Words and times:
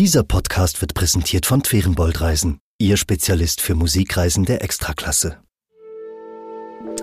Dieser 0.00 0.22
Podcast 0.22 0.80
wird 0.80 0.94
präsentiert 0.94 1.44
von 1.44 1.62
Twerenbold 1.62 2.22
Reisen, 2.22 2.58
Ihr 2.78 2.96
Spezialist 2.96 3.60
für 3.60 3.74
Musikreisen 3.74 4.46
der 4.46 4.64
Extraklasse. 4.64 5.36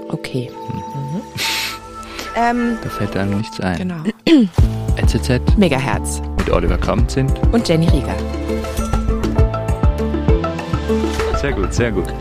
Okay. 0.07 0.49
Mhm. 0.49 1.21
Ähm, 2.35 2.77
da 2.81 2.89
fällt 2.89 3.15
einem 3.15 3.37
nichts 3.37 3.59
ein. 3.59 3.77
Genau. 3.77 4.03
NZZ 4.97 5.59
Megahertz 5.59 6.23
mit 6.39 6.49
Oliver 6.49 6.79
Kramt 6.79 7.11
sind 7.11 7.31
und 7.53 7.67
Jenny 7.69 7.87
Rieger. 7.87 8.17
Sehr 11.39 11.53
gut, 11.53 11.71
sehr 11.75 11.91
gut. 11.91 12.11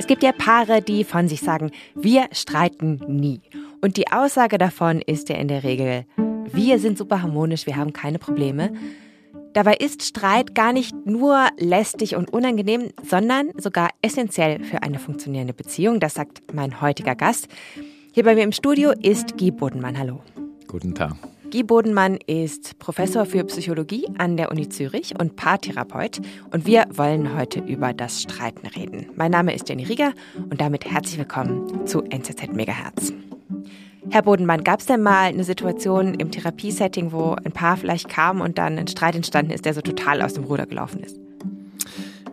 Es 0.00 0.08
gibt 0.08 0.24
ja 0.24 0.32
Paare, 0.32 0.82
die 0.82 1.04
von 1.04 1.28
sich 1.28 1.42
sagen, 1.42 1.70
wir 1.94 2.26
streiten 2.32 3.00
nie. 3.06 3.40
Und 3.80 3.96
die 3.96 4.10
Aussage 4.10 4.58
davon 4.58 5.00
ist 5.00 5.28
ja 5.28 5.36
in 5.36 5.46
der 5.46 5.62
Regel, 5.62 6.06
wir 6.52 6.78
sind 6.78 6.98
super 6.98 7.22
harmonisch, 7.22 7.66
wir 7.66 7.76
haben 7.76 7.92
keine 7.92 8.18
Probleme. 8.18 8.72
Dabei 9.52 9.74
ist 9.74 10.02
Streit 10.02 10.54
gar 10.54 10.72
nicht 10.72 10.94
nur 11.06 11.48
lästig 11.58 12.14
und 12.14 12.32
unangenehm, 12.32 12.90
sondern 13.02 13.50
sogar 13.56 13.90
essentiell 14.02 14.62
für 14.62 14.82
eine 14.82 14.98
funktionierende 14.98 15.54
Beziehung. 15.54 16.00
Das 16.00 16.14
sagt 16.14 16.42
mein 16.52 16.80
heutiger 16.80 17.14
Gast. 17.14 17.48
Hier 18.12 18.24
bei 18.24 18.34
mir 18.34 18.44
im 18.44 18.52
Studio 18.52 18.92
ist 19.02 19.38
Guy 19.38 19.50
Bodenmann. 19.50 19.98
Hallo. 19.98 20.20
Guten 20.66 20.94
Tag. 20.94 21.16
Guy 21.50 21.62
Bodenmann 21.62 22.18
ist 22.26 22.78
Professor 22.78 23.24
für 23.24 23.42
Psychologie 23.44 24.06
an 24.18 24.36
der 24.36 24.50
Uni 24.50 24.68
Zürich 24.68 25.18
und 25.18 25.36
Paartherapeut. 25.36 26.20
Und 26.52 26.66
wir 26.66 26.86
wollen 26.92 27.36
heute 27.36 27.60
über 27.60 27.94
das 27.94 28.22
Streiten 28.22 28.66
reden. 28.66 29.06
Mein 29.16 29.30
Name 29.30 29.54
ist 29.54 29.68
Jenny 29.68 29.84
Rieger 29.84 30.12
und 30.50 30.60
damit 30.60 30.84
herzlich 30.84 31.18
willkommen 31.18 31.86
zu 31.86 32.02
NZZ 32.02 32.52
Megahertz. 32.52 33.14
Herr 34.10 34.22
Bodenmann, 34.22 34.64
gab 34.64 34.80
es 34.80 34.86
denn 34.86 35.02
mal 35.02 35.24
eine 35.24 35.44
Situation 35.44 36.14
im 36.14 36.30
Therapiesetting, 36.30 37.12
wo 37.12 37.36
ein 37.44 37.52
Paar 37.52 37.76
vielleicht 37.76 38.08
kam 38.08 38.40
und 38.40 38.56
dann 38.56 38.78
ein 38.78 38.88
Streit 38.88 39.14
entstanden 39.14 39.50
ist, 39.50 39.66
der 39.66 39.74
so 39.74 39.82
total 39.82 40.22
aus 40.22 40.32
dem 40.32 40.44
Ruder 40.44 40.66
gelaufen 40.66 41.00
ist? 41.00 41.20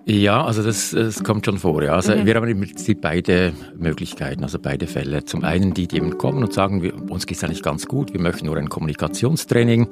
Ja, 0.08 0.46
also 0.46 0.62
das, 0.62 0.92
das 0.92 1.24
kommt 1.24 1.46
schon 1.46 1.58
vor. 1.58 1.82
Ja. 1.82 1.96
Also 1.96 2.16
mhm. 2.16 2.28
Wir 2.28 2.36
haben 2.36 2.48
im 2.48 2.62
Prinzip 2.62 3.02
beide 3.02 3.54
Möglichkeiten, 3.76 4.44
also 4.44 4.60
beide 4.60 4.86
Fälle. 4.86 5.26
Zum 5.26 5.44
einen 5.44 5.74
die, 5.74 5.88
die 5.88 5.98
eben 5.98 6.20
kommen 6.20 6.44
und 6.44 6.54
sagen, 6.54 6.84
wir, 6.84 6.94
uns 7.10 7.26
geht 7.26 7.38
es 7.38 7.44
eigentlich 7.44 7.64
ganz 7.64 7.88
gut, 7.88 8.14
wir 8.14 8.22
möchten 8.22 8.46
nur 8.46 8.56
ein 8.56 8.70
Kommunikationstraining. 8.70 9.88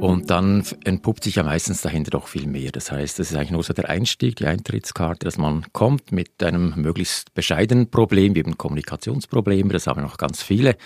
Und 0.00 0.28
dann 0.28 0.64
entpuppt 0.84 1.24
sich 1.24 1.36
ja 1.36 1.44
meistens 1.44 1.80
dahinter 1.80 2.10
doch 2.10 2.28
viel 2.28 2.46
mehr. 2.46 2.72
Das 2.72 2.92
heißt, 2.92 3.18
das 3.18 3.30
ist 3.30 3.36
eigentlich 3.36 3.52
nur 3.52 3.62
so 3.62 3.72
der 3.72 3.88
Einstieg, 3.88 4.36
die 4.36 4.44
Eintrittskarte, 4.44 5.24
dass 5.24 5.38
man 5.38 5.64
kommt 5.72 6.12
mit 6.12 6.42
einem 6.42 6.74
möglichst 6.76 7.32
bescheidenen 7.32 7.90
Problem, 7.90 8.34
wie 8.34 8.40
eben 8.40 8.58
Kommunikationsprobleme, 8.58 9.72
das 9.72 9.86
haben 9.86 10.00
wir 10.00 10.04
noch 10.04 10.18
ganz 10.18 10.42
viele. 10.42 10.76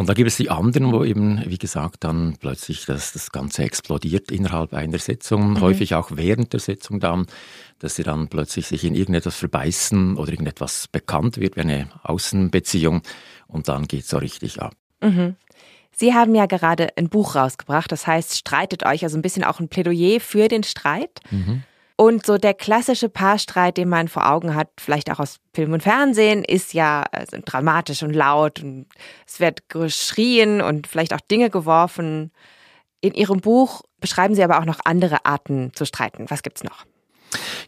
Und 0.00 0.08
da 0.08 0.14
gibt 0.14 0.28
es 0.28 0.38
die 0.38 0.48
anderen, 0.48 0.92
wo 0.94 1.04
eben, 1.04 1.42
wie 1.44 1.58
gesagt, 1.58 2.04
dann 2.04 2.38
plötzlich 2.40 2.86
das, 2.86 3.12
das 3.12 3.32
Ganze 3.32 3.64
explodiert 3.64 4.30
innerhalb 4.30 4.72
einer 4.72 4.96
Sitzung, 4.96 5.50
mhm. 5.50 5.60
häufig 5.60 5.94
auch 5.94 6.12
während 6.14 6.54
der 6.54 6.60
Sitzung 6.60 7.00
dann, 7.00 7.26
dass 7.80 7.96
sie 7.96 8.02
dann 8.02 8.28
plötzlich 8.28 8.66
sich 8.66 8.82
in 8.84 8.94
irgendetwas 8.94 9.36
verbeißen 9.36 10.16
oder 10.16 10.30
irgendetwas 10.32 10.88
bekannt 10.88 11.36
wird 11.36 11.56
wie 11.56 11.60
eine 11.60 11.90
Außenbeziehung 12.02 13.02
und 13.46 13.68
dann 13.68 13.86
geht 13.88 14.04
es 14.04 14.08
so 14.08 14.16
richtig 14.16 14.62
ab. 14.62 14.72
Mhm. 15.02 15.36
Sie 15.92 16.14
haben 16.14 16.34
ja 16.34 16.46
gerade 16.46 16.96
ein 16.96 17.10
Buch 17.10 17.34
rausgebracht, 17.34 17.92
das 17.92 18.06
heißt, 18.06 18.38
streitet 18.38 18.86
euch, 18.86 19.04
also 19.04 19.18
ein 19.18 19.22
bisschen 19.22 19.44
auch 19.44 19.60
ein 19.60 19.68
Plädoyer 19.68 20.18
für 20.18 20.48
den 20.48 20.62
Streit. 20.62 21.20
Mhm. 21.30 21.62
Und 22.00 22.24
so 22.24 22.38
der 22.38 22.54
klassische 22.54 23.10
Paarstreit, 23.10 23.76
den 23.76 23.90
man 23.90 24.08
vor 24.08 24.26
Augen 24.26 24.54
hat, 24.54 24.70
vielleicht 24.80 25.10
auch 25.10 25.18
aus 25.18 25.36
Film 25.52 25.74
und 25.74 25.82
Fernsehen, 25.82 26.42
ist 26.44 26.72
ja 26.72 27.02
also 27.12 27.36
dramatisch 27.44 28.02
und 28.02 28.14
laut 28.14 28.62
und 28.62 28.86
es 29.26 29.38
wird 29.38 29.68
geschrien 29.68 30.62
und 30.62 30.86
vielleicht 30.86 31.12
auch 31.12 31.20
Dinge 31.20 31.50
geworfen. 31.50 32.32
In 33.02 33.12
Ihrem 33.12 33.42
Buch 33.42 33.82
beschreiben 34.00 34.34
Sie 34.34 34.42
aber 34.42 34.60
auch 34.60 34.64
noch 34.64 34.80
andere 34.86 35.26
Arten 35.26 35.74
zu 35.74 35.84
streiten. 35.84 36.24
Was 36.30 36.42
gibt's 36.42 36.64
noch? 36.64 36.86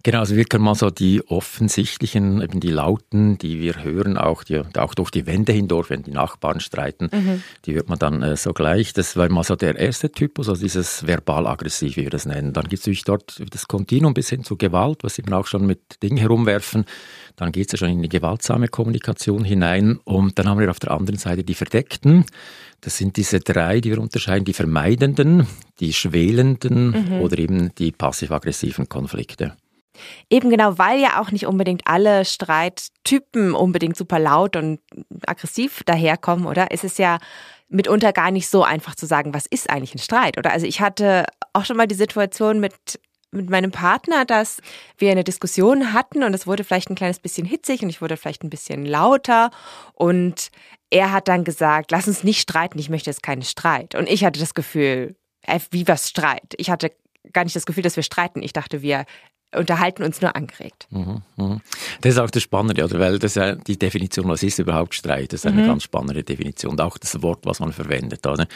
Genau, 0.03 0.21
also 0.21 0.35
wir 0.35 0.45
können 0.45 0.65
mal 0.65 0.75
so 0.75 0.91
die 0.91 1.23
offensichtlichen, 1.29 2.43
eben 2.43 2.61
die 2.61 2.71
Lauten, 2.71 3.39
die 3.39 3.61
wir 3.61 3.85
hören, 3.85 4.17
auch, 4.17 4.43
die, 4.43 4.61
auch 4.77 4.95
durch 4.95 5.11
die 5.11 5.27
Wände 5.27 5.53
hindurch, 5.53 5.91
wenn 5.91 6.03
die 6.03 6.11
Nachbarn 6.11 6.61
streiten, 6.61 7.09
mhm. 7.13 7.43
die 7.65 7.75
hört 7.75 7.89
man 7.89 7.99
dann 7.99 8.23
äh, 8.23 8.37
so 8.37 8.53
gleich. 8.53 8.93
Das 8.93 9.17
war 9.17 9.29
mal 9.29 9.45
so 9.45 9.55
der 9.55 9.77
erste 9.77 10.11
Typus, 10.11 10.49
also 10.49 10.61
dieses 10.61 11.07
verbal-aggressiv, 11.07 11.97
wie 11.97 12.03
wir 12.03 12.11
das 12.11 12.27
nennen. 12.27 12.53
Dann 12.53 12.65
gibt 12.65 12.81
es 12.81 12.87
natürlich 12.87 13.05
dort 13.05 13.43
das 13.51 13.69
Kontinuum 13.69 14.15
bis 14.15 14.29
hin 14.29 14.43
zu 14.43 14.57
Gewalt, 14.57 15.05
was 15.05 15.19
eben 15.19 15.33
auch 15.33 15.47
schon 15.47 15.67
mit 15.67 16.03
Dingen 16.03 16.17
herumwerfen. 16.17 16.85
Dann 17.37 17.53
geht 17.53 17.67
es 17.67 17.73
ja 17.73 17.79
schon 17.79 17.97
in 17.97 18.03
die 18.03 18.09
gewaltsame 18.09 18.69
Kommunikation 18.69 19.45
hinein. 19.45 19.99
Und 20.05 20.39
dann 20.39 20.49
haben 20.49 20.61
wir 20.61 20.71
auf 20.71 20.81
der 20.81 20.91
anderen 20.91 21.19
Seite 21.19 21.45
die 21.45 21.55
Verdeckten. 21.55 22.25
Das 22.81 22.97
sind 22.97 23.17
diese 23.17 23.39
drei, 23.39 23.81
die 23.81 23.91
wir 23.91 24.01
unterscheiden, 24.01 24.45
die 24.45 24.53
vermeidenden, 24.53 25.47
die 25.79 25.93
schwelenden 25.93 26.91
mhm. 26.91 27.21
oder 27.21 27.39
eben 27.39 27.75
die 27.77 27.93
passiv-aggressiven 27.93 28.89
Konflikte. 28.89 29.52
Eben 30.31 30.51
genau, 30.51 30.79
weil 30.79 31.01
ja 31.01 31.21
auch 31.21 31.31
nicht 31.31 31.47
unbedingt 31.47 31.83
alle 31.87 32.25
Streittypen 32.25 33.55
unbedingt 33.55 33.97
super 33.97 34.19
laut 34.19 34.57
und 34.57 34.81
aggressiv 35.27 35.83
daherkommen, 35.85 36.47
oder? 36.47 36.69
Es 36.71 36.85
ist 36.85 36.99
ja 36.99 37.19
mitunter 37.69 38.13
gar 38.13 38.31
nicht 38.31 38.49
so 38.49 38.65
einfach 38.65 38.95
zu 38.95 39.07
sagen, 39.07 39.35
was 39.35 39.47
ist 39.47 39.71
eigentlich 39.71 39.95
ein 39.95 39.99
Streit, 39.99 40.39
oder? 40.39 40.53
Also 40.53 40.67
ich 40.67 40.81
hatte 40.81 41.25
auch 41.53 41.65
schon 41.65 41.77
mal 41.77 41.87
die 41.87 41.95
Situation 41.95 42.61
mit 42.61 42.75
mit 43.35 43.49
meinem 43.49 43.71
Partner, 43.71 44.27
dass 44.27 44.61
wir 44.99 45.11
eine 45.11 45.25
Diskussion 45.25 45.95
hatten 45.95 46.23
und 46.23 46.35
es 46.35 46.47
wurde 46.47 46.65
vielleicht 46.65 46.91
ein 46.91 46.95
kleines 46.95 47.19
bisschen 47.19 47.47
hitzig 47.47 47.83
und 47.83 47.89
ich 47.89 48.03
wurde 48.03 48.19
vielleicht 48.19 48.45
ein 48.45 48.51
bisschen 48.51 48.85
lauter 48.85 49.51
und 49.95 50.51
er 50.91 51.13
hat 51.13 51.29
dann 51.29 51.43
gesagt, 51.43 51.91
lass 51.91 52.07
uns 52.07 52.23
nicht 52.23 52.43
streiten, 52.43 52.79
ich 52.79 52.91
möchte 52.91 53.09
jetzt 53.09 53.23
keinen 53.23 53.41
Streit. 53.41 53.95
Und 53.95 54.11
ich 54.11 54.25
hatte 54.25 54.39
das 54.39 54.53
Gefühl, 54.53 55.17
äh, 55.41 55.59
wie 55.71 55.89
was 55.89 56.11
Streit? 56.11 56.55
Ich 56.59 56.69
hatte 56.69 56.93
gar 57.33 57.45
nicht 57.45 57.57
das 57.57 57.65
Gefühl, 57.65 57.83
dass 57.83 57.97
wir 57.97 58.03
streiten. 58.03 58.43
Ich 58.43 58.53
dachte, 58.53 58.83
wir 58.83 59.07
unterhalten 59.55 60.03
uns 60.03 60.21
nur 60.21 60.35
angeregt. 60.35 60.87
Mhm, 60.91 61.23
mh. 61.37 61.61
Das 62.01 62.13
ist 62.15 62.19
auch 62.19 62.31
das 62.31 62.43
Spannende, 62.43 62.85
oder? 62.85 62.99
weil 62.99 63.19
das 63.19 63.35
ja 63.35 63.55
die 63.55 63.79
Definition, 63.79 64.29
was 64.29 64.43
ist 64.43 64.59
überhaupt 64.59 64.95
Streit, 64.95 65.33
das 65.33 65.41
ist 65.41 65.47
eine 65.47 65.63
mhm. 65.63 65.67
ganz 65.67 65.83
spannende 65.85 66.23
Definition. 66.23 66.73
Und 66.73 66.81
auch 66.81 66.99
das 66.99 67.23
Wort, 67.23 67.41
was 67.45 67.61
man 67.61 67.73
verwendet. 67.73 68.27
Oder? 68.27 68.47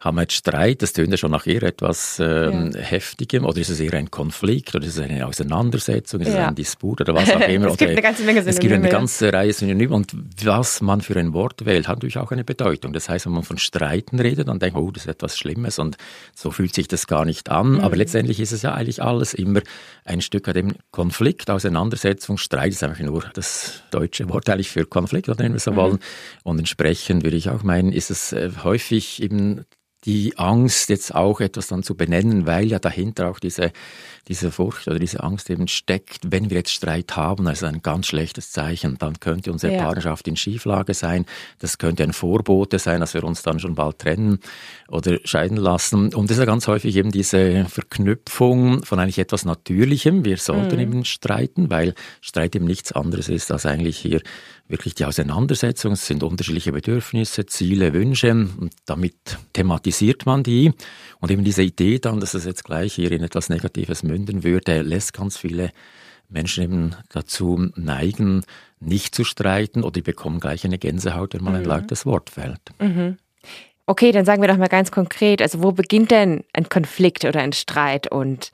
Haben 0.00 0.16
wir 0.16 0.22
jetzt 0.22 0.34
Streit, 0.34 0.82
das 0.82 0.92
tönt 0.92 1.10
ja 1.10 1.16
schon 1.16 1.30
nach 1.30 1.46
eher 1.46 1.62
etwas 1.62 2.18
ähm, 2.20 2.72
ja. 2.74 2.80
Heftigem, 2.80 3.44
oder 3.44 3.58
ist 3.58 3.70
es 3.70 3.80
eher 3.80 3.94
ein 3.94 4.10
Konflikt, 4.10 4.74
oder 4.74 4.84
ist 4.84 4.98
es 4.98 5.02
eine 5.02 5.26
Auseinandersetzung, 5.26 6.20
ist 6.20 6.28
ja. 6.28 6.42
es 6.42 6.48
ein 6.48 6.54
Disput, 6.54 7.00
oder 7.00 7.14
was 7.14 7.30
auch 7.30 7.40
immer. 7.48 7.68
es 7.68 7.76
gibt 7.76 7.90
eine 7.90 8.02
ganze 8.02 8.22
Menge 8.22 8.42
Synonyme. 8.42 8.50
Es 8.50 8.60
gibt 8.60 8.72
eine 8.74 8.88
ganze 8.88 9.32
Reihe 9.32 9.52
Synonyme. 9.52 9.94
Und 9.94 10.14
was 10.44 10.82
man 10.82 11.00
für 11.00 11.16
ein 11.16 11.32
Wort 11.32 11.64
wählt, 11.64 11.88
hat 11.88 11.96
natürlich 11.96 12.18
auch 12.18 12.30
eine 12.30 12.44
Bedeutung. 12.44 12.92
Das 12.92 13.08
heißt, 13.08 13.26
wenn 13.26 13.32
man 13.32 13.42
von 13.42 13.58
Streiten 13.58 14.20
redet, 14.20 14.48
dann 14.48 14.58
denkt 14.58 14.76
man, 14.76 14.84
oh, 14.84 14.90
das 14.90 15.04
ist 15.04 15.10
etwas 15.10 15.36
Schlimmes 15.38 15.78
und 15.78 15.96
so 16.34 16.50
fühlt 16.50 16.74
sich 16.74 16.86
das 16.86 17.06
gar 17.06 17.24
nicht 17.24 17.50
an. 17.50 17.72
Mhm. 17.72 17.80
Aber 17.80 17.96
letztendlich 17.96 18.40
ist 18.40 18.52
es 18.52 18.62
ja 18.62 18.74
eigentlich 18.74 19.02
alles 19.02 19.34
immer 19.34 19.60
ein 20.04 20.20
Stück 20.20 20.43
an 20.48 20.54
dem 20.54 20.74
Konflikt, 20.90 21.50
Auseinandersetzung, 21.50 22.36
Streit 22.38 22.72
ist 22.72 22.82
einfach 22.82 23.00
nur 23.00 23.24
das 23.34 23.82
deutsche 23.90 24.28
Wort 24.28 24.48
eigentlich 24.48 24.70
für 24.70 24.84
Konflikt, 24.84 25.28
wenn 25.38 25.52
wir 25.52 25.60
so 25.60 25.72
mhm. 25.72 25.76
wollen. 25.76 25.98
Und 26.42 26.58
entsprechend 26.58 27.24
würde 27.24 27.36
ich 27.36 27.50
auch 27.50 27.62
meinen, 27.62 27.92
ist 27.92 28.10
es 28.10 28.32
äh, 28.32 28.50
häufig 28.62 29.22
eben 29.22 29.64
die 30.04 30.36
Angst, 30.36 30.88
jetzt 30.88 31.14
auch 31.14 31.40
etwas 31.40 31.68
dann 31.68 31.82
zu 31.82 31.94
benennen, 31.94 32.46
weil 32.46 32.66
ja 32.66 32.78
dahinter 32.78 33.30
auch 33.30 33.38
diese 33.38 33.72
diese 34.28 34.50
Furcht 34.50 34.88
oder 34.88 34.98
diese 34.98 35.22
Angst 35.22 35.50
eben 35.50 35.68
steckt, 35.68 36.20
wenn 36.30 36.48
wir 36.48 36.58
jetzt 36.58 36.72
Streit 36.72 37.16
haben, 37.16 37.46
also 37.46 37.66
ein 37.66 37.82
ganz 37.82 38.06
schlechtes 38.06 38.52
Zeichen, 38.52 38.96
dann 38.98 39.20
könnte 39.20 39.52
unsere 39.52 39.74
ja. 39.74 39.82
Partnerschaft 39.82 40.26
in 40.26 40.36
Schieflage 40.36 40.94
sein. 40.94 41.26
Das 41.58 41.78
könnte 41.78 42.02
ein 42.04 42.12
Vorbote 42.12 42.78
sein, 42.78 43.00
dass 43.00 43.14
wir 43.14 43.24
uns 43.24 43.42
dann 43.42 43.60
schon 43.60 43.74
bald 43.74 43.98
trennen 43.98 44.38
oder 44.88 45.18
scheiden 45.24 45.56
lassen. 45.58 46.14
Und 46.14 46.30
das 46.30 46.38
ist 46.38 46.40
ja 46.40 46.46
ganz 46.46 46.66
häufig 46.68 46.96
eben 46.96 47.10
diese 47.10 47.66
Verknüpfung 47.66 48.82
von 48.84 48.98
eigentlich 48.98 49.18
etwas 49.18 49.44
Natürlichem. 49.44 50.24
Wir 50.24 50.38
sollten 50.38 50.76
mhm. 50.76 50.82
eben 50.82 51.04
streiten, 51.04 51.70
weil 51.70 51.94
Streit 52.20 52.56
eben 52.56 52.66
nichts 52.66 52.92
anderes 52.92 53.28
ist 53.28 53.52
als 53.52 53.66
eigentlich 53.66 53.98
hier 53.98 54.22
wirklich 54.68 54.94
die 54.94 55.04
Auseinandersetzung. 55.04 55.92
Es 55.92 56.06
sind 56.06 56.22
unterschiedliche 56.22 56.72
Bedürfnisse, 56.72 57.46
Ziele, 57.46 57.92
Wünsche 57.92 58.30
und 58.30 58.72
damit 58.86 59.38
thematisiert 59.52 60.26
man 60.26 60.42
die. 60.42 60.72
Und 61.20 61.30
eben 61.30 61.44
diese 61.44 61.62
Idee 61.62 61.98
dann, 61.98 62.20
dass 62.20 62.34
es 62.34 62.44
jetzt 62.44 62.64
gleich 62.64 62.94
hier 62.94 63.12
in 63.12 63.22
etwas 63.22 63.48
Negatives 63.48 64.02
münden 64.02 64.42
würde, 64.42 64.82
lässt 64.82 65.12
ganz 65.12 65.36
viele 65.36 65.70
Menschen 66.28 66.64
eben 66.64 66.96
dazu 67.10 67.70
neigen, 67.76 68.44
nicht 68.80 69.14
zu 69.14 69.24
streiten 69.24 69.82
oder 69.82 69.92
die 69.92 70.02
bekommen 70.02 70.40
gleich 70.40 70.64
eine 70.64 70.78
Gänsehaut, 70.78 71.34
wenn 71.34 71.44
mal 71.44 71.50
mhm. 71.50 71.56
ein 71.56 71.64
lautes 71.64 72.06
Wort 72.06 72.30
fällt. 72.30 72.60
Mhm. 72.80 73.18
Okay, 73.86 74.12
dann 74.12 74.24
sagen 74.24 74.40
wir 74.40 74.48
doch 74.48 74.56
mal 74.56 74.68
ganz 74.68 74.90
konkret, 74.90 75.42
also 75.42 75.62
wo 75.62 75.72
beginnt 75.72 76.10
denn 76.10 76.44
ein 76.54 76.70
Konflikt 76.70 77.26
oder 77.26 77.40
ein 77.40 77.52
Streit 77.52 78.10
und 78.10 78.50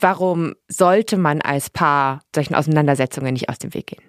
warum 0.00 0.54
sollte 0.66 1.16
man 1.16 1.40
als 1.40 1.70
Paar 1.70 2.22
solchen 2.34 2.56
Auseinandersetzungen 2.56 3.32
nicht 3.32 3.48
aus 3.48 3.58
dem 3.58 3.74
Weg 3.74 3.86
gehen? 3.86 4.02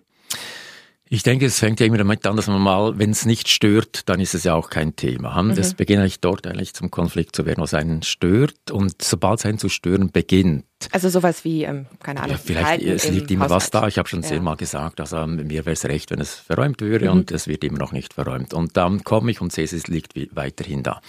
Ich 1.09 1.23
denke, 1.23 1.45
es 1.45 1.59
fängt 1.59 1.79
ja 1.79 1.85
immer 1.85 1.97
damit 1.97 2.25
an, 2.25 2.35
dass 2.35 2.47
man 2.47 2.61
mal, 2.61 2.99
wenn 2.99 3.11
es 3.11 3.25
nicht 3.25 3.47
stört, 3.47 4.09
dann 4.09 4.19
ist 4.19 4.35
es 4.35 4.43
ja 4.43 4.55
auch 4.55 4.69
kein 4.69 4.95
Thema. 4.95 5.41
Das 5.53 5.71
mhm. 5.71 5.77
beginnt 5.77 5.99
eigentlich 6.01 6.19
dort 6.19 6.45
eigentlich 6.45 6.73
zum 6.73 6.91
Konflikt 6.91 7.35
zu 7.35 7.45
werden, 7.45 7.61
was 7.61 7.73
einen 7.73 8.03
stört. 8.03 8.71
Und 8.71 9.01
sobald 9.01 9.39
es 9.39 9.45
einen 9.45 9.57
zu 9.57 9.69
stören 9.69 10.11
beginnt, 10.11 10.65
Also 10.91 11.09
sowas 11.09 11.43
wie, 11.43 11.63
ähm, 11.63 11.87
keine 12.03 12.21
Ahnung. 12.21 12.33
Ja, 12.33 12.37
vielleicht 12.37 12.83
es 12.83 13.09
liegt 13.09 13.31
immer 13.31 13.45
Haushalt. 13.45 13.61
was 13.61 13.69
da. 13.71 13.87
Ich 13.87 13.97
habe 13.97 14.07
schon 14.07 14.21
ja. 14.21 14.27
zehnmal 14.27 14.57
gesagt, 14.57 14.99
also 14.99 15.25
mir 15.25 15.65
wäre 15.65 15.71
es 15.71 15.85
recht, 15.85 16.11
wenn 16.11 16.21
es 16.21 16.35
verräumt 16.35 16.81
würde 16.81 17.05
mhm. 17.05 17.11
und 17.11 17.31
es 17.31 17.47
wird 17.47 17.63
immer 17.63 17.79
noch 17.79 17.91
nicht 17.91 18.13
verräumt. 18.13 18.53
Und 18.53 18.77
dann 18.77 19.03
komme 19.03 19.31
ich 19.31 19.41
und 19.41 19.51
sehe, 19.51 19.65
es 19.65 19.87
liegt 19.87 20.13
weiterhin 20.35 20.83
da. 20.83 21.01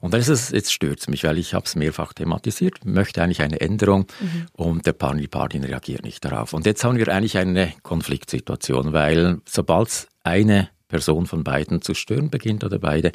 Und 0.00 0.12
dann 0.12 0.20
ist 0.20 0.28
es, 0.28 0.50
jetzt 0.50 0.72
stört 0.72 1.00
es 1.00 1.08
mich, 1.08 1.24
weil 1.24 1.38
ich 1.38 1.54
habe 1.54 1.64
es 1.64 1.74
mehrfach 1.74 2.12
thematisiert, 2.12 2.84
möchte 2.84 3.22
eigentlich 3.22 3.40
eine 3.40 3.60
Änderung 3.60 4.06
mhm. 4.20 4.46
und 4.52 4.86
der 4.86 4.92
Partnerin 4.92 5.64
reagiert 5.64 6.04
nicht 6.04 6.22
darauf. 6.24 6.52
Und 6.52 6.66
jetzt 6.66 6.84
haben 6.84 6.98
wir 6.98 7.08
eigentlich 7.08 7.38
eine 7.38 7.72
Konfliktsituation, 7.82 8.92
weil 8.92 9.38
sobald 9.46 10.06
eine 10.22 10.68
Person 10.88 11.26
von 11.26 11.42
beiden 11.42 11.82
zu 11.82 11.94
stören 11.94 12.30
beginnt 12.30 12.62
oder 12.62 12.78
beide, 12.78 13.10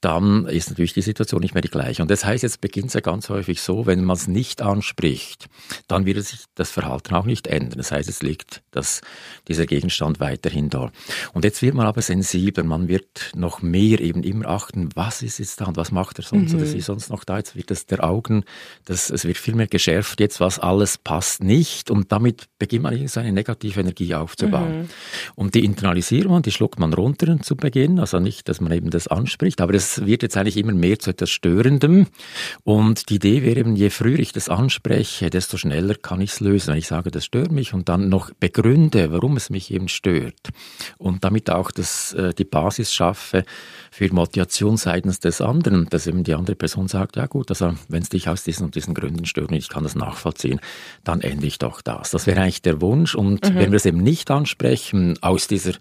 dann 0.00 0.46
ist 0.46 0.68
natürlich 0.70 0.92
die 0.92 1.02
Situation 1.02 1.40
nicht 1.40 1.54
mehr 1.54 1.62
die 1.62 1.70
gleiche. 1.70 2.02
Und 2.02 2.10
das 2.10 2.24
heißt, 2.24 2.42
jetzt 2.42 2.60
beginnt 2.60 2.88
es 2.88 2.94
ja 2.94 3.00
ganz 3.00 3.28
häufig 3.28 3.60
so, 3.60 3.86
wenn 3.86 4.04
man 4.04 4.16
es 4.16 4.28
nicht 4.28 4.62
anspricht, 4.62 5.46
dann 5.88 6.06
wird 6.06 6.24
sich 6.24 6.44
das 6.54 6.70
Verhalten 6.70 7.14
auch 7.14 7.24
nicht 7.24 7.46
ändern. 7.46 7.78
Das 7.78 7.92
heißt, 7.92 8.08
es 8.08 8.22
liegt 8.22 8.62
das, 8.70 9.00
dieser 9.48 9.66
Gegenstand 9.66 10.20
weiterhin 10.20 10.70
da. 10.70 10.90
Und 11.32 11.44
jetzt 11.44 11.62
wird 11.62 11.74
man 11.74 11.86
aber 11.86 12.02
sensibler, 12.02 12.64
man 12.64 12.88
wird 12.88 13.32
noch 13.34 13.62
mehr 13.62 14.00
eben 14.00 14.22
immer 14.22 14.46
achten, 14.46 14.90
was 14.94 15.22
ist 15.22 15.38
jetzt 15.38 15.60
da 15.60 15.66
und 15.66 15.76
was 15.76 15.92
macht 15.92 16.18
er 16.18 16.24
sonst 16.24 16.52
mhm. 16.52 16.58
oder 16.58 16.66
sie 16.66 16.80
sonst 16.80 17.10
noch 17.10 17.24
da. 17.24 17.38
Jetzt 17.38 17.56
wird 17.56 17.70
das 17.70 17.86
der 17.86 18.04
Augen, 18.04 18.44
das, 18.84 19.10
es 19.10 19.24
wird 19.24 19.38
viel 19.38 19.54
mehr 19.54 19.66
geschärft, 19.66 20.20
jetzt 20.20 20.40
was 20.40 20.58
alles 20.58 20.98
passt 20.98 21.42
nicht 21.42 21.90
und 21.90 22.12
damit 22.12 22.48
beginnt 22.58 22.82
man 22.82 22.92
irgendwie 22.92 23.08
so 23.08 23.20
eine 23.20 23.32
negative 23.32 23.80
Energie 23.80 24.14
aufzubauen. 24.14 24.82
Mhm. 24.82 24.88
Und 25.34 25.54
die 25.54 25.64
internalisiert 25.64 26.28
man, 26.28 26.42
die 26.42 26.52
schluckt 26.52 26.78
man 26.78 26.92
runter 26.92 27.40
zu 27.40 27.56
Beginn, 27.56 27.98
also 27.98 28.18
nicht, 28.18 28.48
dass 28.48 28.60
man 28.60 28.72
eben 28.72 28.90
das 28.90 29.08
anspricht, 29.08 29.60
aber 29.60 29.72
das 29.72 29.85
das 29.86 30.04
wird 30.04 30.22
jetzt 30.22 30.36
eigentlich 30.36 30.56
immer 30.56 30.72
mehr 30.72 30.98
zu 30.98 31.10
etwas 31.10 31.30
Störendem. 31.30 32.06
Und 32.64 33.08
die 33.08 33.16
Idee 33.16 33.42
wäre 33.42 33.60
eben, 33.60 33.76
je 33.76 33.90
früher 33.90 34.18
ich 34.18 34.32
das 34.32 34.48
anspreche, 34.48 35.30
desto 35.30 35.56
schneller 35.56 35.94
kann 35.94 36.20
ich 36.20 36.32
es 36.32 36.40
lösen. 36.40 36.72
Wenn 36.72 36.78
ich 36.78 36.88
sage, 36.88 37.10
das 37.10 37.24
stört 37.24 37.52
mich 37.52 37.72
und 37.72 37.88
dann 37.88 38.08
noch 38.08 38.30
begründe, 38.40 39.12
warum 39.12 39.36
es 39.36 39.50
mich 39.50 39.70
eben 39.72 39.88
stört. 39.88 40.50
Und 40.98 41.24
damit 41.24 41.50
auch 41.50 41.70
das, 41.70 42.12
äh, 42.14 42.34
die 42.34 42.44
Basis 42.44 42.92
schaffe 42.92 43.44
für 43.90 44.12
Motivation 44.12 44.76
seitens 44.76 45.20
des 45.20 45.40
anderen, 45.40 45.86
dass 45.88 46.06
eben 46.06 46.24
die 46.24 46.34
andere 46.34 46.56
Person 46.56 46.88
sagt, 46.88 47.16
ja 47.16 47.26
gut, 47.26 47.50
also 47.50 47.74
wenn 47.88 48.02
es 48.02 48.08
dich 48.08 48.28
aus 48.28 48.42
diesen 48.42 48.64
und 48.64 48.74
diesen 48.74 48.94
Gründen 48.94 49.24
stört 49.24 49.50
und 49.50 49.56
ich 49.56 49.68
kann 49.68 49.84
das 49.84 49.94
nachvollziehen, 49.94 50.60
dann 51.04 51.20
ändere 51.20 51.46
ich 51.46 51.58
doch 51.58 51.80
das. 51.80 52.10
Das 52.10 52.26
wäre 52.26 52.40
eigentlich 52.40 52.62
der 52.62 52.80
Wunsch. 52.80 53.14
Und 53.14 53.48
mhm. 53.48 53.54
wenn 53.54 53.70
wir 53.70 53.76
es 53.76 53.86
eben 53.86 54.02
nicht 54.02 54.30
ansprechen, 54.30 55.18
aus 55.22 55.46
dieser 55.46 55.74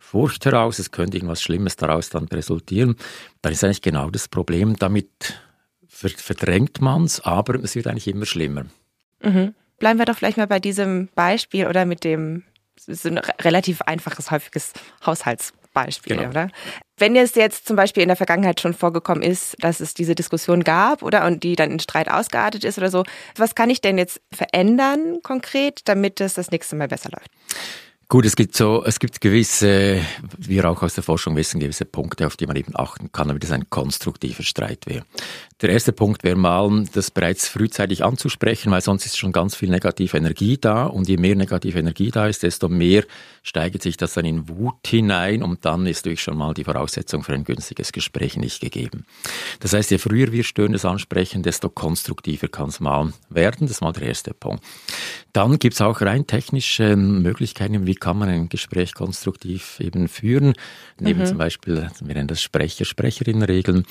Furcht 0.00 0.44
heraus, 0.46 0.80
es 0.80 0.90
könnte 0.90 1.18
irgendwas 1.18 1.40
Schlimmes 1.40 1.76
daraus 1.76 2.10
dann 2.10 2.24
resultieren, 2.24 2.96
dann 3.42 3.52
ist 3.52 3.62
eigentlich 3.62 3.82
genau 3.82 4.10
das 4.10 4.26
Problem. 4.26 4.76
Damit 4.76 5.40
verdrängt 5.86 6.80
man 6.80 7.04
es, 7.04 7.20
aber 7.20 7.54
es 7.62 7.76
wird 7.76 7.86
eigentlich 7.86 8.08
immer 8.08 8.26
schlimmer. 8.26 8.64
Mhm. 9.22 9.54
Bleiben 9.78 9.98
wir 9.98 10.06
doch 10.06 10.16
vielleicht 10.16 10.38
mal 10.38 10.46
bei 10.46 10.58
diesem 10.58 11.08
Beispiel 11.14 11.66
oder 11.66 11.84
mit 11.84 12.02
dem 12.02 12.42
so 12.76 13.08
ein 13.08 13.18
relativ 13.18 13.82
einfaches, 13.82 14.30
häufiges 14.30 14.72
Haushaltsbeispiel, 15.04 16.16
genau. 16.16 16.30
oder? 16.30 16.48
Wenn 16.96 17.14
es 17.14 17.34
jetzt 17.34 17.68
zum 17.68 17.76
Beispiel 17.76 18.02
in 18.02 18.08
der 18.08 18.16
Vergangenheit 18.16 18.60
schon 18.60 18.72
vorgekommen 18.72 19.22
ist, 19.22 19.56
dass 19.60 19.80
es 19.80 19.92
diese 19.92 20.14
Diskussion 20.14 20.64
gab, 20.64 21.02
oder 21.02 21.26
und 21.26 21.42
die 21.42 21.56
dann 21.56 21.70
in 21.70 21.78
Streit 21.78 22.10
ausgeartet 22.10 22.64
ist 22.64 22.78
oder 22.78 22.90
so, 22.90 23.04
was 23.36 23.54
kann 23.54 23.68
ich 23.68 23.82
denn 23.82 23.98
jetzt 23.98 24.20
verändern 24.32 25.18
konkret, 25.22 25.82
damit 25.84 26.20
es 26.20 26.34
das 26.34 26.50
nächste 26.50 26.76
Mal 26.76 26.88
besser 26.88 27.10
läuft? 27.10 27.30
Gut, 28.10 28.26
es 28.26 28.34
gibt 28.34 28.56
so, 28.56 28.84
es 28.84 28.98
gibt 28.98 29.20
gewisse, 29.20 30.00
wir 30.36 30.68
auch 30.68 30.82
aus 30.82 30.94
der 30.94 31.04
Forschung 31.04 31.36
wissen, 31.36 31.60
gewisse 31.60 31.84
Punkte, 31.84 32.26
auf 32.26 32.36
die 32.36 32.44
man 32.44 32.56
eben 32.56 32.72
achten 32.74 33.12
kann, 33.12 33.28
damit 33.28 33.44
es 33.44 33.52
ein 33.52 33.70
konstruktiver 33.70 34.42
Streit 34.42 34.84
wäre. 34.86 35.04
Der 35.62 35.68
erste 35.68 35.92
Punkt 35.92 36.24
wäre 36.24 36.36
mal, 36.36 36.84
das 36.94 37.10
bereits 37.10 37.46
frühzeitig 37.46 38.02
anzusprechen, 38.02 38.72
weil 38.72 38.80
sonst 38.80 39.04
ist 39.04 39.18
schon 39.18 39.30
ganz 39.30 39.54
viel 39.54 39.68
negative 39.68 40.16
Energie 40.16 40.56
da 40.56 40.86
und 40.86 41.06
je 41.06 41.18
mehr 41.18 41.36
negative 41.36 41.78
Energie 41.78 42.10
da 42.10 42.28
ist, 42.28 42.42
desto 42.42 42.70
mehr 42.70 43.04
steigert 43.42 43.82
sich 43.82 43.98
das 43.98 44.14
dann 44.14 44.24
in 44.24 44.48
Wut 44.48 44.86
hinein 44.86 45.42
und 45.42 45.66
dann 45.66 45.86
ist 45.86 46.06
durch 46.06 46.22
schon 46.22 46.38
mal 46.38 46.54
die 46.54 46.64
Voraussetzung 46.64 47.22
für 47.22 47.34
ein 47.34 47.44
günstiges 47.44 47.92
Gespräch 47.92 48.36
nicht 48.36 48.60
gegeben. 48.60 49.04
Das 49.60 49.74
heißt, 49.74 49.90
je 49.90 49.98
früher 49.98 50.32
wir 50.32 50.44
Störendes 50.44 50.86
ansprechen, 50.86 51.42
desto 51.42 51.68
konstruktiver 51.68 52.48
kann 52.48 52.70
es 52.70 52.80
mal 52.80 53.12
werden. 53.28 53.66
Das 53.66 53.72
ist 53.72 53.80
mal 53.82 53.92
der 53.92 54.08
erste 54.08 54.32
Punkt. 54.32 54.64
Dann 55.32 55.58
gibt 55.58 55.74
es 55.74 55.80
auch 55.80 56.00
rein 56.00 56.26
technische 56.26 56.96
Möglichkeiten, 56.96 57.86
wie 57.86 57.94
kann 57.94 58.18
man 58.18 58.28
ein 58.28 58.48
Gespräch 58.48 58.94
konstruktiv 58.94 59.78
eben 59.80 60.08
führen. 60.08 60.54
Neben 60.98 61.20
mhm. 61.20 61.26
zum 61.26 61.38
Beispiel, 61.38 61.90
wir 62.00 62.14
nennen 62.14 62.28
das 62.28 62.42
Sprecher, 62.42 62.84
Sprecherinnenregeln, 62.84 63.84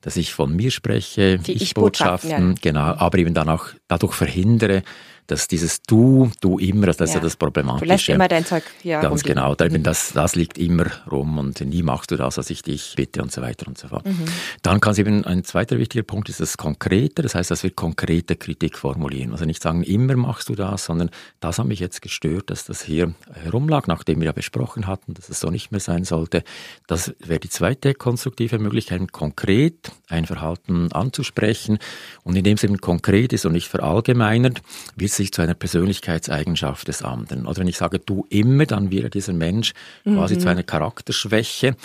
dass 0.00 0.16
ich 0.16 0.32
von 0.32 0.54
mir 0.54 0.70
spreche, 0.70 1.15
Ich-Botschaften, 1.16 2.50
ja. 2.50 2.54
genau, 2.60 2.94
aber 2.96 3.18
eben 3.18 3.34
dann 3.34 3.48
auch 3.48 3.68
dadurch 3.88 4.14
verhindere, 4.14 4.82
dass 5.26 5.48
dieses 5.48 5.82
Du, 5.82 6.30
du 6.40 6.58
immer, 6.58 6.86
das 6.86 7.00
ist 7.00 7.14
ja, 7.14 7.20
das 7.20 7.36
Problematische. 7.36 7.84
Du 7.84 7.92
lässt 7.92 8.08
immer 8.08 8.28
dein 8.28 8.44
Zeug 8.44 8.62
hier 8.82 9.00
Ganz 9.00 9.24
rumliegen. 9.24 9.34
genau, 9.34 9.54
da, 9.54 9.68
das, 9.68 10.12
das 10.12 10.34
liegt 10.34 10.58
immer 10.58 10.86
rum 11.10 11.38
und 11.38 11.60
nie 11.60 11.82
machst 11.82 12.10
du 12.10 12.16
das, 12.16 12.38
was 12.38 12.50
ich 12.50 12.62
dich 12.62 12.94
bitte 12.96 13.22
und 13.22 13.32
so 13.32 13.42
weiter 13.42 13.66
und 13.66 13.78
so 13.78 13.88
fort. 13.88 14.06
Mhm. 14.06 14.24
Dann 14.62 14.80
kann 14.80 14.92
es 14.92 14.98
eben, 14.98 15.24
ein 15.24 15.44
zweiter 15.44 15.78
wichtiger 15.78 16.04
Punkt 16.04 16.28
ist 16.28 16.40
das 16.40 16.56
Konkrete, 16.56 17.22
das 17.22 17.34
heißt, 17.34 17.50
dass 17.50 17.62
wir 17.62 17.70
konkrete 17.70 18.36
Kritik 18.36 18.78
formulieren. 18.78 19.32
Also 19.32 19.44
nicht 19.44 19.62
sagen, 19.62 19.82
immer 19.82 20.16
machst 20.16 20.48
du 20.48 20.54
das, 20.54 20.84
sondern 20.84 21.10
das 21.40 21.58
hat 21.58 21.66
mich 21.66 21.80
jetzt 21.80 22.02
gestört, 22.02 22.50
dass 22.50 22.64
das 22.64 22.82
hier 22.82 23.14
herumlag, 23.32 23.86
nachdem 23.86 24.20
wir 24.20 24.26
ja 24.26 24.32
besprochen 24.32 24.86
hatten, 24.86 25.14
dass 25.14 25.28
es 25.28 25.40
so 25.40 25.50
nicht 25.50 25.70
mehr 25.70 25.80
sein 25.80 26.04
sollte. 26.04 26.44
Das 26.86 27.14
wäre 27.18 27.40
die 27.40 27.50
zweite 27.50 27.94
konstruktive 27.94 28.58
Möglichkeit, 28.58 29.12
konkret 29.12 29.90
ein 30.08 30.26
Verhalten 30.26 30.92
anzusprechen 30.92 31.78
und 32.22 32.36
indem 32.36 32.54
es 32.54 32.64
eben 32.64 32.78
konkret 32.78 33.32
ist 33.32 33.46
und 33.46 33.52
nicht 33.52 33.68
verallgemeinert, 33.68 34.62
wird 34.94 35.10
sich 35.16 35.32
zu 35.32 35.42
einer 35.42 35.54
Persönlichkeitseigenschaft 35.54 36.88
des 36.88 37.02
anderen. 37.02 37.46
Oder 37.46 37.58
wenn 37.58 37.68
ich 37.68 37.76
sage 37.76 37.98
du 37.98 38.26
immer, 38.28 38.66
dann 38.66 38.90
wird 38.90 39.14
dieser 39.14 39.32
Mensch 39.32 39.72
quasi 40.04 40.36
mhm. 40.36 40.40
zu 40.40 40.48
einer 40.48 40.62
Charakterschwäche 40.62 41.76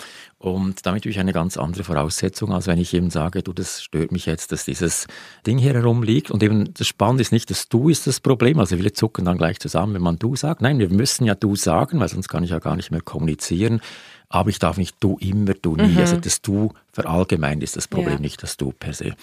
und 0.42 0.84
damit 0.86 1.02
habe 1.02 1.10
ich 1.10 1.20
eine 1.20 1.32
ganz 1.32 1.56
andere 1.56 1.84
Voraussetzung, 1.84 2.52
als 2.52 2.66
wenn 2.66 2.76
ich 2.76 2.92
eben 2.94 3.10
sage, 3.10 3.44
du, 3.44 3.52
das 3.52 3.80
stört 3.80 4.10
mich 4.10 4.26
jetzt, 4.26 4.50
dass 4.50 4.64
dieses 4.64 5.06
Ding 5.46 5.56
hier 5.56 5.72
herumliegt. 5.72 6.32
Und 6.32 6.42
eben 6.42 6.74
das 6.74 6.88
Spannende 6.88 7.22
ist 7.22 7.30
nicht, 7.30 7.48
das 7.48 7.68
Du 7.68 7.88
ist 7.88 8.08
das 8.08 8.18
Problem. 8.18 8.58
Also 8.58 8.76
viele 8.76 8.92
zucken 8.92 9.24
dann 9.24 9.38
gleich 9.38 9.60
zusammen, 9.60 9.94
wenn 9.94 10.02
man 10.02 10.18
Du 10.18 10.34
sagt. 10.34 10.60
Nein, 10.60 10.80
wir 10.80 10.88
müssen 10.88 11.26
ja 11.26 11.36
Du 11.36 11.54
sagen, 11.54 12.00
weil 12.00 12.08
sonst 12.08 12.26
kann 12.26 12.42
ich 12.42 12.50
ja 12.50 12.58
gar 12.58 12.74
nicht 12.74 12.90
mehr 12.90 13.02
kommunizieren 13.02 13.80
aber 14.32 14.48
ich 14.48 14.58
darf 14.58 14.78
nicht 14.78 14.96
du 15.00 15.18
immer, 15.20 15.52
du 15.54 15.76
nie. 15.76 15.92
Mhm. 15.92 15.98
Also 15.98 16.16
das 16.16 16.40
Du 16.40 16.72
verallgemeint 16.92 17.62
ist 17.62 17.76
das 17.76 17.86
Problem, 17.86 18.14
ja. 18.14 18.20
nicht 18.20 18.42
das 18.42 18.56
Du 18.56 18.72
per 18.72 18.94
se. 18.94 19.08
Ja. 19.08 19.14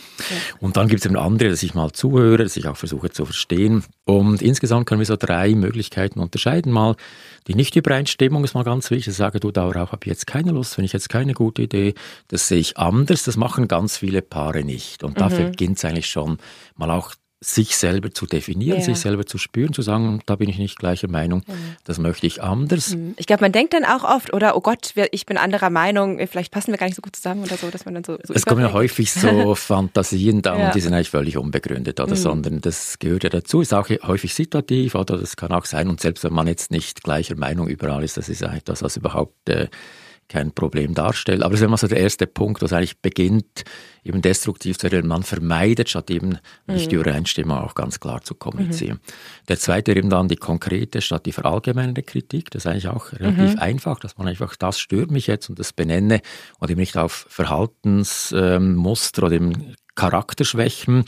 Und 0.59 0.77
dann 0.77 0.87
gibt 0.87 1.01
es 1.01 1.05
eben 1.05 1.17
andere, 1.17 1.49
dass 1.49 1.63
ich 1.63 1.73
mal 1.73 1.91
zuhöre, 1.91 2.43
dass 2.43 2.55
ich 2.57 2.67
auch 2.67 2.77
versuche 2.77 3.09
zu 3.09 3.25
verstehen. 3.25 3.83
Und 4.05 4.41
insgesamt 4.41 4.85
können 4.85 4.99
wir 4.99 5.05
so 5.05 5.15
drei 5.15 5.55
Möglichkeiten 5.55 6.19
unterscheiden. 6.19 6.71
Mal 6.71 6.95
die 7.47 7.55
Nicht-Übereinstimmung 7.55 8.43
ist 8.43 8.53
mal 8.53 8.63
ganz 8.63 8.91
wichtig. 8.91 9.09
Ich 9.09 9.15
sage, 9.15 9.39
du, 9.39 9.51
darauf 9.51 9.91
habe 9.91 10.01
ich 10.03 10.09
jetzt 10.09 10.27
keine 10.27 10.51
Lust, 10.51 10.75
finde 10.75 10.85
ich 10.85 10.93
jetzt 10.93 11.09
keine 11.09 11.33
gute 11.33 11.63
Idee. 11.63 11.95
Das 12.27 12.47
sehe 12.47 12.59
ich 12.59 12.77
anders. 12.77 13.23
Das 13.23 13.35
machen 13.35 13.67
ganz 13.67 13.97
viele 13.97 14.21
Paare 14.21 14.63
nicht. 14.63 15.03
Und 15.03 15.19
dafür 15.19 15.45
mhm. 15.45 15.51
beginnt 15.51 15.77
es 15.79 15.85
eigentlich 15.85 16.09
schon 16.09 16.37
mal 16.75 16.91
auch 16.91 17.15
sich 17.41 17.77
selber 17.77 18.11
zu 18.11 18.25
definieren, 18.25 18.79
ja. 18.79 18.83
sich 18.83 18.97
selber 18.97 19.25
zu 19.25 19.37
spüren, 19.37 19.71
zu 19.71 19.81
sagen, 19.81 20.21
da 20.25 20.35
bin 20.35 20.49
ich 20.49 20.57
nicht 20.57 20.77
gleicher 20.77 21.07
Meinung, 21.07 21.43
mhm. 21.47 21.77
das 21.85 21.97
möchte 21.97 22.27
ich 22.27 22.43
anders. 22.43 22.95
Mhm. 22.95 23.13
Ich 23.15 23.27
glaube, 23.27 23.41
man 23.41 23.53
denkt 23.53 23.73
dann 23.73 23.85
auch 23.85 24.03
oft, 24.03 24.33
oder 24.33 24.57
oh 24.57 24.61
Gott, 24.61 24.93
ich 25.11 25.25
bin 25.25 25.37
anderer 25.37 25.69
Meinung, 25.69 26.19
vielleicht 26.27 26.51
passen 26.51 26.71
wir 26.71 26.77
gar 26.77 26.87
nicht 26.87 26.97
so 26.97 27.01
gut 27.01 27.15
zusammen 27.15 27.43
oder 27.43 27.55
so, 27.55 27.69
dass 27.69 27.85
man 27.85 27.93
dann 27.93 28.03
so. 28.03 28.17
so 28.23 28.33
es 28.33 28.45
kommen 28.45 28.61
ja 28.61 28.73
häufig 28.73 29.13
so 29.13 29.55
Fantasien 29.69 30.41
da 30.41 30.57
ja. 30.57 30.67
und 30.67 30.75
die 30.75 30.81
sind 30.81 30.93
eigentlich 30.93 31.11
völlig 31.11 31.37
unbegründet, 31.37 32.01
oder? 32.01 32.11
Mhm. 32.11 32.19
Sondern 32.19 32.61
das 32.61 32.99
gehört 32.99 33.23
ja 33.23 33.29
dazu, 33.29 33.61
ist 33.61 33.73
auch 33.73 33.87
häufig 33.89 34.33
situativ, 34.33 34.95
oder 34.95 35.17
das 35.17 35.37
kann 35.37 35.53
auch 35.53 35.65
sein. 35.65 35.87
Und 35.87 36.01
selbst 36.01 36.25
wenn 36.25 36.33
man 36.33 36.47
jetzt 36.47 36.71
nicht 36.71 37.03
gleicher 37.03 37.37
Meinung 37.37 37.69
überall 37.69 38.03
ist, 38.03 38.17
das 38.17 38.27
ist 38.27 38.41
ja 38.41 38.53
etwas, 38.53 38.83
was 38.83 38.97
überhaupt 38.97 39.47
äh, 39.47 39.69
kein 40.29 40.51
Problem 40.53 40.93
darstellt. 40.93 41.41
Aber 41.41 41.51
das 41.51 41.59
ist 41.59 41.65
immer 41.65 41.77
so 41.77 41.87
der 41.87 41.97
erste 41.97 42.27
Punkt, 42.27 42.61
was 42.61 42.71
eigentlich 42.71 42.99
beginnt, 43.01 43.63
eben 44.03 44.21
destruktiv 44.21 44.77
zu 44.77 44.91
werden. 44.91 45.07
Man 45.07 45.23
vermeidet, 45.23 45.89
statt 45.89 46.09
eben 46.11 46.37
nicht 46.67 46.85
mhm. 46.85 46.89
die 46.89 46.95
Übereinstimmung 46.95 47.57
auch 47.57 47.75
ganz 47.75 47.99
klar 47.99 48.21
zu 48.21 48.35
kommunizieren. 48.35 48.99
Mhm. 49.03 49.11
Der 49.49 49.59
zweite 49.59 49.91
eben 49.91 50.09
dann 50.09 50.27
die 50.27 50.37
konkrete, 50.37 51.01
statt 51.01 51.25
die 51.25 51.33
verallgemeinende 51.33 52.03
Kritik. 52.03 52.51
Das 52.51 52.63
ist 52.63 52.67
eigentlich 52.67 52.87
auch 52.87 53.11
relativ 53.13 53.53
mhm. 53.53 53.59
einfach, 53.59 53.99
dass 53.99 54.17
man 54.17 54.27
einfach, 54.27 54.55
das 54.55 54.79
stört 54.79 55.11
mich 55.11 55.27
jetzt 55.27 55.49
und 55.49 55.59
das 55.59 55.73
benenne 55.73 56.21
und 56.59 56.69
eben 56.69 56.79
nicht 56.79 56.95
auf 56.95 57.25
Verhaltensmuster 57.27 59.23
ähm, 59.23 59.25
oder 59.25 59.35
eben 59.35 59.75
Charakterschwächen 59.99 61.03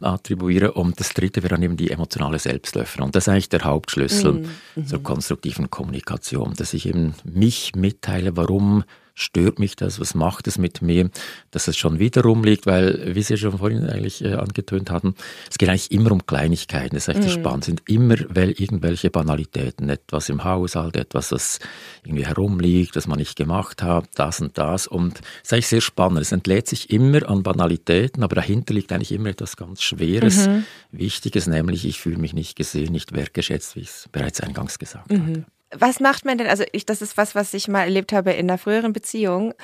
attribuiere. 0.00 0.72
Und 0.72 0.98
das 0.98 1.10
dritte 1.10 1.44
wäre 1.44 1.54
dann 1.54 1.62
eben 1.62 1.76
die 1.76 1.92
emotionale 1.92 2.40
Selbstlöffnung. 2.40 3.06
Und 3.06 3.14
das 3.14 3.24
ist 3.24 3.28
eigentlich 3.28 3.48
der 3.48 3.62
Hauptschlüssel 3.62 4.44
mhm. 4.74 4.86
zur 4.86 5.02
konstruktiven 5.04 5.70
Kommunikation, 5.70 6.52
dass 6.54 6.74
ich 6.74 6.88
eben 6.88 7.14
mich 7.22 7.76
mitteile, 7.76 8.36
warum 8.36 8.82
Stört 9.16 9.60
mich 9.60 9.76
das? 9.76 10.00
Was 10.00 10.14
macht 10.14 10.48
es 10.48 10.58
mit 10.58 10.82
mir, 10.82 11.08
dass 11.52 11.68
es 11.68 11.76
schon 11.76 12.00
wieder 12.00 12.22
rumliegt? 12.22 12.66
Weil, 12.66 13.14
wie 13.14 13.22
Sie 13.22 13.36
schon 13.36 13.58
vorhin 13.58 13.88
eigentlich 13.88 14.24
äh, 14.24 14.34
angetönt 14.34 14.90
hatten, 14.90 15.14
es 15.48 15.56
geht 15.56 15.68
eigentlich 15.68 15.92
immer 15.92 16.10
um 16.10 16.26
Kleinigkeiten. 16.26 16.96
Das 16.96 17.06
ist 17.06 17.14
eigentlich 17.14 17.36
mm. 17.36 17.40
spannend. 17.40 17.62
Es 17.62 17.66
sind 17.66 17.82
immer 17.88 18.16
weil 18.28 18.50
irgendwelche 18.50 19.10
Banalitäten. 19.10 19.88
Etwas 19.88 20.28
im 20.28 20.42
Haushalt, 20.42 20.96
etwas, 20.96 21.28
das 21.28 21.60
irgendwie 22.02 22.26
herumliegt, 22.26 22.96
das 22.96 23.06
man 23.06 23.18
nicht 23.18 23.36
gemacht 23.36 23.84
hat, 23.84 24.08
das 24.16 24.40
und 24.40 24.58
das. 24.58 24.88
Und 24.88 25.20
es 25.20 25.42
ist 25.42 25.52
eigentlich 25.52 25.68
sehr 25.68 25.80
spannend. 25.80 26.20
Es 26.20 26.32
entlädt 26.32 26.66
sich 26.66 26.90
immer 26.90 27.28
an 27.28 27.44
Banalitäten, 27.44 28.24
aber 28.24 28.34
dahinter 28.34 28.74
liegt 28.74 28.90
eigentlich 28.92 29.12
immer 29.12 29.28
etwas 29.28 29.56
ganz 29.56 29.82
Schweres, 29.82 30.48
mhm. 30.48 30.64
Wichtiges, 30.90 31.46
nämlich 31.46 31.84
ich 31.84 32.00
fühle 32.00 32.18
mich 32.18 32.34
nicht 32.34 32.56
gesehen, 32.56 32.90
nicht 32.90 33.12
wertgeschätzt, 33.12 33.76
wie 33.76 33.80
ich 33.80 33.88
es 33.88 34.08
bereits 34.10 34.40
eingangs 34.40 34.78
gesagt 34.80 35.12
mhm. 35.12 35.26
habe. 35.26 35.44
Was 35.78 36.00
macht 36.00 36.24
man 36.24 36.38
denn? 36.38 36.46
Also 36.46 36.64
ich, 36.72 36.86
das 36.86 37.02
ist 37.02 37.16
was, 37.16 37.34
was 37.34 37.54
ich 37.54 37.68
mal 37.68 37.82
erlebt 37.82 38.12
habe 38.12 38.32
in 38.32 38.48
einer 38.50 38.58
früheren 38.58 38.92
Beziehung 38.92 39.54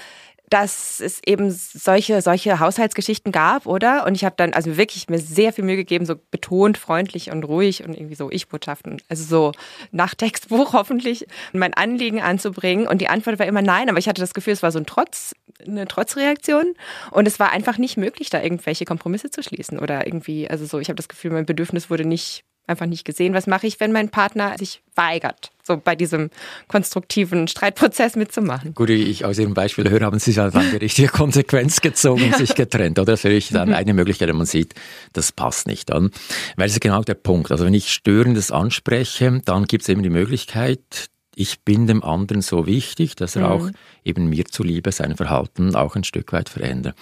dass 0.50 0.99
es 0.99 1.21
eben 1.25 1.52
solche, 1.52 2.21
solche 2.23 2.59
Haushaltsgeschichten 2.59 3.31
gab, 3.31 3.67
oder? 3.67 4.05
Und 4.05 4.17
ich 4.17 4.25
habe 4.25 4.35
dann 4.37 4.52
also 4.52 4.76
wirklich 4.76 5.09
mir 5.09 5.21
sehr 5.21 5.52
viel 5.52 5.64
Mühe 5.64 5.76
gegeben, 5.76 6.05
so 6.05 6.17
betont, 6.33 6.76
freundlich 6.76 7.31
und 7.31 7.45
ruhig 7.45 7.85
und 7.85 7.95
irgendwie 7.95 8.17
so 8.17 8.31
Ich-Botschaften, 8.33 9.00
also 9.09 9.23
so 9.23 9.52
nach 9.93 10.17
Textbuch 10.17 10.73
hoffentlich, 10.73 11.26
mein 11.52 11.73
Anliegen 11.73 12.21
anzubringen. 12.21 12.88
Und 12.88 13.00
die 13.00 13.09
Antwort 13.09 13.38
war 13.38 13.47
immer 13.47 13.62
nein, 13.62 13.88
aber 13.88 13.99
ich 13.99 14.09
hatte 14.09 14.21
das 14.21 14.35
Gefühl, 14.35 14.52
es 14.52 14.62
war 14.62 14.73
so 14.73 14.81
ein 14.81 14.87
Trotz, 14.87 15.35
eine 15.64 15.87
Trotzreaktion. 15.87 16.75
Und 17.12 17.29
es 17.29 17.38
war 17.38 17.52
einfach 17.52 17.79
nicht 17.79 17.97
möglich, 17.97 18.29
da 18.29 18.43
irgendwelche 18.43 18.85
Kompromisse 18.85 19.31
zu 19.31 19.45
schließen 19.45 19.79
oder 19.79 20.05
irgendwie, 20.05 20.50
also 20.50 20.67
so, 20.67 20.81
ich 20.81 20.88
habe 20.88 20.97
das 20.97 21.09
Gefühl, 21.09 21.31
mein 21.31 21.47
Bedürfnis 21.47 21.90
wurde 21.90 22.05
nicht 22.05 22.43
einfach 22.70 22.86
nicht 22.86 23.04
gesehen. 23.04 23.34
Was 23.34 23.46
mache 23.46 23.66
ich, 23.66 23.80
wenn 23.80 23.92
mein 23.92 24.08
Partner 24.08 24.56
sich 24.58 24.80
weigert, 24.94 25.50
so 25.62 25.76
bei 25.76 25.94
diesem 25.94 26.30
konstruktiven 26.68 27.48
Streitprozess 27.48 28.16
mitzumachen? 28.16 28.74
Gut, 28.74 28.88
wie 28.88 29.04
ich 29.04 29.24
aus 29.24 29.38
Ihrem 29.38 29.54
Beispiel 29.54 29.90
höre, 29.90 30.02
haben 30.02 30.18
Sie 30.18 30.32
dann 30.32 30.52
die 30.52 30.76
richtige 30.76 31.08
Konsequenz 31.12 31.80
gezogen 31.80 32.22
und 32.22 32.30
ja. 32.30 32.38
sich 32.38 32.54
getrennt, 32.54 32.98
oder? 32.98 33.12
Das 33.12 33.24
ist 33.24 33.54
dann 33.54 33.68
mhm. 33.68 33.74
eine 33.74 33.94
Möglichkeit, 33.94 34.28
wenn 34.28 34.36
man 34.36 34.46
sieht, 34.46 34.74
das 35.12 35.32
passt 35.32 35.66
nicht 35.66 35.90
dann. 35.90 36.10
Weil 36.56 36.66
es 36.66 36.72
ist 36.72 36.80
genau 36.80 37.02
der 37.02 37.14
Punkt. 37.14 37.50
Also 37.50 37.66
wenn 37.66 37.74
ich 37.74 37.92
Störendes 37.92 38.50
anspreche, 38.50 39.40
dann 39.44 39.64
gibt 39.64 39.82
es 39.82 39.88
eben 39.88 40.02
die 40.02 40.10
Möglichkeit, 40.10 41.10
ich 41.40 41.62
bin 41.62 41.87
dem 41.87 42.04
anderen 42.04 42.42
so 42.42 42.66
wichtig, 42.66 43.16
dass 43.16 43.35
er 43.35 43.47
mhm. 43.47 43.52
auch 43.52 43.70
eben 44.04 44.28
mir 44.28 44.44
zuliebe 44.44 44.92
sein 44.92 45.16
Verhalten 45.16 45.75
auch 45.75 45.97
ein 45.97 46.04
Stück 46.04 46.35
weit 46.35 46.50
verändert. 46.50 46.97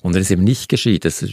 Und 0.00 0.14
wenn 0.14 0.22
es 0.22 0.30
eben 0.30 0.42
nicht 0.42 0.70
geschieht, 0.70 1.04
das, 1.04 1.24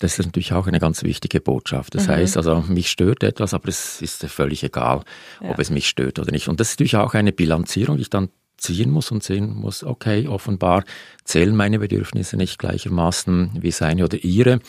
das 0.00 0.18
ist 0.18 0.26
natürlich 0.26 0.52
auch 0.52 0.66
eine 0.66 0.80
ganz 0.80 1.04
wichtige 1.04 1.40
Botschaft. 1.40 1.94
Das 1.94 2.08
mhm. 2.08 2.12
heißt 2.12 2.36
also, 2.36 2.62
mich 2.62 2.90
stört 2.90 3.22
etwas, 3.22 3.54
aber 3.54 3.68
es 3.68 4.02
ist 4.02 4.24
völlig 4.24 4.64
egal, 4.64 5.04
ja. 5.40 5.50
ob 5.50 5.60
es 5.60 5.70
mich 5.70 5.88
stört 5.88 6.18
oder 6.18 6.32
nicht. 6.32 6.48
Und 6.48 6.58
das 6.58 6.70
ist 6.70 6.80
natürlich 6.80 6.96
auch 6.96 7.14
eine 7.14 7.30
Bilanzierung, 7.30 7.96
die 7.96 8.02
ich 8.02 8.10
dann 8.10 8.30
ziehen 8.62 8.90
muss 8.90 9.10
und 9.10 9.22
sehen 9.22 9.54
muss, 9.54 9.84
okay, 9.84 10.28
offenbar 10.28 10.84
zählen 11.24 11.54
meine 11.54 11.78
Bedürfnisse 11.78 12.36
nicht 12.36 12.58
gleichermaßen 12.58 13.52
wie 13.60 13.70
seine 13.70 14.04
oder 14.04 14.18
ihre. 14.22 14.60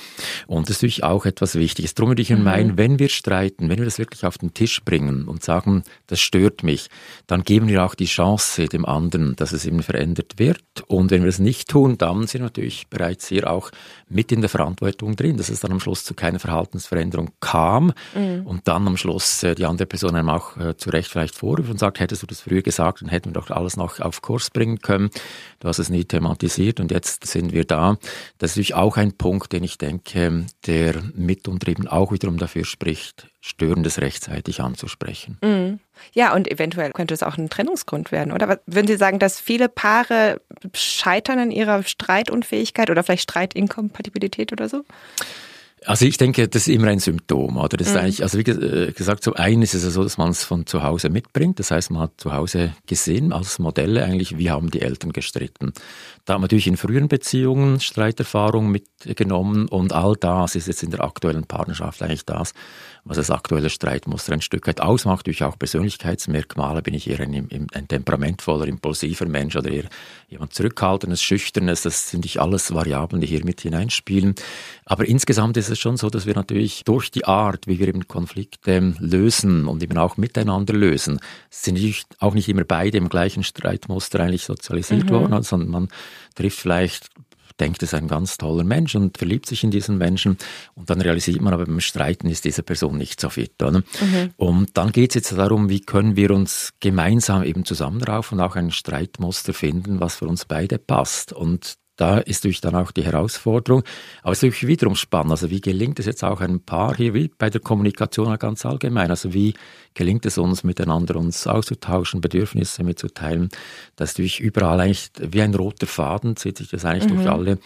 Und 0.47 0.69
das 0.69 0.77
ist 0.77 0.81
natürlich 0.81 1.03
auch 1.03 1.25
etwas 1.25 1.55
Wichtiges. 1.55 1.95
Darum 1.95 2.11
würde 2.11 2.21
ich 2.21 2.29
mhm. 2.29 2.43
meinen, 2.43 2.77
wenn 2.77 2.99
wir 2.99 3.09
streiten, 3.09 3.69
wenn 3.69 3.79
wir 3.79 3.85
das 3.85 3.99
wirklich 3.99 4.25
auf 4.25 4.37
den 4.37 4.53
Tisch 4.53 4.83
bringen 4.83 5.27
und 5.27 5.43
sagen, 5.43 5.83
das 6.07 6.19
stört 6.19 6.63
mich, 6.63 6.89
dann 7.27 7.43
geben 7.43 7.67
wir 7.67 7.83
auch 7.83 7.95
die 7.95 8.05
Chance 8.05 8.67
dem 8.67 8.85
anderen, 8.85 9.35
dass 9.35 9.51
es 9.51 9.65
eben 9.65 9.81
verändert 9.81 10.37
wird. 10.37 10.61
Und 10.87 11.11
wenn 11.11 11.23
wir 11.23 11.29
es 11.29 11.39
nicht 11.39 11.69
tun, 11.69 11.97
dann 11.97 12.27
sind 12.27 12.41
wir 12.41 12.45
natürlich 12.45 12.87
bereits 12.87 13.27
hier 13.27 13.49
auch 13.49 13.71
mit 14.09 14.31
in 14.31 14.41
der 14.41 14.49
Verantwortung 14.49 15.15
drin, 15.15 15.37
dass 15.37 15.49
es 15.49 15.59
dann 15.59 15.71
am 15.71 15.79
Schluss 15.79 16.03
zu 16.03 16.13
keiner 16.13 16.39
Verhaltensveränderung 16.39 17.31
kam 17.39 17.93
mhm. 18.15 18.45
und 18.45 18.67
dann 18.67 18.87
am 18.87 18.97
Schluss 18.97 19.43
äh, 19.43 19.55
die 19.55 19.65
andere 19.65 19.87
Person 19.87 20.15
einem 20.15 20.29
auch 20.29 20.57
äh, 20.57 20.77
zu 20.77 20.89
Recht 20.89 21.09
vielleicht 21.09 21.35
vorwirft 21.35 21.71
und 21.71 21.79
sagt, 21.79 21.99
hättest 21.99 22.21
du 22.21 22.27
das 22.27 22.41
früher 22.41 22.61
gesagt, 22.61 23.01
dann 23.01 23.09
hätten 23.09 23.29
wir 23.29 23.33
doch 23.33 23.49
alles 23.49 23.75
noch 23.77 23.82
auf 23.83 24.21
Kurs 24.21 24.49
bringen 24.49 24.79
können. 24.79 25.09
Du 25.59 25.67
hast 25.67 25.79
es 25.79 25.89
nie 25.89 26.05
thematisiert 26.05 26.79
und 26.79 26.91
jetzt 26.91 27.25
sind 27.25 27.53
wir 27.53 27.65
da. 27.65 27.97
Das 28.37 28.51
ist 28.51 28.57
natürlich 28.57 28.75
auch 28.75 28.97
ein 28.97 29.13
Punkt, 29.13 29.53
den 29.53 29.63
ich 29.63 29.77
denke, 29.77 30.45
der 30.65 31.01
mitunter 31.15 31.67
eben 31.69 31.87
auch 31.87 32.11
wiederum 32.11 32.37
dafür 32.37 32.65
spricht, 32.65 33.27
Störendes 33.41 33.99
rechtzeitig 33.99 34.61
anzusprechen. 34.61 35.37
Mhm. 35.41 35.79
Ja, 36.13 36.33
und 36.33 36.49
eventuell 36.49 36.91
könnte 36.91 37.13
es 37.13 37.23
auch 37.23 37.37
ein 37.37 37.49
Trennungsgrund 37.49 38.11
werden, 38.11 38.31
oder? 38.31 38.59
Würden 38.65 38.87
Sie 38.87 38.97
sagen, 38.97 39.19
dass 39.19 39.39
viele 39.39 39.69
Paare 39.69 40.41
scheitern 40.73 41.39
in 41.39 41.51
ihrer 41.51 41.83
Streitunfähigkeit 41.83 42.89
oder 42.89 43.03
vielleicht 43.03 43.23
Streitinkompatibilität 43.23 44.51
oder 44.51 44.69
so? 44.69 44.83
Also 45.85 46.05
ich 46.05 46.17
denke, 46.17 46.47
das 46.47 46.67
ist 46.67 46.73
immer 46.73 46.87
ein 46.87 46.99
Symptom, 46.99 47.57
oder? 47.57 47.77
Das 47.77 47.87
ist 47.87 47.93
mhm. 47.93 47.99
eigentlich, 47.99 48.23
also 48.23 48.37
wie 48.37 48.49
äh, 48.49 48.91
gesagt, 48.91 49.23
zum 49.23 49.35
einen 49.35 49.61
ist 49.61 49.73
es 49.73 49.81
so, 49.81 50.03
dass 50.03 50.17
man 50.17 50.29
es 50.29 50.43
von 50.43 50.65
zu 50.65 50.83
Hause 50.83 51.09
mitbringt. 51.09 51.59
Das 51.59 51.71
heißt, 51.71 51.91
man 51.91 52.03
hat 52.03 52.11
zu 52.17 52.33
Hause 52.33 52.73
gesehen 52.87 53.33
als 53.33 53.59
Modelle 53.59 54.03
eigentlich, 54.03 54.37
wie 54.37 54.49
haben 54.49 54.71
die 54.71 54.81
Eltern 54.81 55.13
gestritten. 55.13 55.73
Da 56.25 56.33
hat 56.33 56.39
man 56.39 56.43
natürlich 56.43 56.67
in 56.67 56.77
früheren 56.77 57.07
Beziehungen 57.07 57.79
Streiterfahrung 57.79 58.69
mitgenommen 58.71 59.67
und 59.67 59.93
all 59.93 60.15
das 60.15 60.55
ist 60.55 60.67
jetzt 60.67 60.83
in 60.83 60.91
der 60.91 61.03
aktuellen 61.03 61.45
Partnerschaft 61.45 62.01
eigentlich 62.01 62.25
das, 62.25 62.53
was 63.05 63.17
das 63.17 63.31
aktuelle 63.31 63.69
Streitmuster 63.69 64.31
ein 64.31 64.41
Stück 64.41 64.65
weit 64.67 64.79
ausmacht. 64.79 65.27
Durch 65.27 65.43
auch 65.43 65.59
Persönlichkeitsmerkmale 65.59 66.81
bin 66.81 66.93
ich 66.93 67.09
eher 67.09 67.19
ein, 67.19 67.69
ein 67.73 67.87
temperamentvoller, 67.87 68.67
impulsiver 68.67 69.25
Mensch 69.25 69.55
oder 69.55 69.69
eher 69.69 69.89
jemand 70.29 70.53
zurückhaltendes, 70.53 71.21
schüchternes. 71.21 71.81
Das 71.81 72.09
sind 72.09 72.23
nicht 72.23 72.39
alles 72.39 72.73
Variablen, 72.73 73.19
die 73.19 73.27
hier 73.27 73.43
mit 73.43 73.61
hineinspielen. 73.61 74.35
Aber 74.85 75.05
insgesamt 75.05 75.57
ist 75.57 75.69
es 75.69 75.79
schon 75.79 75.97
so, 75.97 76.09
dass 76.09 76.25
wir 76.25 76.35
natürlich 76.35 76.83
durch 76.85 77.11
die 77.11 77.25
Art, 77.25 77.67
wie 77.67 77.79
wir 77.79 77.89
eben 77.89 78.07
Konflikte 78.07 78.93
lösen 78.99 79.67
und 79.67 79.83
eben 79.83 79.97
auch 79.97 80.15
miteinander 80.15 80.73
lösen, 80.73 81.19
sind 81.49 81.79
auch 82.19 82.33
nicht 82.33 82.47
immer 82.47 82.63
beide 82.63 82.97
im 82.97 83.09
gleichen 83.09 83.43
Streitmuster 83.43 84.21
eigentlich 84.21 84.45
sozialisiert 84.45 85.05
mhm. 85.05 85.09
worden, 85.09 85.43
sondern 85.43 85.69
man 85.69 85.87
trifft 86.35 86.59
vielleicht 86.59 87.09
denkt, 87.59 87.83
es 87.83 87.93
ist 87.93 87.99
ein 87.99 88.07
ganz 88.07 88.37
toller 88.37 88.63
Mensch 88.63 88.95
und 88.95 89.17
verliebt 89.17 89.45
sich 89.45 89.63
in 89.63 89.71
diesen 89.71 89.97
Menschen 89.97 90.37
und 90.75 90.89
dann 90.89 91.01
realisiert 91.01 91.41
man 91.41 91.53
aber 91.53 91.65
beim 91.65 91.79
Streiten 91.79 92.27
ist 92.29 92.45
diese 92.45 92.63
Person 92.63 92.97
nicht 92.97 93.19
so 93.19 93.29
fit. 93.29 93.61
Oder? 93.61 93.79
Mhm. 93.79 94.31
Und 94.37 94.77
dann 94.77 94.91
geht 94.91 95.11
es 95.11 95.15
jetzt 95.15 95.37
darum, 95.37 95.69
wie 95.69 95.81
können 95.81 96.15
wir 96.15 96.31
uns 96.31 96.73
gemeinsam 96.79 97.43
eben 97.43 97.65
zusammenraufen 97.65 98.39
und 98.39 98.45
auch 98.45 98.55
ein 98.55 98.71
Streitmuster 98.71 99.53
finden, 99.53 99.99
was 99.99 100.15
für 100.15 100.27
uns 100.27 100.45
beide 100.45 100.77
passt. 100.77 101.33
Und 101.33 101.75
da 101.95 102.17
ist 102.17 102.43
natürlich 102.43 102.61
dann 102.61 102.75
auch 102.75 102.91
die 102.91 103.03
Herausforderung. 103.03 103.83
Aber 104.23 104.31
es 104.31 104.39
ist 104.39 104.43
natürlich 104.43 104.67
wiederum 104.67 104.95
spannend. 104.95 105.31
Also 105.31 105.49
wie 105.51 105.61
gelingt 105.61 105.99
es 105.99 106.07
jetzt 106.07 106.23
auch 106.23 106.41
einem 106.41 106.61
Paar 106.61 106.95
hier, 106.95 107.13
wie 107.13 107.27
bei 107.37 107.49
der 107.49 107.61
Kommunikation 107.61 108.35
ganz 108.39 108.65
allgemein? 108.65 109.11
Also 109.11 109.33
wie 109.33 109.53
gelingt 109.93 110.25
es 110.25 110.39
uns, 110.39 110.63
miteinander 110.63 111.15
uns 111.17 111.45
auszutauschen, 111.45 112.19
Bedürfnisse 112.19 112.83
mitzuteilen? 112.83 113.49
Das 113.95 114.11
ist 114.11 114.17
natürlich 114.17 114.39
überall 114.39 114.79
eigentlich 114.79 115.11
wie 115.19 115.41
ein 115.41 115.53
roter 115.53 115.85
Faden, 115.85 116.35
zieht 116.35 116.57
sich 116.57 116.69
das 116.69 116.83
eigentlich 116.83 117.11
mhm. 117.11 117.17
durch 117.17 117.29
alle 117.29 117.59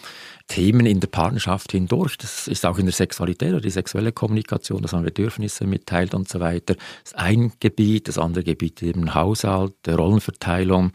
Themen 0.48 0.86
in 0.86 1.00
der 1.00 1.08
Partnerschaft 1.08 1.72
hindurch. 1.72 2.18
Das 2.18 2.48
ist 2.48 2.66
auch 2.66 2.78
in 2.78 2.86
der 2.86 2.94
Sexualität 2.94 3.52
oder 3.52 3.62
die 3.62 3.70
sexuelle 3.70 4.12
Kommunikation, 4.12 4.82
dass 4.82 4.92
man 4.92 5.04
Bedürfnisse 5.04 5.66
mitteilt 5.66 6.14
und 6.14 6.28
so 6.28 6.42
weiter. 6.42 6.76
Das 6.76 7.14
ist 7.14 7.18
ein 7.18 7.54
Gebiet, 7.60 8.10
das 8.10 8.18
andere 8.18 8.44
Gebiet 8.44 8.82
eben 8.84 9.14
Haushalt, 9.14 9.74
Rollenverteilung. 9.88 10.92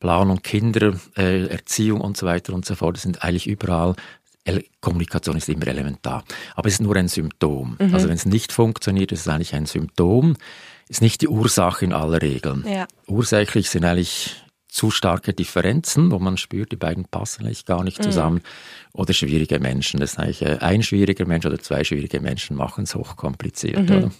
Planung, 0.00 0.42
Kinder, 0.42 0.94
äh, 1.16 1.46
Erziehung 1.46 2.00
und 2.00 2.16
so 2.16 2.26
weiter 2.26 2.52
und 2.52 2.64
so 2.64 2.74
fort, 2.74 2.96
das 2.96 3.02
sind 3.02 3.22
eigentlich 3.22 3.46
überall 3.46 3.94
Kommunikation 4.80 5.36
ist 5.36 5.48
immer 5.48 5.68
elementar. 5.68 6.24
Aber 6.54 6.68
es 6.68 6.74
ist 6.74 6.80
nur 6.80 6.96
ein 6.96 7.08
Symptom. 7.08 7.76
Mhm. 7.78 7.94
Also 7.94 8.08
wenn 8.08 8.14
es 8.14 8.26
nicht 8.26 8.52
funktioniert, 8.52 9.12
ist 9.12 9.20
es 9.20 9.28
eigentlich 9.28 9.54
ein 9.54 9.66
Symptom. 9.66 10.36
Ist 10.88 11.02
nicht 11.02 11.20
die 11.20 11.28
Ursache 11.28 11.84
in 11.84 11.92
aller 11.92 12.20
Regeln. 12.20 12.64
Ja. 12.66 12.86
Ursächlich 13.06 13.70
sind 13.70 13.84
eigentlich 13.84 14.42
zu 14.66 14.90
starke 14.90 15.34
Differenzen, 15.34 16.10
wo 16.10 16.18
man 16.18 16.36
spürt, 16.36 16.72
die 16.72 16.76
beiden 16.76 17.04
passen 17.04 17.44
eigentlich 17.44 17.66
gar 17.66 17.84
nicht 17.84 17.98
mhm. 17.98 18.04
zusammen. 18.04 18.36
Mhm. 18.36 19.00
Oder 19.00 19.12
schwierige 19.12 19.60
Menschen. 19.60 20.00
Das 20.00 20.12
ist 20.12 20.18
eigentlich 20.18 20.42
äh, 20.42 20.58
ein 20.60 20.82
schwieriger 20.82 21.26
Mensch 21.26 21.46
oder 21.46 21.58
zwei 21.58 21.84
schwierige 21.84 22.20
Menschen 22.20 22.56
machen 22.56 22.84
es 22.84 22.94
hochkompliziert. 22.94 23.88
Mhm. 23.88 23.96
Oder? 23.96 24.10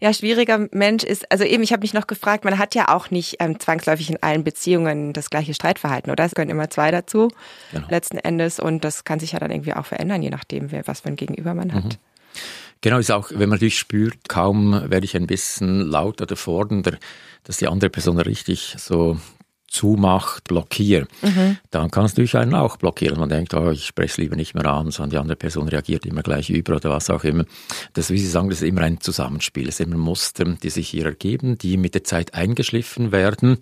Ja, 0.00 0.12
schwieriger 0.12 0.68
Mensch 0.72 1.04
ist, 1.04 1.30
also 1.30 1.44
eben, 1.44 1.62
ich 1.62 1.72
habe 1.72 1.82
mich 1.82 1.94
noch 1.94 2.06
gefragt, 2.06 2.44
man 2.44 2.58
hat 2.58 2.74
ja 2.74 2.88
auch 2.88 3.10
nicht 3.10 3.36
ähm, 3.40 3.58
zwangsläufig 3.60 4.10
in 4.10 4.22
allen 4.22 4.44
Beziehungen 4.44 5.12
das 5.12 5.30
gleiche 5.30 5.54
Streitverhalten, 5.54 6.10
oder? 6.10 6.24
Es 6.24 6.34
gehören 6.34 6.50
immer 6.50 6.70
zwei 6.70 6.90
dazu, 6.90 7.28
genau. 7.72 7.86
letzten 7.88 8.18
Endes. 8.18 8.60
Und 8.60 8.84
das 8.84 9.04
kann 9.04 9.20
sich 9.20 9.32
ja 9.32 9.38
dann 9.38 9.50
irgendwie 9.50 9.74
auch 9.74 9.86
verändern, 9.86 10.22
je 10.22 10.30
nachdem, 10.30 10.70
wer, 10.72 10.86
was 10.86 11.00
für 11.00 11.08
ein 11.08 11.16
Gegenüber 11.16 11.54
man 11.54 11.72
hat. 11.72 11.84
Mhm. 11.84 11.90
Genau, 12.82 12.98
ist 12.98 13.10
auch, 13.10 13.30
wenn 13.30 13.40
man 13.40 13.50
natürlich 13.50 13.78
spürt, 13.78 14.28
kaum 14.28 14.90
werde 14.90 15.04
ich 15.04 15.14
ein 15.14 15.26
bisschen 15.26 15.80
lauter 15.82 16.22
oder 16.22 16.36
fordernder, 16.36 16.96
dass 17.44 17.58
die 17.58 17.68
andere 17.68 17.90
Person 17.90 18.18
richtig 18.18 18.74
so 18.78 19.18
zumacht, 19.70 20.44
blockiert, 20.44 21.08
mhm. 21.22 21.56
dann 21.70 21.90
kann 21.90 22.04
es 22.04 22.12
natürlich 22.12 22.36
einen 22.36 22.54
auch 22.54 22.76
blockieren. 22.76 23.18
Man 23.18 23.28
denkt, 23.28 23.54
oh, 23.54 23.70
ich 23.70 23.86
spreche 23.86 24.10
es 24.10 24.16
lieber 24.18 24.36
nicht 24.36 24.54
mehr 24.54 24.66
an, 24.66 24.90
sondern 24.90 25.10
die 25.10 25.18
andere 25.18 25.36
Person 25.36 25.68
reagiert 25.68 26.04
immer 26.04 26.22
gleich 26.22 26.50
über 26.50 26.76
oder 26.76 26.90
was 26.90 27.08
auch 27.08 27.22
immer. 27.22 27.44
Das, 27.94 28.10
wie 28.10 28.18
Sie 28.18 28.26
sagen, 28.26 28.50
das 28.50 28.60
ist 28.60 28.68
immer 28.68 28.82
ein 28.82 29.00
Zusammenspiel. 29.00 29.68
Es 29.68 29.76
sind 29.76 29.92
immer 29.92 30.02
Muster, 30.02 30.44
die 30.44 30.70
sich 30.70 30.88
hier 30.88 31.06
ergeben, 31.06 31.56
die 31.56 31.76
mit 31.76 31.94
der 31.94 32.04
Zeit 32.04 32.34
eingeschliffen 32.34 33.12
werden 33.12 33.58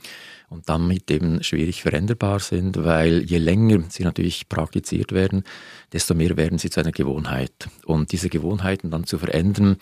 und 0.51 0.69
damit 0.69 1.11
eben 1.11 1.43
schwierig 1.43 1.83
veränderbar 1.83 2.41
sind, 2.41 2.83
weil 2.83 3.23
je 3.23 3.39
länger 3.39 3.83
sie 3.89 4.05
natürlich 4.05 4.49
praktiziert 4.49 5.13
werden, 5.13 5.45
desto 5.93 6.15
mehr 6.15 6.37
werden 6.37 6.59
sie 6.59 6.71
zu 6.71 6.81
einer 6.81 6.93
Gewohnheit. 6.93 7.69
Und 7.85 8.13
diese 8.13 8.31
Gewohnheiten 8.31 8.91
dann 8.91 9.05
zu 9.05 9.19
verändern, 9.19 9.77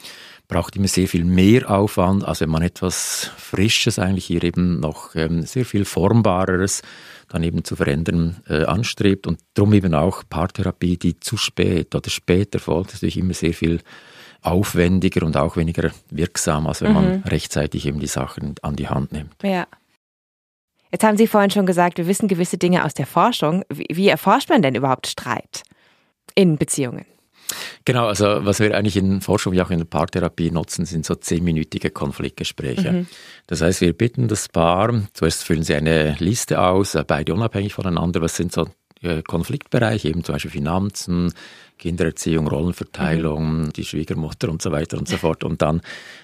braucht 0.48 0.76
immer 0.76 0.88
sehr 0.88 1.08
viel 1.08 1.24
mehr 1.24 1.70
Aufwand, 1.70 2.24
als 2.24 2.40
wenn 2.40 2.50
man 2.50 2.62
etwas 2.62 3.30
Frisches, 3.36 3.98
eigentlich 3.98 4.26
hier 4.26 4.42
eben 4.42 4.80
noch 4.80 5.14
ähm, 5.14 5.42
sehr 5.42 5.64
viel 5.64 5.84
Formbareres 5.84 6.82
dann 7.28 7.42
eben 7.42 7.64
zu 7.64 7.76
verändern 7.76 8.42
äh, 8.48 8.64
anstrebt. 8.64 9.26
Und 9.26 9.40
darum 9.54 9.72
eben 9.72 9.94
auch 9.94 10.24
Paartherapie, 10.28 10.96
die 10.96 11.18
zu 11.18 11.36
spät 11.36 11.94
oder 11.94 12.10
später 12.10 12.58
folgt, 12.58 12.90
ist 12.90 13.02
natürlich 13.02 13.18
immer 13.18 13.34
sehr 13.34 13.54
viel 13.54 13.80
aufwendiger 14.42 15.24
und 15.24 15.36
auch 15.36 15.56
weniger 15.56 15.90
wirksam, 16.10 16.66
als 16.66 16.82
wenn 16.82 16.90
mhm. 16.90 16.94
man 16.94 17.22
rechtzeitig 17.22 17.86
eben 17.86 17.98
die 17.98 18.06
Sachen 18.06 18.54
an 18.62 18.76
die 18.76 18.88
Hand 18.88 19.12
nimmt. 19.12 19.34
Ja. 19.42 19.66
Jetzt 20.96 21.04
haben 21.04 21.18
Sie 21.18 21.26
vorhin 21.26 21.50
schon 21.50 21.66
gesagt, 21.66 21.98
wir 21.98 22.06
wissen 22.06 22.26
gewisse 22.26 22.56
Dinge 22.56 22.82
aus 22.82 22.94
der 22.94 23.04
Forschung. 23.04 23.64
Wie, 23.68 23.86
wie 23.90 24.08
erforscht 24.08 24.48
man 24.48 24.62
denn 24.62 24.74
überhaupt 24.74 25.06
Streit 25.06 25.62
in 26.34 26.56
Beziehungen? 26.56 27.04
Genau, 27.84 28.06
also 28.06 28.24
was 28.46 28.60
wir 28.60 28.74
eigentlich 28.74 28.96
in 28.96 29.20
Forschung 29.20 29.52
wie 29.52 29.60
auch 29.60 29.68
in 29.68 29.76
der 29.76 29.84
Paartherapie 29.84 30.50
nutzen, 30.50 30.86
sind 30.86 31.04
so 31.04 31.14
zehnminütige 31.14 31.90
Konfliktgespräche. 31.90 32.92
Mhm. 32.92 33.06
Das 33.46 33.60
heißt, 33.60 33.82
wir 33.82 33.92
bitten 33.92 34.26
das 34.26 34.48
Paar, 34.48 35.02
zuerst 35.12 35.44
füllen 35.44 35.64
sie 35.64 35.74
eine 35.74 36.16
Liste 36.18 36.62
aus, 36.62 36.96
beide 37.06 37.34
unabhängig 37.34 37.74
voneinander, 37.74 38.22
was 38.22 38.34
sind 38.34 38.52
so 38.52 38.66
äh, 39.02 39.20
Konfliktbereiche, 39.20 40.08
eben 40.08 40.24
zum 40.24 40.36
Beispiel 40.36 40.50
Finanzen, 40.50 41.34
Kindererziehung, 41.76 42.48
Rollenverteilung, 42.48 43.64
mhm. 43.64 43.72
die 43.74 43.84
Schwiegermutter 43.84 44.48
und 44.48 44.62
so 44.62 44.72
weiter 44.72 44.96
und 44.96 45.08
so 45.08 45.18
fort. 45.18 45.44
Und 45.44 45.60
dann 45.60 45.82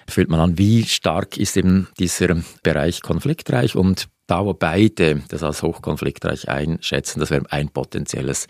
fühlt 0.09 0.29
man 0.29 0.39
an, 0.39 0.57
wie 0.57 0.83
stark 0.83 1.37
ist 1.37 1.57
eben 1.57 1.89
dieser 1.99 2.35
Bereich 2.63 3.03
konfliktreich 3.03 3.75
und 3.75 4.07
da, 4.27 4.45
wo 4.45 4.53
beide 4.53 5.21
das 5.27 5.43
als 5.43 5.63
hochkonfliktreich 5.63 6.49
einschätzen, 6.49 7.19
das 7.19 7.29
wäre 7.29 7.45
ein 7.51 7.69
potenzielles 7.69 8.47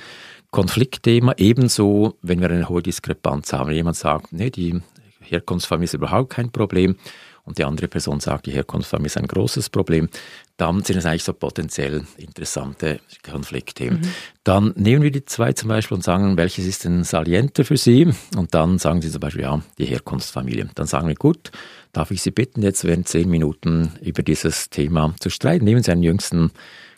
Konfliktthema. 0.51 1.33
Ebenso, 1.37 2.17
wenn 2.21 2.41
wir 2.41 2.49
eine 2.49 2.69
hohe 2.69 2.83
Diskrepanz 2.83 3.53
haben, 3.53 3.69
wenn 3.69 3.75
jemand 3.75 3.97
sagt, 3.97 4.33
nee, 4.33 4.49
die 4.49 4.81
Herkunftsfamilie 5.21 5.85
ist 5.85 5.93
überhaupt 5.93 6.31
kein 6.31 6.51
Problem 6.51 6.95
und 7.43 7.57
die 7.57 7.63
andere 7.63 7.87
Person 7.87 8.19
sagt, 8.19 8.45
die 8.45 8.51
Herkunftsfamilie 8.51 9.07
ist 9.07 9.17
ein 9.17 9.27
großes 9.27 9.69
Problem, 9.69 10.09
dann 10.57 10.83
sind 10.83 10.97
es 10.97 11.05
eigentlich 11.05 11.23
so 11.23 11.33
potenziell 11.33 12.03
interessante 12.17 12.99
Konfliktthemen. 13.23 14.01
Mhm. 14.01 14.07
Dann 14.43 14.73
nehmen 14.75 15.01
wir 15.01 15.11
die 15.11 15.25
zwei 15.25 15.53
zum 15.53 15.69
Beispiel 15.69 15.95
und 15.95 16.03
sagen, 16.03 16.37
welches 16.37 16.65
ist 16.65 16.85
denn 16.85 17.03
salienter 17.03 17.65
für 17.65 17.77
Sie? 17.77 18.07
Und 18.35 18.53
dann 18.53 18.77
sagen 18.77 19.01
Sie 19.01 19.09
zum 19.09 19.19
Beispiel, 19.19 19.43
ja, 19.43 19.61
die 19.79 19.85
Herkunftsfamilie. 19.85 20.69
Dann 20.75 20.85
sagen 20.85 21.07
wir, 21.07 21.15
gut, 21.15 21.51
darf 21.91 22.11
ich 22.11 22.21
Sie 22.21 22.31
bitten, 22.31 22.61
jetzt 22.61 22.83
während 22.83 23.07
zehn 23.07 23.29
Minuten 23.29 23.93
über 24.01 24.21
dieses 24.21 24.69
Thema 24.69 25.15
zu 25.19 25.29
streiten. 25.29 25.65
Nehmen 25.65 25.81
Sie 25.81 25.91
einen 25.91 26.03
jüngsten 26.03 26.51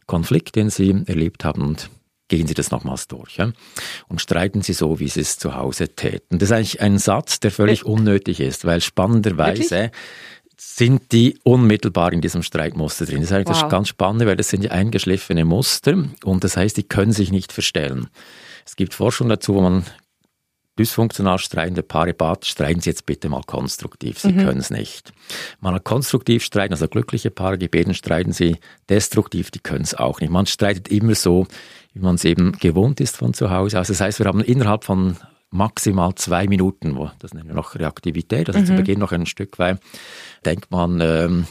Konflikt, 0.05 0.55
den 0.55 0.69
Sie 0.69 1.03
erlebt 1.05 1.45
haben 1.45 1.61
und 1.61 1.89
gehen 2.27 2.47
Sie 2.47 2.53
das 2.53 2.71
nochmals 2.71 3.07
durch 3.07 3.37
ja? 3.37 3.51
und 4.07 4.19
streiten 4.19 4.61
Sie 4.61 4.73
so, 4.73 4.99
wie 4.99 5.07
Sie 5.07 5.21
es 5.21 5.37
zu 5.37 5.55
Hause 5.55 5.89
täten. 5.89 6.39
Das 6.39 6.49
ist 6.49 6.53
eigentlich 6.53 6.81
ein 6.81 6.97
Satz, 6.97 7.39
der 7.39 7.51
völlig 7.51 7.85
unnötig 7.85 8.39
ist, 8.39 8.65
weil 8.65 8.81
spannenderweise 8.81 9.59
Wirklich? 9.59 9.91
Sind 10.57 11.11
die 11.11 11.39
unmittelbar 11.43 12.13
in 12.13 12.21
diesem 12.21 12.43
Streitmuster 12.43 13.05
drin. 13.05 13.21
Das 13.21 13.25
ist 13.25 13.31
eigentlich 13.31 13.55
wow. 13.55 13.61
das 13.63 13.71
ganz 13.71 13.87
Spannende, 13.89 14.25
weil 14.25 14.37
das 14.37 14.49
sind 14.49 14.63
ja 14.63 14.71
eingeschliffene 14.71 15.45
Muster 15.45 16.05
und 16.23 16.43
das 16.43 16.57
heißt, 16.57 16.77
die 16.77 16.83
können 16.83 17.11
sich 17.11 17.31
nicht 17.31 17.51
verstellen. 17.51 18.07
Es 18.65 18.75
gibt 18.75 18.93
Forschung 18.93 19.29
dazu, 19.29 19.55
wo 19.55 19.61
man 19.61 19.85
dysfunktional 20.77 21.39
streitende 21.39 21.83
Paare 21.83 22.13
bat, 22.13 22.45
streiten 22.45 22.81
Sie 22.81 22.89
jetzt 22.89 23.05
bitte 23.05 23.29
mal 23.29 23.43
konstruktiv, 23.45 24.19
Sie 24.19 24.33
mhm. 24.33 24.45
können 24.45 24.59
es 24.59 24.69
nicht. 24.69 25.13
Man 25.61 25.73
hat 25.73 25.85
konstruktiv 25.85 26.43
streiten, 26.43 26.73
also 26.73 26.87
glückliche 26.87 27.31
Paare 27.31 27.57
gebeten, 27.57 27.93
streiten 27.93 28.33
Sie 28.33 28.57
destruktiv, 28.89 29.51
die 29.51 29.59
können 29.59 29.83
es 29.83 29.93
auch 29.93 30.19
nicht. 30.19 30.31
Man 30.31 30.45
streitet 30.45 30.89
immer 30.89 31.15
so, 31.15 31.47
wie 31.93 31.99
man 31.99 32.15
es 32.15 32.25
eben 32.25 32.53
gewohnt 32.53 32.99
ist 32.99 33.17
von 33.17 33.33
zu 33.33 33.51
Hause. 33.51 33.77
Also 33.77 33.93
das 33.93 34.01
heißt, 34.01 34.19
wir 34.19 34.25
haben 34.25 34.41
innerhalb 34.41 34.83
von 34.83 35.17
maximal 35.55 36.13
zwei 36.15 36.47
Minuten, 36.47 36.95
wo 36.95 37.09
das 37.19 37.33
nennen 37.33 37.47
wir 37.47 37.55
noch 37.55 37.75
Reaktivität, 37.75 38.47
also 38.47 38.59
mhm. 38.59 38.65
zu 38.65 38.75
Beginn 38.75 38.99
noch 38.99 39.11
ein 39.11 39.25
Stück 39.25 39.57
weit, 39.59 39.79
denkt 40.45 40.71
man, 40.71 41.01
ähm, 41.01 41.45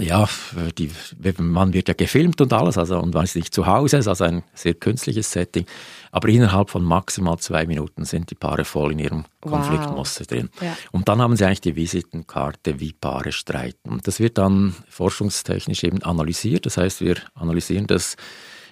ja, 0.00 0.28
die, 0.76 0.90
man 1.38 1.72
wird 1.72 1.86
ja 1.86 1.94
gefilmt 1.94 2.40
und 2.40 2.52
alles, 2.52 2.78
also 2.78 2.98
und 2.98 3.14
man 3.14 3.24
ist 3.24 3.36
nicht 3.36 3.54
zu 3.54 3.66
Hause, 3.66 3.98
ist 3.98 4.08
also 4.08 4.24
ein 4.24 4.42
sehr 4.52 4.74
künstliches 4.74 5.30
Setting. 5.30 5.66
Aber 6.10 6.28
innerhalb 6.28 6.70
von 6.70 6.82
maximal 6.82 7.38
zwei 7.38 7.64
Minuten 7.66 8.04
sind 8.04 8.30
die 8.30 8.34
Paare 8.34 8.64
voll 8.64 8.92
in 8.92 8.98
ihrem 8.98 9.24
Konfliktmuster 9.40 10.22
wow. 10.22 10.26
drin. 10.26 10.50
Ja. 10.60 10.76
Und 10.90 11.08
dann 11.08 11.22
haben 11.22 11.36
sie 11.36 11.44
eigentlich 11.44 11.60
die 11.60 11.76
Visitenkarte, 11.76 12.80
wie 12.80 12.92
Paare 12.92 13.30
streiten. 13.30 13.90
Und 13.90 14.06
das 14.08 14.18
wird 14.18 14.38
dann 14.38 14.74
forschungstechnisch 14.88 15.84
eben 15.84 16.02
analysiert. 16.02 16.66
Das 16.66 16.76
heißt, 16.76 17.00
wir 17.00 17.16
analysieren 17.34 17.86
das 17.86 18.16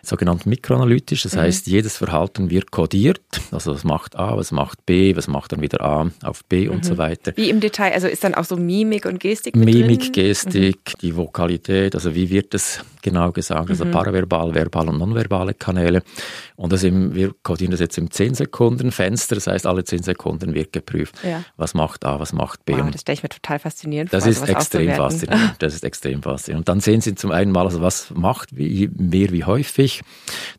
sogenannt 0.05 0.47
mikroanalytisch. 0.47 1.23
Das 1.23 1.37
mhm. 1.37 1.41
heißt, 1.41 1.67
jedes 1.69 1.97
Verhalten 1.97 2.51
wird 2.51 2.73
kodiert. 2.73 3.21
Also 3.53 3.73
was 3.73 3.85
macht 3.85 4.17
A, 4.17 4.37
was 4.37 4.51
macht 4.51 4.85
B, 4.85 5.15
was 5.17 5.29
macht 5.29 5.53
dann 5.53 5.63
wieder 5.63 5.81
A 5.81 6.11
auf 6.25 6.45
B 6.45 6.67
mhm. 6.67 6.75
und 6.75 6.85
so 6.85 6.99
weiter. 6.99 7.33
Wie 7.37 7.49
im 7.51 7.61
Detail, 7.61 7.93
also 7.93 8.09
ist 8.09 8.25
dann 8.25 8.35
auch 8.35 8.45
so 8.45 8.57
Mimik 8.57 9.07
und 9.07 9.21
Gestik 9.21 9.55
mit 9.55 9.67
Mimik, 9.67 10.01
drin? 10.01 10.13
Gestik, 10.13 10.95
mhm. 10.95 10.99
die 11.01 11.17
Vokalität, 11.17 11.95
also 11.95 12.15
wie 12.15 12.31
wird 12.31 12.53
das 12.53 12.85
genau 13.01 13.31
gesagt, 13.31 13.71
also 13.71 13.85
mhm. 13.85 13.93
paraverbal, 13.93 14.55
verbal 14.55 14.89
und 14.89 14.99
nonverbale 14.99 15.55
Kanäle. 15.55 16.03
Und 16.63 16.73
das 16.73 16.85
im, 16.85 17.13
wir 17.13 17.35
kodieren 17.43 17.73
das 17.73 17.81
jetzt 17.81 17.99
im 17.99 18.09
10 18.09 18.35
Sekunden 18.35 18.93
Fenster, 18.93 19.35
das 19.35 19.49
heißt, 19.49 19.67
alle 19.67 19.83
10 19.83 20.05
Sekunden 20.05 20.55
wird 20.55 20.73
geprüft, 20.73 21.17
ja. 21.25 21.43
was 21.57 21.75
macht 21.75 22.05
A, 22.05 22.21
was 22.21 22.33
macht 22.33 22.65
B. 22.65 22.75
Wow, 22.75 22.89
das 22.89 23.01
stelle 23.01 23.15
ich 23.15 23.25
mir 23.25 23.31
total 23.31 23.59
faszinierend 23.59 24.13
das 24.13 24.23
vor. 24.23 24.33
Das 24.33 24.43
ist 24.43 24.49
extrem 24.49 24.95
faszinierend. 24.95 25.55
Das 25.59 25.75
ist 25.75 25.83
extrem 25.83 26.23
faszinierend. 26.23 26.61
Und 26.61 26.69
dann 26.69 26.79
sehen 26.79 27.01
Sie 27.01 27.17
zum 27.17 27.33
einen 27.33 27.51
mal, 27.51 27.65
also 27.65 27.83
was 27.83 28.11
macht 28.11 28.57
wie, 28.57 28.89
mehr 28.97 29.33
wie 29.33 29.43
häufig. 29.43 30.03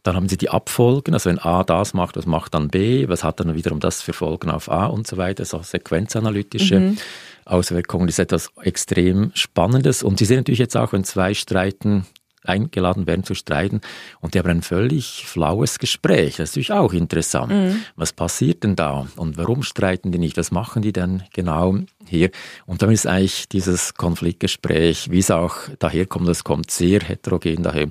Dann 0.03 0.17
haben 0.17 0.27
Sie 0.27 0.35
die 0.35 0.49
Abfolgen, 0.49 1.13
also 1.13 1.29
wenn 1.29 1.39
A 1.39 1.63
das 1.63 1.93
macht, 1.93 2.17
was 2.17 2.25
macht 2.25 2.53
dann 2.53 2.67
B, 2.67 3.07
was 3.07 3.23
hat 3.23 3.39
dann 3.39 3.55
wiederum 3.55 3.79
das 3.79 4.01
für 4.01 4.11
Folgen 4.11 4.51
auf 4.51 4.69
A 4.69 4.87
und 4.87 5.07
so 5.07 5.15
weiter, 5.15 5.45
so 5.45 5.61
sequenzanalytische. 5.63 6.81
Mhm. 6.81 6.97
Auswirkungen 7.45 8.07
das 8.07 8.15
ist 8.15 8.19
etwas 8.19 8.51
extrem 8.61 9.31
Spannendes. 9.35 10.03
Und 10.03 10.19
Sie 10.19 10.25
sehen 10.25 10.37
natürlich 10.37 10.59
jetzt 10.59 10.75
auch, 10.75 10.91
wenn 10.91 11.05
zwei 11.05 11.33
streiten, 11.33 12.05
eingeladen 12.43 13.07
werden 13.07 13.23
zu 13.23 13.35
streiten 13.35 13.81
und 14.21 14.33
die 14.33 14.39
haben 14.39 14.49
ein 14.49 14.61
völlig 14.61 15.25
flaues 15.25 15.79
Gespräch. 15.79 16.37
Das 16.37 16.49
ist 16.49 16.55
natürlich 16.55 16.73
auch 16.73 16.93
interessant. 16.93 17.51
Mhm. 17.51 17.81
Was 17.95 18.13
passiert 18.13 18.63
denn 18.63 18.75
da 18.75 19.07
und 19.15 19.37
warum 19.37 19.63
streiten 19.63 20.11
die 20.11 20.19
nicht? 20.19 20.37
Was 20.37 20.51
machen 20.51 20.81
die 20.81 20.93
denn 20.93 21.23
genau 21.33 21.77
hier? 22.05 22.31
Und 22.65 22.81
dann 22.81 22.91
ist 22.91 23.07
eigentlich 23.07 23.47
dieses 23.49 23.93
Konfliktgespräch, 23.93 25.11
wie 25.11 25.19
es 25.19 25.31
auch 25.31 25.55
daherkommt, 25.79 26.27
das 26.27 26.43
kommt 26.43 26.71
sehr 26.71 27.01
heterogen 27.01 27.63
daher, 27.63 27.89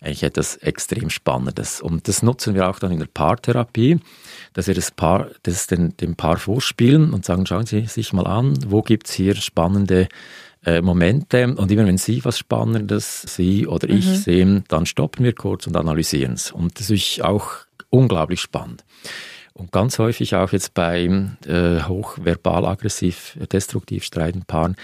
eigentlich 0.00 0.24
etwas 0.24 0.56
extrem 0.56 1.10
Spannendes. 1.10 1.80
Und 1.80 2.08
das 2.08 2.22
nutzen 2.22 2.54
wir 2.54 2.68
auch 2.68 2.78
dann 2.78 2.92
in 2.92 2.98
der 2.98 3.06
Paartherapie, 3.06 4.00
dass 4.52 4.66
wir 4.66 4.74
das 4.74 4.90
Paar, 4.90 5.28
das 5.44 5.66
den, 5.66 5.96
dem 5.96 6.16
Paar 6.16 6.38
vorspielen 6.38 7.12
und 7.12 7.24
sagen, 7.24 7.46
schauen 7.46 7.66
Sie 7.66 7.86
sich 7.86 8.12
mal 8.12 8.26
an, 8.26 8.56
wo 8.66 8.82
gibt's 8.82 9.12
hier 9.12 9.34
spannende 9.36 10.08
äh, 10.64 10.80
Momente. 10.80 11.54
Und 11.54 11.70
immer 11.70 11.86
wenn 11.86 11.98
Sie 11.98 12.24
was 12.24 12.38
Spannendes, 12.38 13.22
Sie 13.22 13.66
oder 13.66 13.88
ich 13.88 14.06
mhm. 14.06 14.14
sehen, 14.16 14.64
dann 14.68 14.86
stoppen 14.86 15.24
wir 15.24 15.34
kurz 15.34 15.66
und 15.66 15.76
analysieren 15.76 16.34
es. 16.34 16.50
Und 16.50 16.78
das 16.78 16.90
ist 16.90 17.22
auch 17.22 17.50
unglaublich 17.90 18.40
spannend. 18.40 18.84
Und 19.54 19.70
ganz 19.70 19.98
häufig 19.98 20.34
auch 20.34 20.52
jetzt 20.52 20.74
bei 20.74 21.04
äh, 21.46 21.82
hochverbal 21.82 22.64
aggressiv, 22.64 23.36
destruktiv 23.52 24.04
streitenden 24.04 24.46
Paaren, 24.46 24.76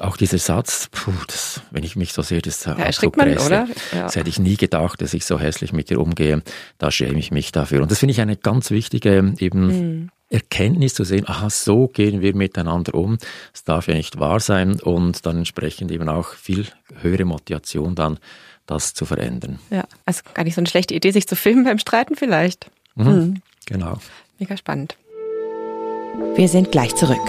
auch 0.00 0.16
dieser 0.16 0.38
Satz, 0.38 0.88
puh, 0.90 1.12
das, 1.26 1.60
wenn 1.70 1.84
ich 1.84 1.96
mich 1.96 2.12
so 2.12 2.22
sehe, 2.22 2.40
das 2.40 2.64
ja, 2.64 2.76
man, 3.16 3.46
oder? 3.46 3.68
Ja. 3.94 4.04
Das 4.04 4.16
hätte 4.16 4.30
ich 4.30 4.38
nie 4.38 4.56
gedacht, 4.56 5.02
dass 5.02 5.12
ich 5.12 5.24
so 5.24 5.38
hässlich 5.38 5.72
mit 5.72 5.90
dir 5.90 6.00
umgehe. 6.00 6.42
Da 6.78 6.90
schäme 6.90 7.18
ich 7.18 7.30
mich 7.30 7.52
dafür. 7.52 7.82
Und 7.82 7.90
das 7.90 7.98
finde 7.98 8.12
ich 8.12 8.20
eine 8.20 8.36
ganz 8.36 8.70
wichtige 8.70 9.34
eben 9.38 9.66
mhm. 9.66 10.10
Erkenntnis 10.32 10.94
zu 10.94 11.04
sehen, 11.04 11.28
aha, 11.28 11.50
so 11.50 11.88
gehen 11.88 12.20
wir 12.22 12.34
miteinander 12.34 12.94
um. 12.94 13.18
Das 13.52 13.64
darf 13.64 13.88
ja 13.88 13.94
nicht 13.94 14.18
wahr 14.18 14.40
sein 14.40 14.80
und 14.80 15.26
dann 15.26 15.38
entsprechend 15.38 15.90
eben 15.90 16.08
auch 16.08 16.34
viel 16.34 16.66
höhere 17.00 17.24
Motivation 17.24 17.94
dann, 17.94 18.18
das 18.66 18.94
zu 18.94 19.04
verändern. 19.04 19.58
Ja, 19.70 19.84
also 20.06 20.22
gar 20.34 20.44
nicht 20.44 20.54
so 20.54 20.60
eine 20.60 20.68
schlechte 20.68 20.94
Idee, 20.94 21.10
sich 21.10 21.28
zu 21.28 21.36
filmen 21.36 21.64
beim 21.64 21.78
Streiten 21.78 22.16
vielleicht. 22.16 22.70
Mhm, 22.94 23.04
mhm. 23.04 23.42
Genau. 23.66 23.98
Mega 24.38 24.56
spannend. 24.56 24.96
Wir 26.34 26.48
sind 26.48 26.72
gleich 26.72 26.94
zurück. 26.94 27.20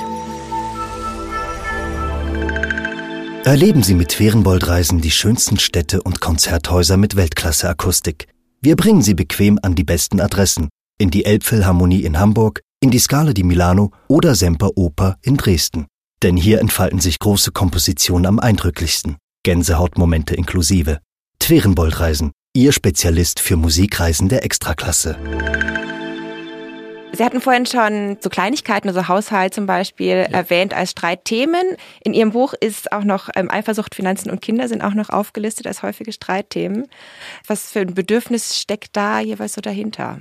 Erleben 3.46 3.84
Sie 3.84 3.94
mit 3.94 4.14
Ferienboldreisen 4.14 5.02
die 5.02 5.12
schönsten 5.12 5.60
Städte 5.60 6.02
und 6.02 6.22
Konzerthäuser 6.22 6.96
mit 6.96 7.18
Weltklasse-Akustik. 7.18 8.28
Wir 8.62 8.78
bringen 8.78 9.02
Sie 9.02 9.14
bequem 9.14 9.60
an 9.62 9.76
die 9.76 9.84
besten 9.84 10.22
Adressen. 10.22 10.70
In 10.98 11.12
die 11.12 11.26
Elbphilharmonie 11.26 12.06
in 12.06 12.20
Hamburg, 12.20 12.62
in 12.84 12.92
die 12.92 13.00
Scala 13.00 13.32
di 13.32 13.44
Milano 13.44 13.92
oder 14.10 14.36
Semper 14.36 14.72
Oper 14.76 15.16
in 15.22 15.38
Dresden. 15.38 15.88
Denn 16.22 16.36
hier 16.36 16.60
entfalten 16.60 17.00
sich 17.00 17.18
große 17.18 17.54
Kompositionen 17.54 18.26
am 18.26 18.40
eindrücklichsten. 18.40 19.16
Gänsehautmomente 19.44 20.36
inklusive. 20.36 21.00
Twerenboldreisen, 21.40 22.34
Ihr 22.54 22.74
Spezialist 22.74 23.40
für 23.40 23.56
Musikreisen 23.56 24.28
der 24.28 24.44
Extraklasse. 24.44 25.18
Sie 27.14 27.24
hatten 27.24 27.40
vorhin 27.40 27.66
schon 27.66 28.18
so 28.20 28.30
Kleinigkeiten, 28.30 28.90
also 28.90 29.08
Haushalt 29.08 29.54
zum 29.54 29.66
Beispiel, 29.66 30.28
ja. 30.30 30.38
erwähnt 30.38 30.74
als 30.74 30.92
Streitthemen. 30.92 31.78
In 32.04 32.14
Ihrem 32.14 32.32
Buch 32.32 32.54
ist 32.54 32.92
auch 32.92 33.06
noch 33.06 33.30
ähm, 33.38 33.50
Eifersucht, 33.50 33.96
Finanzen 33.96 34.30
und 34.30 34.42
Kinder 34.42 34.68
sind 34.68 34.82
auch 34.82 34.94
noch 34.94 35.10
aufgelistet 35.10 35.68
als 35.68 35.84
häufige 35.84 36.12
Streitthemen. 36.12 36.88
Was 37.48 37.72
für 37.72 37.80
ein 37.80 37.94
Bedürfnis 37.94 38.60
steckt 38.60 38.98
da 38.98 39.22
jeweils 39.22 39.54
so 39.54 39.62
dahinter? 39.62 40.20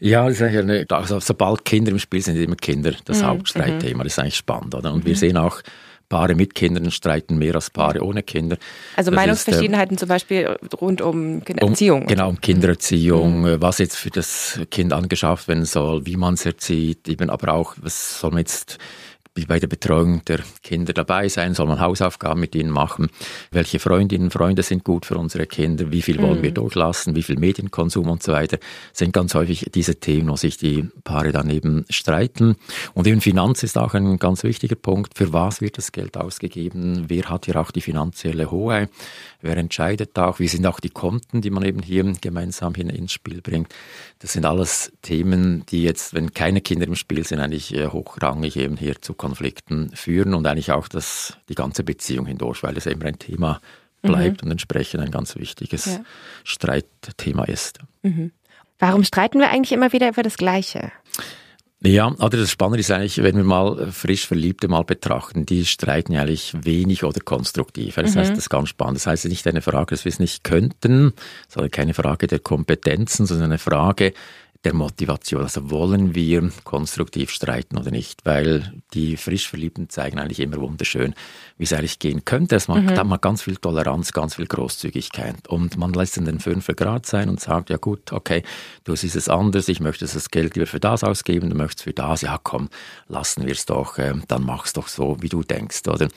Ja, 0.00 0.28
das 0.28 0.40
ist 0.40 0.42
eine, 0.42 0.84
also 0.88 1.20
sobald 1.20 1.64
Kinder 1.64 1.92
im 1.92 1.98
Spiel 1.98 2.22
sind, 2.22 2.34
sind 2.34 2.44
immer 2.44 2.56
Kinder 2.56 2.92
das 3.04 3.20
mhm. 3.20 3.26
Hauptstreitthema. 3.26 4.04
Das 4.04 4.14
ist 4.14 4.18
eigentlich 4.18 4.36
spannend, 4.36 4.74
oder? 4.74 4.92
Und 4.92 5.04
mhm. 5.04 5.08
wir 5.08 5.16
sehen 5.16 5.36
auch 5.36 5.62
Paare 6.12 6.34
mit 6.34 6.54
Kindern 6.54 6.90
streiten 6.90 7.38
mehr 7.38 7.54
als 7.54 7.70
Paare 7.70 8.02
ohne 8.02 8.22
Kinder. 8.22 8.58
Also 8.96 9.10
das 9.10 9.16
Meinungsverschiedenheiten 9.16 9.94
ist, 9.94 10.00
äh, 10.00 10.00
zum 10.00 10.08
Beispiel 10.10 10.58
rund 10.78 11.00
um 11.00 11.40
Erziehung. 11.40 12.02
Um, 12.02 12.06
genau, 12.06 12.28
um 12.28 12.38
Kindererziehung, 12.38 13.40
mhm. 13.40 13.62
Was 13.62 13.78
jetzt 13.78 13.96
für 13.96 14.10
das 14.10 14.60
Kind 14.70 14.92
angeschafft 14.92 15.48
werden 15.48 15.64
soll, 15.64 16.04
wie 16.04 16.16
man 16.16 16.34
es 16.34 16.44
erzieht, 16.44 17.08
eben 17.08 17.30
aber 17.30 17.54
auch, 17.54 17.76
was 17.80 18.20
soll 18.20 18.30
man 18.30 18.40
jetzt 18.40 18.78
bei 19.48 19.58
der 19.58 19.66
Betreuung 19.66 20.24
der 20.26 20.40
Kinder 20.62 20.92
dabei 20.92 21.28
sein? 21.28 21.54
Soll 21.54 21.66
man 21.66 21.80
Hausaufgaben 21.80 22.40
mit 22.40 22.54
ihnen 22.54 22.70
machen? 22.70 23.08
Welche 23.50 23.78
Freundinnen 23.78 24.26
und 24.26 24.32
Freunde 24.32 24.62
sind 24.62 24.84
gut 24.84 25.06
für 25.06 25.16
unsere 25.16 25.46
Kinder? 25.46 25.90
Wie 25.90 26.02
viel 26.02 26.20
wollen 26.20 26.38
mhm. 26.38 26.42
wir 26.42 26.52
durchlassen? 26.52 27.14
Wie 27.14 27.22
viel 27.22 27.38
Medienkonsum 27.38 28.08
und 28.08 28.22
so 28.22 28.32
weiter? 28.32 28.58
sind 28.92 29.12
ganz 29.12 29.34
häufig 29.34 29.70
diese 29.74 29.96
Themen, 29.96 30.28
wo 30.28 30.36
sich 30.36 30.56
die 30.56 30.88
Paare 31.04 31.32
dann 31.32 31.50
eben 31.50 31.84
streiten. 31.88 32.56
Und 32.94 33.06
eben 33.06 33.20
Finanz 33.20 33.62
ist 33.62 33.78
auch 33.78 33.94
ein 33.94 34.18
ganz 34.18 34.44
wichtiger 34.44 34.76
Punkt. 34.76 35.16
Für 35.16 35.32
was 35.32 35.60
wird 35.60 35.78
das 35.78 35.92
Geld 35.92 36.16
ausgegeben? 36.16 37.04
Wer 37.08 37.28
hat 37.28 37.46
hier 37.46 37.56
auch 37.56 37.70
die 37.70 37.80
finanzielle 37.80 38.50
Hohe? 38.50 38.88
Wer 39.40 39.56
entscheidet 39.56 40.18
auch? 40.18 40.38
Wie 40.38 40.48
sind 40.48 40.66
auch 40.66 40.80
die 40.80 40.90
Konten, 40.90 41.40
die 41.40 41.50
man 41.50 41.64
eben 41.64 41.82
hier 41.82 42.04
gemeinsam 42.20 42.74
hin 42.74 42.90
ins 42.90 43.12
Spiel 43.12 43.40
bringt? 43.40 43.74
Das 44.18 44.34
sind 44.34 44.44
alles 44.44 44.92
Themen, 45.02 45.64
die 45.66 45.82
jetzt, 45.82 46.14
wenn 46.14 46.32
keine 46.32 46.60
Kinder 46.60 46.86
im 46.86 46.94
Spiel 46.94 47.26
sind, 47.26 47.40
eigentlich 47.40 47.74
äh, 47.74 47.88
hochrangig 47.88 48.56
eben 48.56 48.76
hier 48.76 49.00
zu 49.00 49.14
Konflikten 49.22 49.94
führen 49.94 50.34
und 50.34 50.44
eigentlich 50.48 50.72
auch 50.72 50.88
das, 50.88 51.36
die 51.48 51.54
ganze 51.54 51.84
Beziehung 51.84 52.26
hindurch, 52.26 52.64
weil 52.64 52.76
es 52.76 52.86
eben 52.86 53.02
ein 53.02 53.20
Thema 53.20 53.60
bleibt 54.02 54.42
mhm. 54.42 54.46
und 54.46 54.50
entsprechend 54.50 55.00
ein 55.00 55.12
ganz 55.12 55.36
wichtiges 55.36 55.86
ja. 55.86 56.00
Streitthema 56.42 57.44
ist. 57.44 57.78
Mhm. 58.02 58.32
Warum 58.80 59.04
streiten 59.04 59.38
wir 59.38 59.50
eigentlich 59.50 59.70
immer 59.70 59.92
wieder 59.92 60.08
über 60.08 60.24
das 60.24 60.36
Gleiche? 60.36 60.90
Ja, 61.84 62.08
oder 62.08 62.38
das 62.38 62.50
Spannende 62.50 62.80
ist 62.80 62.90
eigentlich, 62.90 63.22
wenn 63.22 63.36
wir 63.36 63.44
mal 63.44 63.92
frisch 63.92 64.26
Verliebte 64.26 64.66
mal 64.66 64.82
betrachten, 64.82 65.46
die 65.46 65.64
streiten 65.66 66.12
ja 66.12 66.22
eigentlich 66.22 66.52
wenig 66.64 67.04
oder 67.04 67.20
konstruktiv. 67.20 67.94
Das 67.94 68.16
mhm. 68.16 68.20
heißt, 68.20 68.30
das 68.32 68.38
ist 68.38 68.50
ganz 68.50 68.70
spannend. 68.70 68.96
Das 68.96 69.06
heißt 69.06 69.24
nicht 69.26 69.46
eine 69.46 69.62
Frage, 69.62 69.94
dass 69.94 70.04
wir 70.04 70.10
es 70.10 70.18
nicht 70.18 70.42
könnten, 70.42 71.12
sondern 71.48 71.70
keine 71.70 71.94
Frage 71.94 72.26
der 72.26 72.40
Kompetenzen, 72.40 73.26
sondern 73.26 73.52
eine 73.52 73.58
Frage, 73.58 74.14
der 74.64 74.74
Motivation. 74.74 75.42
Also 75.42 75.70
wollen 75.70 76.14
wir 76.14 76.50
konstruktiv 76.64 77.30
streiten 77.30 77.78
oder 77.78 77.90
nicht? 77.90 78.24
Weil 78.24 78.72
die 78.94 79.16
frisch 79.16 79.48
Verliebten 79.48 79.88
zeigen 79.88 80.18
eigentlich 80.18 80.40
immer 80.40 80.60
wunderschön, 80.60 81.14
wie 81.58 81.64
es 81.64 81.72
eigentlich 81.72 81.98
gehen 81.98 82.24
könnte. 82.24 82.56
Es 82.56 82.68
macht, 82.68 82.82
mhm. 82.82 82.94
Da 82.94 83.08
hat 83.08 83.22
ganz 83.22 83.42
viel 83.42 83.56
Toleranz, 83.56 84.12
ganz 84.12 84.36
viel 84.36 84.46
Großzügigkeit. 84.46 85.48
Und 85.48 85.76
man 85.76 85.92
lässt 85.92 86.16
in 86.16 86.24
den 86.24 86.38
fünfer 86.38 86.74
Grad 86.74 87.06
sein 87.06 87.28
und 87.28 87.40
sagt, 87.40 87.70
ja 87.70 87.76
gut, 87.76 88.12
okay, 88.12 88.42
du 88.84 88.94
siehst 88.94 89.16
es 89.16 89.28
anders, 89.28 89.68
ich 89.68 89.80
möchte 89.80 90.06
das 90.06 90.30
Geld 90.30 90.54
lieber 90.54 90.66
für 90.66 90.80
das 90.80 91.02
ausgeben, 91.02 91.50
du 91.50 91.56
möchtest 91.56 91.82
für 91.82 91.92
das, 91.92 92.22
ja 92.22 92.38
komm, 92.42 92.68
lassen 93.08 93.44
wir 93.44 93.52
es 93.52 93.66
doch, 93.66 93.98
äh, 93.98 94.14
dann 94.28 94.44
mach's 94.44 94.72
doch 94.72 94.88
so, 94.88 95.16
wie 95.20 95.28
du 95.28 95.42
denkst, 95.42 95.88
oder? 95.88 96.08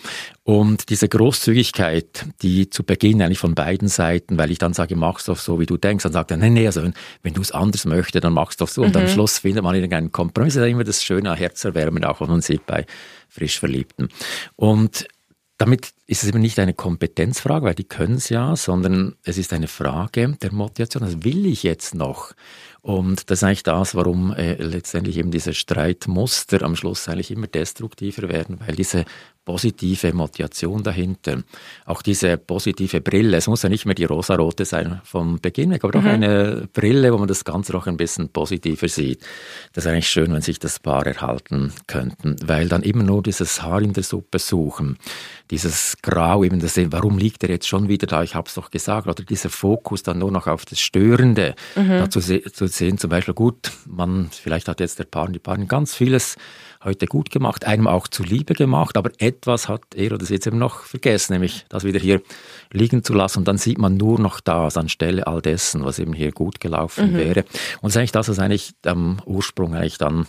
Und 0.44 0.90
diese 0.90 1.10
Großzügigkeit, 1.10 2.28
die 2.44 2.70
zu 2.70 2.84
Beginn 2.84 3.22
eigentlich 3.22 3.40
von 3.40 3.56
beiden 3.56 3.88
Seiten, 3.88 4.38
weil 4.38 4.52
ich 4.52 4.60
dann 4.60 4.74
sage, 4.74 4.96
mach's 4.96 5.26
doch 5.26 5.40
so, 5.40 5.60
wie 5.60 5.66
du 5.66 5.78
denkst, 5.78 6.04
dann 6.04 6.14
sagt 6.14 6.30
er, 6.30 6.38
nee, 6.38 6.52
nee, 6.52 6.68
also 6.68 6.84
wenn, 6.84 6.94
wenn 7.24 7.34
du 7.34 7.42
es 7.42 7.52
anders 7.52 7.86
möchtest, 7.86 8.24
dann 8.24 8.35
mach's 8.36 8.58
doch 8.58 8.68
so. 8.68 8.84
Und 8.84 8.94
mhm. 8.94 9.02
am 9.02 9.08
Schluss 9.08 9.40
findet 9.40 9.64
man 9.64 9.74
irgendeinen 9.74 10.12
Kompromiss. 10.12 10.54
Das 10.54 10.64
ist 10.64 10.70
immer 10.70 10.84
das 10.84 11.04
Schöne, 11.04 11.34
Herzerwärmen, 11.36 12.06
auch 12.06 12.22
was 12.22 12.30
man 12.30 12.42
sieht 12.42 12.66
bei 12.66 12.86
frisch 13.30 13.60
Verliebten. 13.60 14.10
Und 14.56 15.08
damit 15.58 15.95
ist 16.08 16.24
es 16.24 16.30
eben 16.30 16.40
nicht 16.40 16.60
eine 16.60 16.74
Kompetenzfrage, 16.74 17.66
weil 17.66 17.76
die 17.76 17.84
können 17.84 18.16
es 18.16 18.30
ja, 18.30 18.56
sondern 18.56 19.16
es 19.24 19.38
ist 19.38 19.54
eine 19.54 19.68
Frage 19.68 20.38
der 20.42 20.54
Motivation. 20.54 21.04
Also 21.04 21.24
will 21.24 21.46
ich 21.48 21.64
jetzt 21.64 21.96
noch? 21.96 22.34
Und 22.82 23.32
das 23.32 23.40
ist 23.40 23.44
eigentlich 23.44 23.64
das, 23.64 23.96
warum 23.96 24.32
äh, 24.34 24.62
letztendlich 24.62 25.18
eben 25.18 25.32
diese 25.32 25.56
Streitmuster 25.56 26.62
am 26.62 26.76
Schluss 26.76 27.10
eigentlich 27.10 27.32
immer 27.32 27.48
destruktiver 27.48 28.30
werden, 28.30 28.60
weil 28.64 28.76
diese 28.76 29.06
positive 29.46 30.14
Motivation 30.14 30.84
dahinter, 30.84 31.44
auch 31.86 32.02
diese 32.02 32.38
positive 32.38 33.00
Brille, 33.02 33.38
es 33.38 33.48
muss 33.48 33.64
ja 33.64 33.70
nicht 33.70 33.86
mehr 33.86 33.96
die 33.96 34.06
rosarote 34.06 34.66
sein 34.66 35.02
vom 35.04 35.40
Beginn 35.40 35.72
weg, 35.72 35.84
aber 35.84 35.94
doch 35.94 36.02
mhm. 36.02 36.08
eine 36.08 36.70
Brille, 36.74 37.14
wo 37.14 37.18
man 37.18 37.28
das 37.28 37.46
Ganze 37.46 37.72
noch 37.72 37.88
ein 37.88 37.98
bisschen 37.98 38.30
positiver 38.30 38.88
sieht. 38.88 39.22
Das 39.74 39.86
ist 39.86 39.92
eigentlich 39.92 40.10
schön, 40.10 40.34
wenn 40.34 40.42
sich 40.42 40.60
das 40.60 40.80
Paar 40.80 41.06
erhalten 41.06 41.72
könnten, 41.88 42.36
weil 42.46 42.68
dann 42.68 42.82
immer 42.82 43.04
nur 43.04 43.24
dieses 43.24 43.62
Haar 43.62 43.82
in 43.82 43.94
der 43.94 44.04
Suppe 44.04 44.40
suchen, 44.40 44.98
dieses 45.52 45.95
Grau, 46.02 46.44
eben 46.44 46.60
das, 46.60 46.78
warum 46.92 47.18
liegt 47.18 47.44
er 47.44 47.50
jetzt 47.50 47.68
schon 47.68 47.88
wieder 47.88 48.08
da, 48.08 48.24
ich 48.24 48.36
habe 48.36 48.48
es 48.48 48.56
doch 48.56 48.72
gesagt, 48.72 49.08
oder 49.08 49.24
dieser 49.24 49.50
Fokus 49.50 50.04
dann 50.04 50.20
nur 50.20 50.32
noch 50.32 50.48
auf 50.48 50.66
das 50.66 50.80
Störende, 50.80 51.56
mhm. 51.76 51.90
dazu 51.90 52.20
zu 52.20 52.68
sehen 52.68 52.98
zum 52.98 53.10
Beispiel, 53.10 53.34
gut, 53.34 53.72
man, 53.88 54.30
vielleicht 54.32 54.68
hat 54.68 54.80
jetzt 54.80 55.00
der 55.00 55.06
Paar, 55.06 55.28
die 55.30 55.40
Paaren 55.40 55.68
ganz 55.68 55.96
vieles 55.96 56.38
heute 56.84 57.08
gut 57.08 57.32
gemacht, 57.32 57.66
einem 57.66 57.88
auch 57.88 58.08
zuliebe 58.08 58.54
gemacht, 58.54 58.96
aber 58.98 59.12
etwas 59.18 59.68
hat 59.68 59.82
er 59.96 60.14
oder 60.14 60.26
sie 60.26 60.36
jetzt 60.36 60.48
eben 60.48 60.60
noch 60.60 60.82
vergessen, 60.84 61.34
nämlich 61.34 61.66
das 61.70 61.84
wieder 61.84 62.00
hier 62.00 62.22
liegen 62.72 63.04
zu 63.04 63.14
lassen 63.14 63.40
und 63.40 63.48
dann 63.48 63.58
sieht 63.58 63.78
man 63.78 63.98
nur 63.98 64.20
noch 64.20 64.40
das 64.40 64.78
anstelle 64.78 65.26
all 65.28 65.42
dessen, 65.42 65.84
was 65.84 66.00
eben 66.00 66.14
hier 66.14 66.32
gut 66.32 66.60
gelaufen 66.60 67.14
mhm. 67.14 67.18
wäre. 67.18 67.40
Und 67.82 67.86
das 67.86 67.92
ist 67.94 67.98
eigentlich 67.98 68.12
das, 68.12 68.30
was 68.30 68.40
eigentlich 68.40 68.74
am 68.86 69.18
Ursprung 69.26 69.74
eigentlich 69.74 69.98
dann 69.98 70.28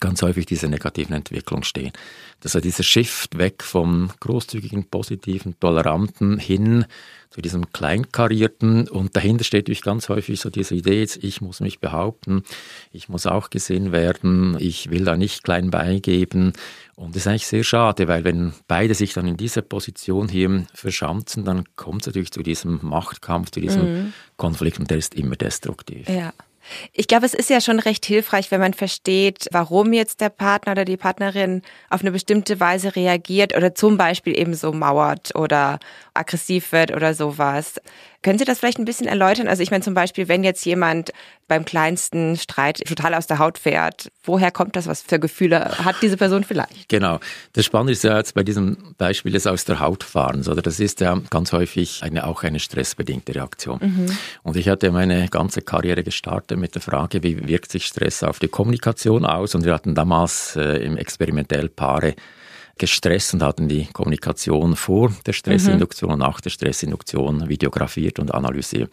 ganz 0.00 0.22
häufig 0.22 0.46
diese 0.46 0.68
negativen 0.68 1.14
Entwicklung 1.14 1.62
stehen. 1.62 1.92
Dass 2.40 2.54
er 2.54 2.60
dieser 2.60 2.82
Shift 2.82 3.38
weg 3.38 3.62
vom 3.62 4.10
großzügigen, 4.20 4.84
positiven, 4.84 5.58
toleranten 5.58 6.38
hin 6.38 6.84
zu 7.30 7.42
diesem 7.42 7.72
kleinkarierten 7.72 8.88
und 8.88 9.14
dahinter 9.14 9.44
steht 9.44 9.64
natürlich 9.66 9.82
ganz 9.82 10.08
häufig 10.08 10.40
so 10.40 10.48
diese 10.48 10.74
Idee, 10.74 11.00
jetzt 11.00 11.22
ich 11.22 11.42
muss 11.42 11.60
mich 11.60 11.78
behaupten, 11.78 12.42
ich 12.90 13.08
muss 13.10 13.26
auch 13.26 13.50
gesehen 13.50 13.92
werden, 13.92 14.56
ich 14.58 14.90
will 14.90 15.04
da 15.04 15.16
nicht 15.16 15.44
klein 15.44 15.70
beigeben 15.70 16.54
und 16.94 17.14
das 17.14 17.22
ist 17.22 17.26
eigentlich 17.26 17.46
sehr 17.46 17.64
schade, 17.64 18.08
weil 18.08 18.24
wenn 18.24 18.54
beide 18.66 18.94
sich 18.94 19.12
dann 19.12 19.26
in 19.26 19.36
dieser 19.36 19.60
Position 19.60 20.28
hier 20.28 20.66
verschanzen, 20.72 21.44
dann 21.44 21.64
kommt 21.76 22.02
es 22.02 22.06
natürlich 22.06 22.32
zu 22.32 22.42
diesem 22.42 22.80
Machtkampf, 22.82 23.50
zu 23.50 23.60
diesem 23.60 23.82
mhm. 23.82 24.12
Konflikt 24.38 24.80
und 24.80 24.90
der 24.90 24.96
ist 24.96 25.14
immer 25.14 25.36
destruktiv. 25.36 26.08
Ja. 26.08 26.32
Ich 26.92 27.08
glaube, 27.08 27.26
es 27.26 27.34
ist 27.34 27.50
ja 27.50 27.60
schon 27.60 27.78
recht 27.78 28.04
hilfreich, 28.04 28.50
wenn 28.50 28.60
man 28.60 28.74
versteht, 28.74 29.46
warum 29.52 29.92
jetzt 29.92 30.20
der 30.20 30.28
Partner 30.28 30.72
oder 30.72 30.84
die 30.84 30.96
Partnerin 30.96 31.62
auf 31.90 32.00
eine 32.00 32.10
bestimmte 32.10 32.60
Weise 32.60 32.96
reagiert 32.96 33.56
oder 33.56 33.74
zum 33.74 33.96
Beispiel 33.96 34.38
eben 34.38 34.54
so 34.54 34.72
mauert 34.72 35.34
oder 35.34 35.78
aggressiv 36.14 36.72
wird 36.72 36.92
oder 36.92 37.14
sowas. 37.14 37.80
Können 38.22 38.38
Sie 38.38 38.44
das 38.44 38.58
vielleicht 38.58 38.78
ein 38.78 38.84
bisschen 38.84 39.06
erläutern? 39.06 39.46
Also 39.46 39.62
ich 39.62 39.70
meine 39.70 39.84
zum 39.84 39.94
Beispiel, 39.94 40.26
wenn 40.26 40.42
jetzt 40.42 40.64
jemand 40.64 41.12
beim 41.46 41.64
kleinsten 41.64 42.36
Streit 42.36 42.82
total 42.86 43.14
aus 43.14 43.28
der 43.28 43.38
Haut 43.38 43.58
fährt, 43.58 44.10
woher 44.24 44.50
kommt 44.50 44.74
das? 44.74 44.88
Was 44.88 45.02
für 45.02 45.20
Gefühle 45.20 45.60
hat 45.84 45.96
diese 46.02 46.16
Person 46.16 46.42
vielleicht? 46.42 46.88
Genau. 46.88 47.20
Das 47.52 47.64
Spannende 47.64 47.92
ist 47.92 48.02
ja 48.02 48.16
jetzt 48.16 48.34
bei 48.34 48.42
diesem 48.42 48.94
Beispiel 48.98 49.32
des 49.32 49.46
aus 49.46 49.64
der 49.64 49.78
Haut 49.78 50.02
fahrens, 50.02 50.48
oder? 50.48 50.62
Das 50.62 50.80
ist 50.80 51.00
ja 51.00 51.20
ganz 51.30 51.52
häufig 51.52 52.02
eine, 52.02 52.26
auch 52.26 52.42
eine 52.42 52.58
stressbedingte 52.58 53.36
Reaktion. 53.36 53.78
Mhm. 53.80 54.18
Und 54.42 54.56
ich 54.56 54.68
hatte 54.68 54.90
meine 54.90 55.28
ganze 55.28 55.62
Karriere 55.62 56.02
gestartet 56.02 56.58
mit 56.58 56.74
der 56.74 56.82
Frage, 56.82 57.22
wie 57.22 57.46
wirkt 57.46 57.70
sich 57.70 57.86
Stress 57.86 58.24
auf 58.24 58.40
die 58.40 58.48
Kommunikation 58.48 59.24
aus? 59.24 59.54
Und 59.54 59.64
wir 59.64 59.72
hatten 59.72 59.94
damals 59.94 60.56
äh, 60.56 60.84
im 60.84 60.96
experimentell 60.96 61.68
Paare 61.68 62.14
gestresst 62.78 63.34
und 63.34 63.42
hatten 63.42 63.68
die 63.68 63.86
Kommunikation 63.92 64.76
vor 64.76 65.12
der 65.26 65.32
Stressinduktion 65.32 66.12
und 66.12 66.18
nach 66.20 66.40
der 66.40 66.50
Stressinduktion 66.50 67.48
videografiert 67.48 68.18
und 68.18 68.32
analysiert. 68.32 68.90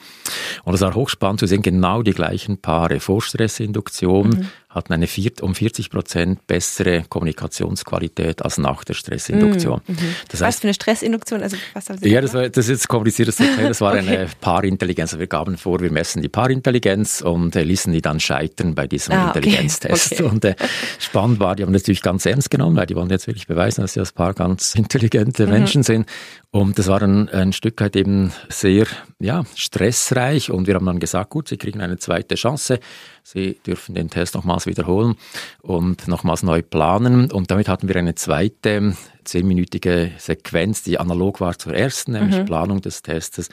Und 0.64 0.74
es 0.74 0.82
war 0.82 0.94
hochspannend 0.94 1.40
zu 1.40 1.48
sehen, 1.48 1.62
genau 1.62 2.02
die 2.02 2.14
gleichen 2.14 2.58
Paare 2.58 3.00
vor 3.00 3.22
Stressinduktion 3.22 4.30
mhm 4.30 4.48
hatten 4.76 4.94
eine 4.94 5.08
um 5.42 5.56
40 5.56 5.90
Prozent 5.90 6.46
bessere 6.48 7.04
Kommunikationsqualität 7.08 8.44
als 8.44 8.58
nach 8.58 8.84
der 8.84 8.94
Stressinduktion. 8.94 9.82
Mm, 9.88 9.92
mhm. 9.92 10.16
Das 10.28 10.42
heißt, 10.42 10.42
was 10.42 10.60
für 10.60 10.68
eine 10.68 10.74
Stressinduktion? 10.74 11.42
Also, 11.42 11.58
was 11.74 11.90
haben 11.90 11.98
Sie 11.98 12.10
ja, 12.10 12.20
das, 12.20 12.34
war, 12.34 12.50
das 12.50 12.66
ist 12.66 12.70
jetzt 12.70 12.88
kompliziert 12.90 13.34
zu 13.34 13.44
erklären. 13.44 13.70
Das 13.70 13.80
war 13.80 13.94
okay. 13.98 14.18
eine 14.18 14.28
Paarintelligenz. 14.42 15.14
Also 15.14 15.20
wir 15.20 15.28
gaben 15.28 15.58
vor, 15.58 15.80
wir 15.80 15.92
messen 15.92 16.22
die 16.22 16.28
Paarintelligenz 16.28 17.22
und 17.22 17.56
äh, 17.56 17.64
ließen 17.64 17.94
die 17.94 18.02
dann 18.02 18.20
scheitern 18.20 18.76
bei 18.76 18.86
diesem 18.86 19.14
ah, 19.14 19.28
Intelligenztest. 19.28 20.14
Okay. 20.14 20.24
Und 20.24 20.44
äh, 20.44 20.56
spannend 21.00 21.40
war, 21.40 21.56
die 21.56 21.64
haben 21.64 21.72
das 21.72 21.84
natürlich 21.84 22.02
ganz 22.02 22.26
ernst 22.26 22.52
genommen, 22.52 22.76
weil 22.76 22.86
die 22.86 22.96
wollen 22.96 23.10
jetzt 23.10 23.28
wirklich 23.28 23.48
beweisen, 23.48 23.75
beweisen, 23.76 23.82
dass 23.82 23.94
sie 23.94 24.00
ein 24.00 24.16
paar 24.16 24.34
ganz 24.34 24.76
intelligente 24.76 25.46
mhm. 25.46 25.52
Menschen 25.52 25.84
sind. 25.84 26.08
Und 26.52 26.80
das 26.80 26.88
war 26.88 27.00
dann 27.00 27.30
ein 27.30 27.54
Stück 27.54 27.82
weit 27.82 27.96
eben 27.96 28.32
sehr 28.50 28.88
ja, 29.20 29.44
stressreich 29.56 30.52
und 30.52 30.68
wir 30.68 30.76
haben 30.76 30.86
dann 30.86 31.00
gesagt, 31.00 31.30
gut, 31.30 31.50
Sie 31.50 31.58
kriegen 31.58 31.82
eine 31.82 31.98
zweite 31.98 32.36
Chance, 32.36 32.80
Sie 33.24 33.60
dürfen 33.66 33.96
den 33.96 34.10
Test 34.10 34.36
nochmals 34.36 34.66
wiederholen 34.66 35.16
und 35.62 36.08
nochmals 36.08 36.44
neu 36.44 36.62
planen. 36.62 37.32
Und 37.32 37.52
damit 37.52 37.68
hatten 37.68 37.88
wir 37.88 37.96
eine 37.98 38.16
zweite 38.16 38.96
zehnminütige 39.26 40.12
Sequenz, 40.20 40.84
die 40.84 41.00
analog 41.00 41.42
war 41.42 41.58
zur 41.58 41.74
ersten, 41.74 42.12
nämlich 42.12 42.38
mhm. 42.38 42.46
Planung 42.46 42.82
des 42.82 43.02
Testes 43.02 43.50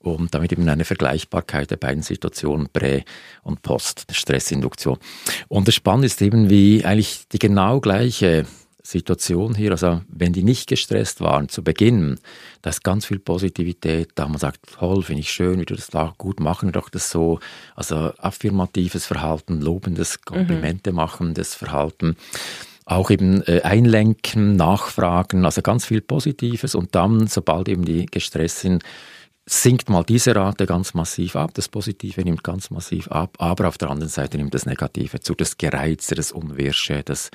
und 0.00 0.34
damit 0.34 0.52
eben 0.52 0.68
eine 0.68 0.84
Vergleichbarkeit 0.84 1.70
der 1.70 1.76
beiden 1.76 2.02
Situationen 2.02 2.68
Prä- 2.68 3.04
und 3.44 3.62
Post-Stressinduktion. 3.62 4.98
Und 5.46 5.68
das 5.68 5.76
Spannende 5.76 6.06
ist 6.06 6.20
eben, 6.20 6.50
wie 6.50 6.84
eigentlich 6.84 7.28
die 7.28 7.38
genau 7.38 7.78
gleiche 7.78 8.46
Situation 8.82 9.54
hier, 9.54 9.70
also 9.70 10.00
wenn 10.08 10.32
die 10.32 10.42
nicht 10.42 10.68
gestresst 10.68 11.20
waren 11.20 11.48
zu 11.48 11.62
Beginn, 11.62 12.18
da 12.62 12.70
ist 12.70 12.82
ganz 12.82 13.06
viel 13.06 13.20
Positivität, 13.20 14.10
da. 14.16 14.26
Man 14.26 14.38
sagt, 14.38 14.60
toll, 14.78 15.02
finde 15.02 15.20
ich 15.20 15.30
schön, 15.30 15.60
wie 15.60 15.64
du 15.64 15.76
das 15.76 15.86
da 15.88 16.14
gut 16.18 16.40
machen, 16.40 16.68
wir 16.68 16.72
doch 16.72 16.88
das 16.88 17.10
so, 17.10 17.38
also 17.76 18.12
affirmatives 18.18 19.06
Verhalten, 19.06 19.60
lobendes 19.60 20.22
Komplimente 20.22 20.90
mhm. 20.90 20.96
machendes 20.96 21.54
Verhalten. 21.54 22.16
Auch 22.84 23.10
eben 23.10 23.42
äh, 23.42 23.60
einlenken, 23.62 24.56
nachfragen, 24.56 25.44
also 25.44 25.62
ganz 25.62 25.86
viel 25.86 26.00
Positives. 26.00 26.74
Und 26.74 26.94
dann, 26.96 27.28
sobald 27.28 27.68
eben 27.68 27.84
die 27.84 28.06
gestresst 28.06 28.60
sind, 28.60 28.82
sinkt 29.44 29.90
mal 29.90 30.04
diese 30.04 30.36
Rate 30.36 30.66
ganz 30.66 30.94
massiv 30.94 31.34
ab, 31.34 31.50
das 31.54 31.68
Positive 31.68 32.22
nimmt 32.22 32.44
ganz 32.44 32.70
massiv 32.70 33.08
ab, 33.08 33.36
aber 33.38 33.66
auf 33.66 33.76
der 33.76 33.90
anderen 33.90 34.08
Seite 34.08 34.36
nimmt 34.36 34.54
das 34.54 34.66
Negative 34.66 35.18
zu, 35.18 35.34
das 35.34 35.58
Gereizte, 35.58 36.14
das 36.14 36.30
Unwirsche, 36.30 37.02
das 37.02 37.30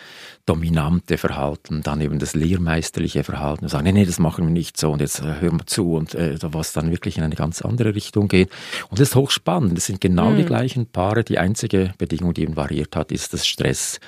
dominante 0.46 1.18
Verhalten, 1.18 1.84
dann 1.84 2.00
eben 2.00 2.18
das 2.18 2.34
lehrmeisterliche 2.34 3.26
Verhalten, 3.26 3.66
und 3.66 3.70
sagen, 3.70 3.84
nee, 3.84 3.92
nee, 3.92 4.06
das 4.06 4.20
machen 4.20 4.46
wir 4.46 4.52
nicht 4.52 4.78
so 4.78 4.92
und 4.92 5.02
jetzt 5.02 5.20
äh, 5.20 5.42
hören 5.42 5.60
wir 5.60 5.68
zu 5.68 5.96
und 5.96 6.16
äh, 6.16 6.38
was 6.42 6.72
dann 6.72 6.92
wirklich 6.92 7.18
in 7.18 7.24
eine 7.24 7.36
ganz 7.36 7.62
andere 7.62 7.94
Richtung 7.94 8.30
geht. 8.30 8.50
Und 8.90 9.00
das 9.00 9.10
ist 9.10 9.16
hochspannend, 9.16 9.78
das 9.78 9.88
sind 9.88 10.00
genau 10.00 10.30
mhm. 10.30 10.38
die 10.38 10.46
gleichen 10.46 10.86
Paare, 10.86 11.26
die 11.26 11.40
einzige 11.40 11.94
Bedingung, 11.98 12.34
die 12.34 12.44
eben 12.44 12.56
variiert 12.56 12.96
hat, 12.96 13.12
ist 13.12 13.34
das 13.34 13.46
Stress. 13.46 14.00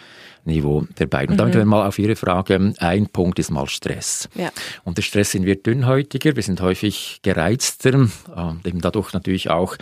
Niveau 0.49 0.85
der 0.97 1.07
beiden. 1.07 1.33
Und 1.33 1.37
damit 1.37 1.55
mhm. 1.55 1.65
mal 1.65 1.87
auf 1.87 1.99
Ihre 1.99 2.15
Frage, 2.15 2.73
ein 2.77 3.07
Punkt 3.07 3.39
ist 3.39 3.51
mal 3.51 3.67
Stress. 3.67 4.29
Ja. 4.35 4.49
Und 4.83 4.97
der 4.97 5.03
Stress 5.03 5.31
sind 5.31 5.45
wir 5.45 5.55
dünnhäutiger, 5.55 6.35
wir 6.35 6.43
sind 6.43 6.61
häufig 6.61 7.19
gereizter, 7.21 8.07
äh, 8.35 8.67
eben 8.67 8.81
dadurch 8.81 9.13
natürlich 9.13 9.49
auch 9.49 9.75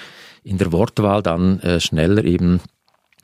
in 0.43 0.58
der 0.58 0.71
Wortwahl 0.71 1.21
dann 1.21 1.60
äh, 1.62 1.80
schneller 1.80 2.23
eben 2.23 2.62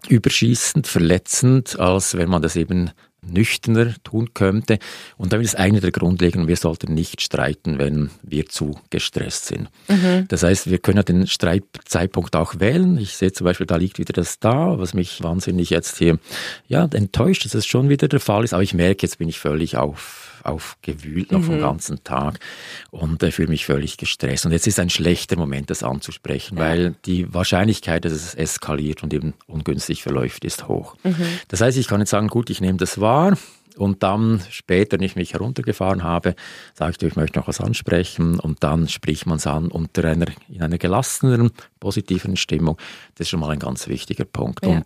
überschießend, 0.07 0.87
verletzend, 0.87 1.79
als 1.79 2.17
wenn 2.17 2.29
man 2.29 2.41
das 2.41 2.55
eben 2.55 2.91
nüchterner 3.27 3.93
tun 4.03 4.33
könnte. 4.33 4.79
Und 5.17 5.33
damit 5.33 5.45
ist 5.45 5.57
eine 5.57 5.79
der 5.79 5.91
Grundlegenden, 5.91 6.47
wir 6.47 6.57
sollten 6.57 6.93
nicht 6.93 7.21
streiten, 7.21 7.79
wenn 7.79 8.09
wir 8.21 8.47
zu 8.47 8.79
gestresst 8.89 9.45
sind. 9.45 9.69
Mhm. 9.87 10.25
Das 10.27 10.43
heißt, 10.43 10.69
wir 10.69 10.79
können 10.79 10.97
ja 10.97 11.03
den 11.03 11.27
Streitzeitpunkt 11.27 12.35
auch 12.35 12.59
wählen. 12.59 12.97
Ich 12.97 13.15
sehe 13.15 13.31
zum 13.31 13.45
Beispiel, 13.45 13.67
da 13.67 13.77
liegt 13.77 13.99
wieder 13.99 14.13
das 14.13 14.39
da, 14.39 14.79
was 14.79 14.93
mich 14.93 15.23
wahnsinnig 15.23 15.69
jetzt 15.69 15.97
hier 15.97 16.19
ja, 16.67 16.87
enttäuscht, 16.91 17.45
dass 17.45 17.53
es 17.53 17.65
schon 17.65 17.89
wieder 17.89 18.07
der 18.07 18.19
Fall 18.19 18.43
ist. 18.43 18.53
Aber 18.53 18.63
ich 18.63 18.73
merke, 18.73 19.05
jetzt 19.05 19.17
bin 19.17 19.29
ich 19.29 19.39
völlig 19.39 19.77
auf 19.77 20.32
aufgewühlt 20.43 21.31
noch 21.31 21.39
mhm. 21.39 21.45
vom 21.45 21.59
ganzen 21.59 22.03
Tag 22.03 22.39
und 22.91 23.21
äh, 23.23 23.31
fühle 23.31 23.49
mich 23.49 23.65
völlig 23.65 23.97
gestresst. 23.97 24.45
Und 24.45 24.51
jetzt 24.51 24.67
ist 24.67 24.79
ein 24.79 24.89
schlechter 24.89 25.37
Moment, 25.37 25.69
das 25.69 25.83
anzusprechen, 25.83 26.57
ja. 26.57 26.63
weil 26.63 26.95
die 27.05 27.33
Wahrscheinlichkeit, 27.33 28.05
dass 28.05 28.13
es 28.13 28.35
eskaliert 28.35 29.03
und 29.03 29.13
eben 29.13 29.33
ungünstig 29.47 30.03
verläuft, 30.03 30.45
ist 30.45 30.67
hoch. 30.67 30.95
Mhm. 31.03 31.15
Das 31.47 31.61
heißt, 31.61 31.77
ich 31.77 31.87
kann 31.87 31.99
jetzt 31.99 32.11
sagen, 32.11 32.27
gut, 32.27 32.49
ich 32.49 32.61
nehme 32.61 32.77
das 32.77 32.99
wahr. 32.99 33.37
Und 33.77 34.03
dann 34.03 34.41
später, 34.49 34.97
wenn 34.97 35.05
ich 35.05 35.15
mich 35.15 35.33
heruntergefahren 35.33 36.03
habe, 36.03 36.35
sage 36.73 36.95
ich, 36.95 37.07
ich 37.07 37.15
möchte 37.15 37.39
noch 37.39 37.47
was 37.47 37.59
ansprechen 37.59 38.39
und 38.39 38.63
dann 38.63 38.87
spricht 38.87 39.25
man 39.25 39.37
es 39.37 39.47
an 39.47 39.69
unter 39.69 40.03
einer, 40.05 40.27
in 40.47 40.61
einer 40.61 40.77
gelasseneren, 40.77 41.51
positiveren 41.79 42.35
Stimmung. 42.35 42.77
Das 43.15 43.25
ist 43.25 43.29
schon 43.29 43.39
mal 43.39 43.49
ein 43.49 43.59
ganz 43.59 43.87
wichtiger 43.87 44.25
Punkt. 44.25 44.65
Ja. 44.65 44.77
Und 44.77 44.85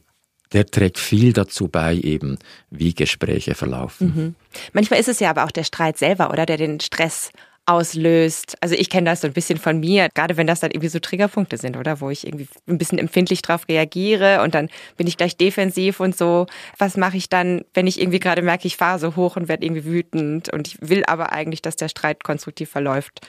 der 0.53 0.65
trägt 0.65 0.97
viel 0.99 1.33
dazu 1.33 1.67
bei, 1.67 1.95
eben 1.95 2.37
wie 2.69 2.93
Gespräche 2.93 3.55
verlaufen. 3.55 4.13
Mhm. 4.15 4.35
Manchmal 4.73 4.99
ist 4.99 5.09
es 5.09 5.19
ja 5.19 5.29
aber 5.29 5.45
auch 5.45 5.51
der 5.51 5.63
Streit 5.63 5.97
selber, 5.97 6.31
oder 6.31 6.45
der 6.45 6.57
den 6.57 6.79
Stress 6.79 7.31
auslöst. 7.67 8.55
Also 8.61 8.75
ich 8.75 8.89
kenne 8.89 9.09
das 9.09 9.21
so 9.21 9.27
ein 9.27 9.33
bisschen 9.33 9.59
von 9.59 9.79
mir, 9.79 10.07
gerade 10.13 10.37
wenn 10.37 10.47
das 10.47 10.61
dann 10.61 10.71
irgendwie 10.71 10.87
so 10.87 10.99
Triggerpunkte 10.99 11.57
sind, 11.57 11.75
oder 11.75 11.99
wo 11.99 12.09
ich 12.09 12.25
irgendwie 12.25 12.47
ein 12.67 12.77
bisschen 12.77 12.97
empfindlich 12.97 13.41
drauf 13.41 13.67
reagiere 13.67 14.41
und 14.41 14.55
dann 14.55 14.69
bin 14.95 15.05
ich 15.05 15.17
gleich 15.17 15.35
defensiv 15.35 15.99
und 15.99 16.17
so. 16.17 16.47
Was 16.77 16.95
mache 16.95 17.17
ich 17.17 17.27
dann, 17.27 17.65
wenn 17.73 17.85
ich 17.85 17.99
irgendwie 17.99 18.19
gerade 18.19 18.41
merke, 18.41 18.67
ich 18.67 18.77
fahre 18.77 18.99
so 18.99 19.17
hoch 19.17 19.35
und 19.35 19.49
werde 19.49 19.65
irgendwie 19.65 19.83
wütend 19.83 20.51
und 20.53 20.67
ich 20.69 20.77
will 20.79 21.03
aber 21.05 21.33
eigentlich, 21.33 21.61
dass 21.61 21.75
der 21.75 21.89
Streit 21.89 22.23
konstruktiv 22.23 22.69
verläuft? 22.69 23.19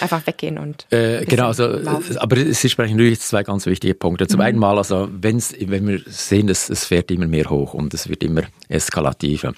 Einfach 0.00 0.26
weggehen 0.26 0.56
und 0.56 0.86
äh, 0.90 1.26
genau, 1.26 1.48
also 1.48 1.66
laufen. 1.66 2.16
aber 2.16 2.36
Sie 2.36 2.70
sprechen 2.70 2.96
natürlich 2.96 3.20
zwei 3.20 3.42
ganz 3.42 3.66
wichtige 3.66 3.94
Punkte. 3.94 4.26
Zum 4.26 4.38
mhm. 4.38 4.46
einen 4.46 4.58
mal, 4.58 4.78
also 4.78 5.06
wenn's, 5.12 5.54
wenn 5.58 5.86
wir 5.86 6.00
sehen, 6.06 6.46
dass 6.46 6.70
es 6.70 6.86
fährt 6.86 7.10
immer 7.10 7.26
mehr 7.26 7.50
hoch 7.50 7.74
und 7.74 7.92
es 7.92 8.08
wird 8.08 8.22
immer 8.22 8.44
eskalativer, 8.68 9.52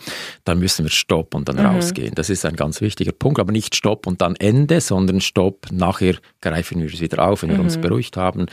dann 0.44 0.58
müssen 0.58 0.84
wir 0.84 0.90
stoppen 0.90 1.38
und 1.38 1.48
dann 1.48 1.56
mhm. 1.56 1.66
rausgehen. 1.66 2.16
Das 2.16 2.30
ist 2.30 2.44
ein 2.44 2.56
ganz 2.56 2.80
wichtiger 2.80 3.12
Punkt, 3.12 3.38
aber 3.38 3.52
nicht 3.52 3.76
stopp 3.76 4.08
und 4.08 4.23
dann 4.24 4.36
Ende, 4.36 4.80
sondern 4.80 5.20
Stopp, 5.20 5.66
nachher 5.70 6.16
greifen 6.40 6.80
wir 6.80 6.92
es 6.92 7.00
wieder 7.00 7.26
auf, 7.26 7.42
wenn 7.42 7.50
wir 7.50 7.60
uns 7.60 7.76
mhm. 7.76 7.82
beruhigt 7.82 8.16
haben. 8.16 8.46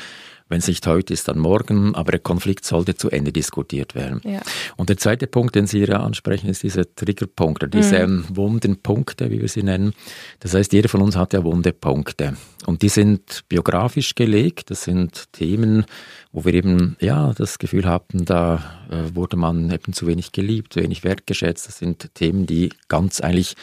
Wenn 0.49 0.59
es 0.59 0.67
nicht 0.67 0.85
heute 0.85 1.13
ist, 1.13 1.29
dann 1.29 1.39
morgen, 1.39 1.95
aber 1.95 2.11
der 2.11 2.19
Konflikt 2.19 2.65
sollte 2.65 2.95
zu 2.95 3.09
Ende 3.09 3.31
diskutiert 3.31 3.95
werden. 3.95 4.19
Ja. 4.25 4.41
Und 4.75 4.89
der 4.89 4.97
zweite 4.97 5.25
Punkt, 5.25 5.55
den 5.55 5.65
Sie 5.65 5.77
hier 5.77 6.01
ansprechen, 6.01 6.49
ist 6.49 6.61
dieser 6.61 6.93
Triggerpunkt, 6.93 7.73
diese 7.73 8.05
mhm. 8.05 8.25
wunden 8.35 8.75
Punkte, 8.81 9.31
wie 9.31 9.39
wir 9.39 9.47
sie 9.47 9.63
nennen. 9.63 9.93
Das 10.41 10.53
heißt, 10.53 10.73
jeder 10.73 10.89
von 10.89 11.01
uns 11.01 11.15
hat 11.15 11.31
ja 11.31 11.45
wunde 11.45 11.71
Punkte. 11.71 12.35
Und 12.65 12.81
die 12.81 12.89
sind 12.89 13.45
biografisch 13.47 14.13
gelegt. 14.13 14.71
Das 14.71 14.83
sind 14.83 15.31
Themen, 15.31 15.85
wo 16.33 16.43
wir 16.43 16.53
eben 16.53 16.97
ja 16.99 17.31
das 17.33 17.57
Gefühl 17.57 17.85
hatten, 17.85 18.25
da 18.25 18.61
äh, 18.91 19.15
wurde 19.15 19.37
man 19.37 19.71
eben 19.71 19.93
zu 19.93 20.05
wenig 20.05 20.33
geliebt, 20.33 20.73
zu 20.73 20.81
wenig 20.81 21.05
wertgeschätzt. 21.05 21.69
Das 21.69 21.77
sind 21.77 22.13
Themen, 22.13 22.45
die 22.45 22.73
ganz 22.89 23.21
eigentlich 23.21 23.55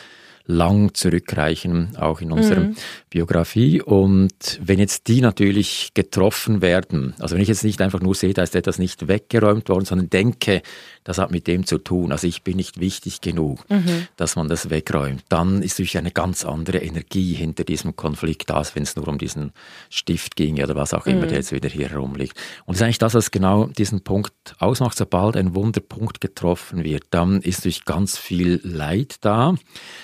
lang 0.48 0.94
zurückreichen, 0.94 1.94
auch 1.98 2.22
in 2.22 2.32
unserer 2.32 2.60
mhm. 2.60 2.76
Biografie. 3.10 3.82
Und 3.82 4.58
wenn 4.62 4.78
jetzt 4.78 5.06
die 5.06 5.20
natürlich 5.20 5.92
getroffen 5.92 6.62
werden, 6.62 7.14
also 7.18 7.34
wenn 7.34 7.42
ich 7.42 7.48
jetzt 7.48 7.64
nicht 7.64 7.82
einfach 7.82 8.00
nur 8.00 8.14
sehe, 8.14 8.32
da 8.32 8.42
ist 8.42 8.56
etwas 8.56 8.78
nicht 8.78 9.08
weggeräumt 9.08 9.68
worden, 9.68 9.84
sondern 9.84 10.08
denke, 10.08 10.62
das 11.04 11.18
hat 11.18 11.30
mit 11.30 11.46
dem 11.46 11.66
zu 11.66 11.76
tun, 11.78 12.12
also 12.12 12.26
ich 12.26 12.42
bin 12.42 12.56
nicht 12.56 12.80
wichtig 12.80 13.20
genug, 13.20 13.68
mhm. 13.68 14.08
dass 14.16 14.36
man 14.36 14.48
das 14.48 14.70
wegräumt, 14.70 15.22
dann 15.28 15.62
ist 15.62 15.74
natürlich 15.74 15.98
eine 15.98 16.10
ganz 16.10 16.46
andere 16.46 16.78
Energie 16.78 17.34
hinter 17.34 17.64
diesem 17.64 17.94
Konflikt, 17.94 18.50
als 18.50 18.74
wenn 18.74 18.84
es 18.84 18.96
nur 18.96 19.06
um 19.06 19.18
diesen 19.18 19.52
Stift 19.90 20.34
ging 20.34 20.62
oder 20.62 20.76
was 20.76 20.94
auch 20.94 21.06
immer, 21.06 21.24
mhm. 21.24 21.28
der 21.28 21.38
jetzt 21.38 21.52
wieder 21.52 21.68
hier 21.68 21.90
herumliegt. 21.90 22.36
Und 22.64 22.74
das 22.74 22.76
ist 22.76 22.82
eigentlich 22.84 22.98
das, 22.98 23.14
was 23.14 23.30
genau 23.30 23.66
diesen 23.66 24.00
Punkt 24.00 24.32
ausmacht. 24.58 24.96
Sobald 24.96 25.36
ein 25.36 25.54
Wunderpunkt 25.54 26.22
getroffen 26.22 26.84
wird, 26.84 27.04
dann 27.10 27.42
ist 27.42 27.58
natürlich 27.58 27.84
ganz 27.84 28.16
viel 28.16 28.60
Leid 28.62 29.16
da, 29.20 29.54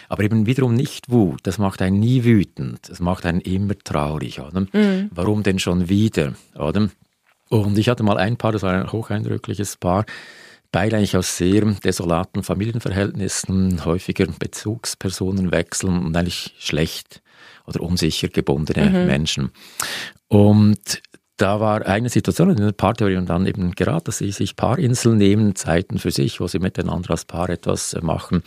aber 0.09 0.23
eben 0.23 0.34
eben 0.35 0.47
wiederum 0.47 0.75
nicht 0.75 1.11
Wut. 1.11 1.41
Das 1.45 1.59
macht 1.59 1.81
einen 1.83 1.99
nie 1.99 2.25
wütend. 2.25 2.89
Das 2.89 3.01
macht 3.01 3.27
einen 3.27 3.41
immer 3.41 3.75
traurig, 3.79 4.41
oder? 4.41 4.67
Mhm. 4.73 5.11
Warum 5.13 5.43
denn 5.43 5.59
schon 5.59 5.89
wieder, 5.89 6.35
oder? 6.55 6.91
Und 7.49 7.79
ich 7.79 7.89
hatte 7.89 8.03
mal 8.03 8.19
ein 8.19 8.37
Paar, 8.37 8.53
das 8.53 8.63
war 8.63 8.73
ein 8.73 8.93
hocheindrückliches 8.93 9.77
Paar, 9.77 10.05
beide 10.73 10.97
eigentlich 10.97 11.17
aus 11.17 11.37
sehr 11.37 11.65
desolaten 11.85 12.43
Familienverhältnissen, 12.43 13.85
häufiger 13.85 14.27
Bezugspersonen 14.27 15.53
wechseln 15.53 16.05
und 16.05 16.17
eigentlich 16.17 16.55
schlecht 16.59 17.23
oder 17.67 17.81
unsicher 17.81 18.29
gebundene 18.29 18.91
mhm. 18.91 19.07
Menschen. 19.07 19.53
Und 20.29 21.01
da 21.37 21.61
war 21.61 21.85
eine 21.87 22.09
Situation 22.09 22.51
in 22.51 22.57
der 22.57 22.73
Paartheorie 22.73 23.17
und 23.17 23.29
dann 23.29 23.47
eben 23.47 23.73
gerade, 23.73 24.05
dass 24.05 24.19
sie 24.19 24.31
sich 24.31 24.57
Paarinseln 24.57 25.19
nehmen, 25.19 25.57
Zeiten 25.57 25.99
für 25.99 26.11
sich, 26.11 26.41
wo 26.41 26.47
sie 26.47 26.61
miteinander 26.61 27.11
als 27.11 27.25
Paar 27.25 27.49
etwas 27.49 27.97
machen. 28.03 28.43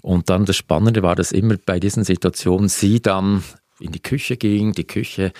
Und 0.00 0.30
dann 0.30 0.44
das 0.46 0.56
Spannende 0.56 1.02
war, 1.02 1.14
dass 1.14 1.32
immer 1.32 1.56
bei 1.64 1.78
diesen 1.78 2.04
Situationen 2.04 2.68
sie 2.68 3.02
dann 3.02 3.42
in 3.82 3.92
die 3.92 4.00
Küche 4.00 4.36
ging, 4.36 4.72
die 4.72 4.86
Küche 4.86 5.32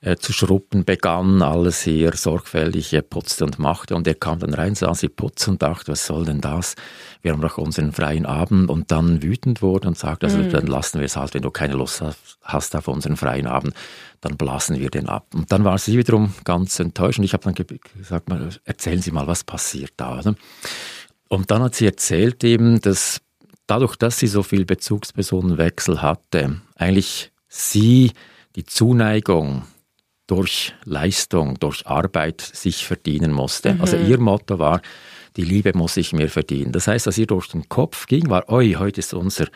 äh, 0.00 0.16
zu 0.16 0.32
schrubben 0.32 0.84
begann, 0.84 1.42
alles 1.42 1.82
sehr 1.82 2.14
sorgfältig 2.14 2.92
äh, 2.92 3.02
putzte 3.02 3.44
und 3.44 3.58
machte. 3.58 3.96
Und 3.96 4.06
er 4.06 4.14
kam 4.14 4.38
dann 4.38 4.54
rein, 4.54 4.74
sah 4.74 4.94
sie 4.94 5.08
putzen 5.08 5.50
und 5.50 5.62
dachte, 5.62 5.92
was 5.92 6.06
soll 6.06 6.24
denn 6.24 6.40
das? 6.40 6.74
Wir 7.22 7.32
haben 7.32 7.40
doch 7.40 7.58
unseren 7.58 7.92
freien 7.92 8.26
Abend 8.26 8.70
und 8.70 8.90
dann 8.90 9.22
wütend 9.22 9.62
wurde 9.62 9.88
und 9.88 9.98
sagte, 9.98 10.26
also 10.26 10.38
mhm. 10.38 10.50
dann 10.50 10.66
lassen 10.66 11.00
wir 11.00 11.06
es 11.06 11.16
halt, 11.16 11.34
wenn 11.34 11.42
du 11.42 11.50
keine 11.50 11.74
Lust 11.74 12.02
hast 12.42 12.76
auf 12.76 12.88
unseren 12.88 13.16
freien 13.16 13.46
Abend, 13.46 13.74
dann 14.20 14.36
blasen 14.36 14.78
wir 14.78 14.90
den 14.90 15.08
ab. 15.08 15.26
Und 15.34 15.50
dann 15.52 15.64
war 15.64 15.78
sie 15.78 15.98
wiederum 15.98 16.34
ganz 16.44 16.78
enttäuscht 16.80 17.18
und 17.18 17.24
ich 17.24 17.32
habe 17.32 17.44
dann 17.44 17.54
gesagt, 17.96 18.28
erzählen 18.64 19.02
Sie 19.02 19.10
mal, 19.10 19.26
was 19.26 19.44
passiert 19.44 19.92
da? 19.96 20.18
Oder? 20.18 20.34
Und 21.28 21.50
dann 21.50 21.62
hat 21.62 21.74
sie 21.74 21.86
erzählt 21.86 22.42
eben, 22.42 22.80
dass 22.80 23.20
dadurch, 23.66 23.96
dass 23.96 24.18
sie 24.18 24.26
so 24.26 24.42
viel 24.42 24.64
Bezugspersonenwechsel 24.64 26.02
hatte, 26.02 26.60
eigentlich 26.74 27.30
sie 27.48 28.12
die 28.56 28.64
Zuneigung 28.64 29.64
durch 30.26 30.74
Leistung, 30.84 31.58
durch 31.58 31.86
Arbeit 31.86 32.40
sich 32.40 32.86
verdienen 32.86 33.32
musste. 33.32 33.70
Also 33.80 33.96
mhm. 33.96 34.02
Also 34.02 34.10
ihr 34.12 34.20
Motto 34.20 34.58
war, 34.58 34.82
die 35.38 35.44
Liebe 35.44 35.70
muss 35.74 35.96
ich 35.96 36.12
mir 36.12 36.28
verdienen. 36.28 36.72
Das 36.72 36.88
heißt, 36.88 37.06
was 37.06 37.16
ihr 37.16 37.28
durch 37.28 37.46
den 37.46 37.68
Kopf 37.68 38.06
ging, 38.06 38.28
war, 38.28 38.48
oi, 38.48 38.74
heute 38.76 38.98
ist 38.98 39.14
unser 39.14 39.46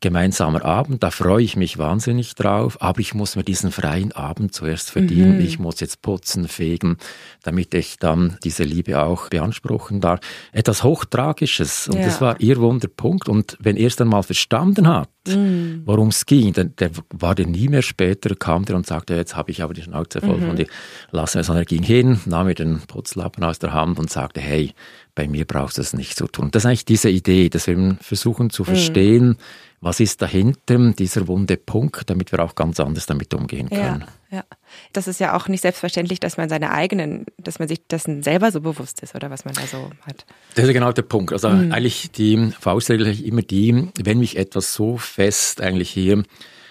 gemeinsamer 0.00 0.64
Abend, 0.64 1.02
da 1.02 1.10
freue 1.10 1.42
ich 1.42 1.56
mich 1.56 1.78
wahnsinnig 1.78 2.34
drauf, 2.34 2.80
aber 2.80 3.00
ich 3.00 3.14
muss 3.14 3.36
mir 3.36 3.44
diesen 3.44 3.70
freien 3.70 4.12
Abend 4.12 4.54
zuerst 4.54 4.90
verdienen. 4.90 5.36
Mhm. 5.36 5.44
Ich 5.44 5.58
muss 5.58 5.80
jetzt 5.80 6.02
putzen, 6.02 6.48
fegen, 6.48 6.96
damit 7.42 7.74
ich 7.74 7.98
dann 7.98 8.38
diese 8.44 8.64
Liebe 8.64 9.02
auch 9.02 9.28
beanspruchen 9.28 10.00
darf. 10.00 10.20
Etwas 10.52 10.82
Hochtragisches. 10.82 11.88
Und 11.88 11.98
ja. 11.98 12.06
das 12.06 12.20
war 12.20 12.40
ihr 12.40 12.58
Wunderpunkt. 12.58 13.28
Und 13.28 13.56
wenn 13.60 13.76
er 13.76 13.86
es 13.86 13.96
dann 13.96 14.08
mal 14.08 14.22
verstanden 14.22 14.88
hat, 14.88 15.08
mhm. 15.28 15.82
worum 15.84 16.08
es 16.08 16.26
ging, 16.26 16.52
dann 16.52 16.74
der 16.76 16.90
war 17.10 17.34
der 17.34 17.46
nie 17.46 17.68
mehr 17.68 17.82
später, 17.82 18.34
kam 18.34 18.64
der 18.64 18.76
und 18.76 18.86
sagte, 18.86 19.14
jetzt 19.14 19.36
habe 19.36 19.50
ich 19.50 19.62
aber 19.62 19.74
die 19.74 19.82
Schnauze 19.82 20.20
voll 20.20 20.38
mhm. 20.38 20.46
von 20.46 20.56
dir, 20.56 20.66
lass 21.10 21.34
mir, 21.34 21.44
sondern 21.44 21.62
er 21.62 21.66
ging 21.66 21.82
hin, 21.82 22.20
nahm 22.26 22.46
mir 22.46 22.54
den 22.54 22.80
Putzlappen 22.86 23.44
aus 23.44 23.58
der 23.58 23.72
Hand 23.72 23.98
und 23.98 24.10
sagte, 24.10 24.40
hey, 24.40 24.72
bei 25.16 25.26
mir 25.26 25.46
brauchst 25.46 25.78
du 25.78 25.82
es 25.82 25.94
nicht 25.94 26.16
zu 26.16 26.28
tun. 26.28 26.50
Das 26.52 26.62
ist 26.62 26.66
eigentlich 26.66 26.84
diese 26.84 27.08
Idee, 27.08 27.48
dass 27.48 27.66
wir 27.66 27.96
versuchen 28.00 28.50
zu 28.50 28.62
verstehen, 28.62 29.28
mhm. 29.28 29.36
was 29.80 29.98
ist 29.98 30.22
dahinter, 30.22 30.92
dieser 30.92 31.26
wunde 31.26 31.56
Punkt, 31.56 32.08
damit 32.08 32.30
wir 32.30 32.40
auch 32.40 32.54
ganz 32.54 32.78
anders 32.78 33.06
damit 33.06 33.32
umgehen 33.34 33.70
können. 33.70 34.04
Ja, 34.30 34.38
ja. 34.38 34.44
Das 34.92 35.08
ist 35.08 35.18
ja 35.18 35.34
auch 35.34 35.48
nicht 35.48 35.62
selbstverständlich, 35.62 36.20
dass 36.20 36.36
man 36.36 36.50
seine 36.50 36.70
eigenen, 36.70 37.24
dass 37.38 37.58
man 37.58 37.66
sich 37.66 37.84
dessen 37.86 38.22
selber 38.22 38.52
so 38.52 38.60
bewusst 38.60 39.02
ist 39.02 39.14
oder 39.14 39.30
was 39.30 39.46
man 39.46 39.54
da 39.54 39.62
so 39.62 39.90
hat. 40.02 40.26
Das 40.54 40.66
ist 40.66 40.72
genau 40.72 40.92
der 40.92 41.02
Punkt. 41.02 41.32
Also 41.32 41.48
mhm. 41.48 41.72
eigentlich 41.72 42.10
die 42.12 42.52
Faustregel 42.60 43.06
ist 43.06 43.22
immer 43.22 43.42
die, 43.42 43.88
wenn 43.98 44.18
mich 44.18 44.36
etwas 44.36 44.74
so 44.74 44.98
fest 44.98 45.62
eigentlich 45.62 45.90
hier 45.90 46.22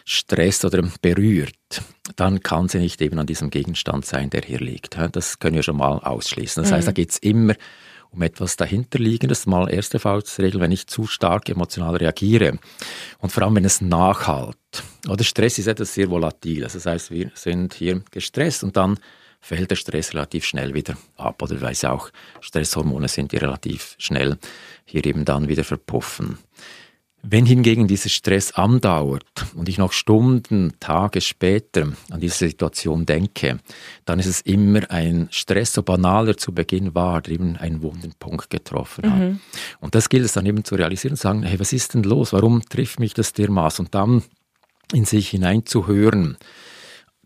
stresst 0.08 0.64
oder 0.66 0.88
berührt, 1.02 1.82
dann 2.16 2.42
kann 2.42 2.68
sie 2.68 2.78
nicht 2.78 3.02
eben 3.02 3.18
an 3.18 3.26
diesem 3.26 3.50
Gegenstand 3.50 4.06
sein, 4.06 4.30
der 4.30 4.44
hier 4.44 4.60
liegt. 4.60 5.00
Das 5.14 5.40
können 5.40 5.56
wir 5.56 5.64
schon 5.64 5.78
mal 5.78 5.98
ausschließen. 5.98 6.62
Das 6.62 6.72
heißt, 6.72 6.88
da 6.88 6.92
mhm. 6.92 6.96
geht 6.96 7.10
es 7.10 7.18
immer 7.18 7.56
um 8.12 8.22
etwas 8.22 8.56
dahinterliegendes, 8.58 9.46
mal 9.46 9.70
erste 9.70 10.00
Faustregel, 10.00 10.62
wenn 10.62 10.72
ich 10.72 10.88
zu 10.88 11.08
stark 11.08 11.50
emotional 11.50 11.96
reagiere 11.96 12.60
und 13.20 13.32
vor 13.32 13.44
allem, 13.44 13.56
wenn 13.56 13.66
es 13.66 13.82
nachhalt. 13.82 14.58
Oder 15.08 15.24
Stress 15.24 15.60
ist 15.60 15.68
etwas 15.68 15.94
sehr 15.94 16.10
Volatiles, 16.10 16.74
das 16.74 16.86
heißt, 16.86 17.12
wir 17.12 17.32
sind 17.34 17.74
hier 17.74 18.02
gestresst 18.12 18.64
und 18.64 18.78
dann 18.78 19.00
fällt 19.40 19.70
der 19.70 19.76
Stress 19.76 20.14
relativ 20.14 20.44
schnell 20.44 20.74
wieder 20.74 20.98
ab 21.18 21.42
oder 21.42 21.62
weil 21.62 21.74
es 21.74 21.86
auch 21.86 22.10
Stresshormone 22.42 23.08
sind, 23.08 23.32
die 23.32 23.38
relativ 23.38 23.96
schnell 24.00 24.38
hier 24.86 25.06
eben 25.06 25.24
dann 25.24 25.48
wieder 25.48 25.64
verpuffen. 25.64 26.40
Wenn 27.28 27.48
hingegen 27.48 27.88
dieser 27.88 28.10
Stress 28.10 28.52
andauert 28.52 29.26
und 29.56 29.68
ich 29.68 29.80
noch 29.80 29.94
Stunden, 29.94 30.74
Tage 30.80 31.22
später 31.22 31.92
an 32.12 32.20
diese 32.20 32.48
Situation 32.48 33.08
denke, 33.08 33.58
dann 34.06 34.20
ist 34.20 34.28
es 34.28 34.42
immer 34.42 34.92
ein 34.92 35.28
Stress, 35.32 35.74
so 35.74 35.82
banal 35.82 36.28
er 36.28 36.38
zu 36.38 36.54
Beginn 36.54 36.94
war, 36.94 37.22
der 37.22 37.34
eben 37.34 37.58
einen 37.58 37.82
wunden 37.82 38.14
Punkt 38.20 38.52
getroffen 38.52 39.12
hat. 39.12 39.20
Mhm. 39.20 39.40
Und 39.80 39.96
das 39.96 40.10
gilt 40.10 40.24
es 40.24 40.34
dann 40.34 40.46
eben 40.46 40.64
zu 40.64 40.76
realisieren 40.76 41.14
und 41.14 41.20
sagen, 41.20 41.42
hey, 41.42 41.60
was 41.60 41.74
ist 41.74 41.96
denn 41.96 42.04
los? 42.04 42.32
Warum 42.32 42.62
trifft 42.62 43.00
mich 43.00 43.16
das 43.16 43.34
dermaßen? 43.34 43.86
Und 43.86 43.96
dann 43.96 44.22
in 44.94 45.06
sich 45.06 45.30
hineinzuhören, 45.30 46.38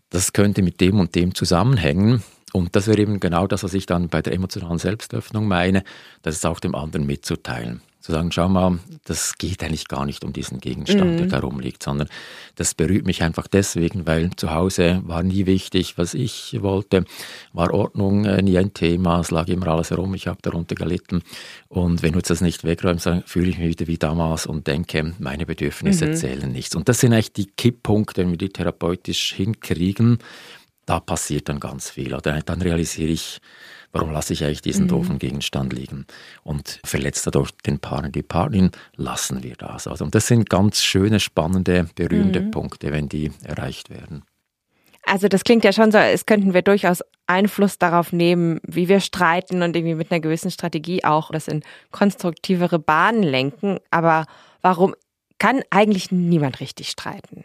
das 0.08 0.32
könnte 0.32 0.62
mit 0.62 0.80
dem 0.80 0.98
und 0.98 1.14
dem 1.14 1.34
zusammenhängen. 1.34 2.22
Und 2.54 2.74
das 2.74 2.86
wäre 2.86 3.02
eben 3.02 3.20
genau 3.20 3.46
das, 3.46 3.64
was 3.64 3.74
ich 3.74 3.84
dann 3.84 4.08
bei 4.08 4.22
der 4.22 4.32
emotionalen 4.32 4.78
Selbstöffnung 4.78 5.46
meine, 5.46 5.84
das 6.22 6.36
ist 6.36 6.46
auch 6.46 6.58
dem 6.58 6.74
anderen 6.74 7.06
mitzuteilen 7.06 7.82
zu 8.00 8.12
sagen, 8.12 8.32
schau 8.32 8.48
mal, 8.48 8.78
das 9.04 9.36
geht 9.36 9.62
eigentlich 9.62 9.88
gar 9.88 10.06
nicht 10.06 10.24
um 10.24 10.32
diesen 10.32 10.60
Gegenstand, 10.60 11.12
mhm. 11.12 11.16
der 11.18 11.26
da 11.26 11.38
rumliegt, 11.40 11.82
sondern 11.82 12.08
das 12.56 12.74
berührt 12.74 13.06
mich 13.06 13.22
einfach 13.22 13.46
deswegen, 13.46 14.06
weil 14.06 14.30
zu 14.36 14.52
Hause 14.52 15.02
war 15.04 15.22
nie 15.22 15.46
wichtig, 15.46 15.98
was 15.98 16.14
ich 16.14 16.56
wollte, 16.60 17.04
war 17.52 17.72
Ordnung 17.72 18.24
äh, 18.24 18.42
nie 18.42 18.58
ein 18.58 18.72
Thema, 18.72 19.20
es 19.20 19.30
lag 19.30 19.48
immer 19.48 19.68
alles 19.68 19.90
herum, 19.90 20.14
ich 20.14 20.26
habe 20.26 20.38
darunter 20.42 20.74
gelitten 20.74 21.22
und 21.68 22.02
wenn 22.02 22.12
du 22.12 22.20
das 22.20 22.40
nicht 22.40 22.64
wegräumst, 22.64 23.06
dann 23.06 23.22
fühle 23.24 23.50
ich 23.50 23.58
mich 23.58 23.68
wieder 23.68 23.86
wie 23.86 23.98
damals 23.98 24.46
und 24.46 24.66
denke, 24.66 25.14
meine 25.18 25.46
Bedürfnisse 25.46 26.06
mhm. 26.06 26.14
zählen 26.14 26.52
nichts. 26.52 26.74
Und 26.74 26.88
das 26.88 27.00
sind 27.00 27.12
eigentlich 27.12 27.32
die 27.32 27.46
Kipppunkte, 27.46 28.22
wenn 28.22 28.30
wir 28.30 28.38
die 28.38 28.48
therapeutisch 28.48 29.32
hinkriegen, 29.34 30.18
da 30.86 30.98
passiert 30.98 31.48
dann 31.48 31.60
ganz 31.60 31.90
viel. 31.90 32.14
Oder 32.14 32.40
dann 32.40 32.62
realisiere 32.62 33.10
ich, 33.10 33.40
warum 33.92 34.12
lasse 34.12 34.32
ich 34.32 34.44
eigentlich 34.44 34.62
diesen 34.62 34.84
mhm. 34.84 34.88
doofen 34.88 35.18
Gegenstand 35.18 35.72
liegen? 35.72 36.06
Und 36.42 36.80
verletzt 36.84 37.26
dadurch 37.26 37.50
den 37.66 37.78
Partner, 37.78 38.10
die 38.10 38.22
Partnerin, 38.22 38.70
lassen 38.96 39.42
wir 39.42 39.56
das. 39.56 39.86
Also, 39.86 40.04
und 40.04 40.14
das 40.14 40.26
sind 40.26 40.48
ganz 40.48 40.82
schöne, 40.82 41.20
spannende, 41.20 41.88
berührende 41.94 42.40
mhm. 42.40 42.50
Punkte, 42.50 42.92
wenn 42.92 43.08
die 43.08 43.32
erreicht 43.44 43.90
werden. 43.90 44.22
Also 45.04 45.28
das 45.28 45.44
klingt 45.44 45.64
ja 45.64 45.72
schon 45.72 45.90
so, 45.90 45.98
als 45.98 46.26
könnten 46.26 46.54
wir 46.54 46.62
durchaus 46.62 47.02
Einfluss 47.26 47.78
darauf 47.78 48.12
nehmen, 48.12 48.60
wie 48.66 48.88
wir 48.88 49.00
streiten 49.00 49.62
und 49.62 49.74
irgendwie 49.74 49.94
mit 49.94 50.10
einer 50.10 50.20
gewissen 50.20 50.50
Strategie 50.50 51.04
auch 51.04 51.30
das 51.30 51.48
in 51.48 51.62
konstruktivere 51.90 52.78
Bahnen 52.78 53.22
lenken. 53.22 53.78
Aber 53.90 54.26
warum 54.60 54.94
kann 55.38 55.62
eigentlich 55.70 56.12
niemand 56.12 56.60
richtig 56.60 56.90
streiten? 56.90 57.44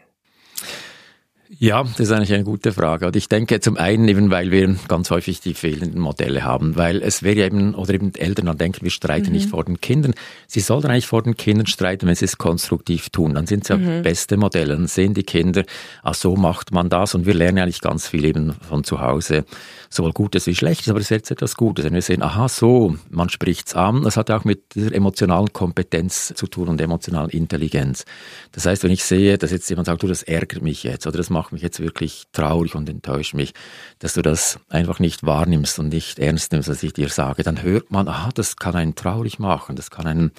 Ja, 1.58 1.82
das 1.82 2.00
ist 2.00 2.12
eigentlich 2.12 2.32
eine 2.32 2.44
gute 2.44 2.72
Frage. 2.72 3.06
Und 3.06 3.16
ich 3.16 3.28
denke 3.28 3.60
zum 3.60 3.76
einen 3.76 4.08
eben, 4.08 4.30
weil 4.30 4.50
wir 4.50 4.76
ganz 4.88 5.10
häufig 5.10 5.40
die 5.40 5.54
fehlenden 5.54 6.00
Modelle 6.00 6.42
haben, 6.42 6.76
weil 6.76 7.02
es 7.02 7.22
wäre 7.22 7.46
eben, 7.46 7.74
oder 7.74 7.94
eben 7.94 8.14
Eltern 8.14 8.46
dann 8.46 8.58
denken, 8.58 8.82
wir 8.82 8.90
streiten 8.90 9.28
mhm. 9.28 9.32
nicht 9.32 9.50
vor 9.50 9.64
den 9.64 9.80
Kindern. 9.80 10.14
Sie 10.48 10.60
sollten 10.60 10.88
eigentlich 10.88 11.06
vor 11.06 11.22
den 11.22 11.36
Kindern 11.36 11.66
streiten, 11.66 12.06
wenn 12.08 12.14
sie 12.14 12.24
es 12.24 12.38
konstruktiv 12.38 13.10
tun. 13.10 13.34
Dann 13.34 13.46
sind 13.46 13.62
es 13.62 13.68
ja 13.68 13.76
mhm. 13.76 14.02
beste 14.02 14.36
Modelle. 14.36 14.74
Dann 14.74 14.88
sehen 14.88 15.14
die 15.14 15.22
Kinder, 15.22 15.64
ach 16.02 16.14
so 16.14 16.36
macht 16.36 16.72
man 16.72 16.88
das. 16.88 17.14
Und 17.14 17.26
wir 17.26 17.34
lernen 17.34 17.58
eigentlich 17.58 17.80
ganz 17.80 18.08
viel 18.08 18.24
eben 18.24 18.52
von 18.52 18.82
zu 18.82 19.00
Hause 19.00 19.44
sowohl 19.88 20.12
Gutes 20.12 20.46
wie 20.46 20.54
Schlechtes, 20.54 20.88
aber 20.88 20.98
es 20.98 21.06
ist 21.06 21.10
jetzt 21.10 21.30
etwas 21.30 21.56
Gutes. 21.56 21.84
Wenn 21.84 21.94
wir 21.94 22.02
sehen, 22.02 22.22
aha, 22.22 22.48
so, 22.48 22.96
man 23.10 23.28
spricht's 23.28 23.74
an, 23.74 24.02
das 24.02 24.16
hat 24.16 24.30
auch 24.30 24.44
mit 24.44 24.74
dieser 24.74 24.92
emotionalen 24.92 25.52
Kompetenz 25.52 26.32
zu 26.34 26.46
tun 26.46 26.68
und 26.68 26.80
emotionalen 26.80 27.30
Intelligenz. 27.30 28.04
Das 28.52 28.66
heißt, 28.66 28.82
wenn 28.84 28.90
ich 28.90 29.04
sehe, 29.04 29.38
dass 29.38 29.50
jetzt 29.50 29.68
jemand 29.70 29.86
sagt, 29.86 30.02
du, 30.02 30.06
das 30.06 30.22
ärgert 30.22 30.62
mich 30.62 30.82
jetzt 30.82 31.06
oder 31.06 31.18
das 31.18 31.30
macht 31.36 31.52
mich 31.52 31.62
jetzt 31.62 31.80
wirklich 31.80 32.24
traurig 32.32 32.74
und 32.74 32.88
enttäuscht 32.88 33.34
mich, 33.34 33.52
dass 33.98 34.14
du 34.14 34.22
das 34.22 34.58
einfach 34.70 34.98
nicht 34.98 35.24
wahrnimmst 35.24 35.78
und 35.78 35.90
nicht 35.90 36.18
ernst 36.18 36.52
nimmst, 36.52 36.68
was 36.68 36.82
ich 36.82 36.94
dir 36.94 37.10
sage, 37.10 37.42
dann 37.42 37.62
hört 37.62 37.90
man, 37.90 38.08
aha, 38.08 38.30
das 38.34 38.56
kann 38.56 38.74
einen 38.74 38.94
traurig 38.94 39.38
machen, 39.38 39.76
das 39.76 39.90
kann 39.90 40.06
einen 40.06 40.32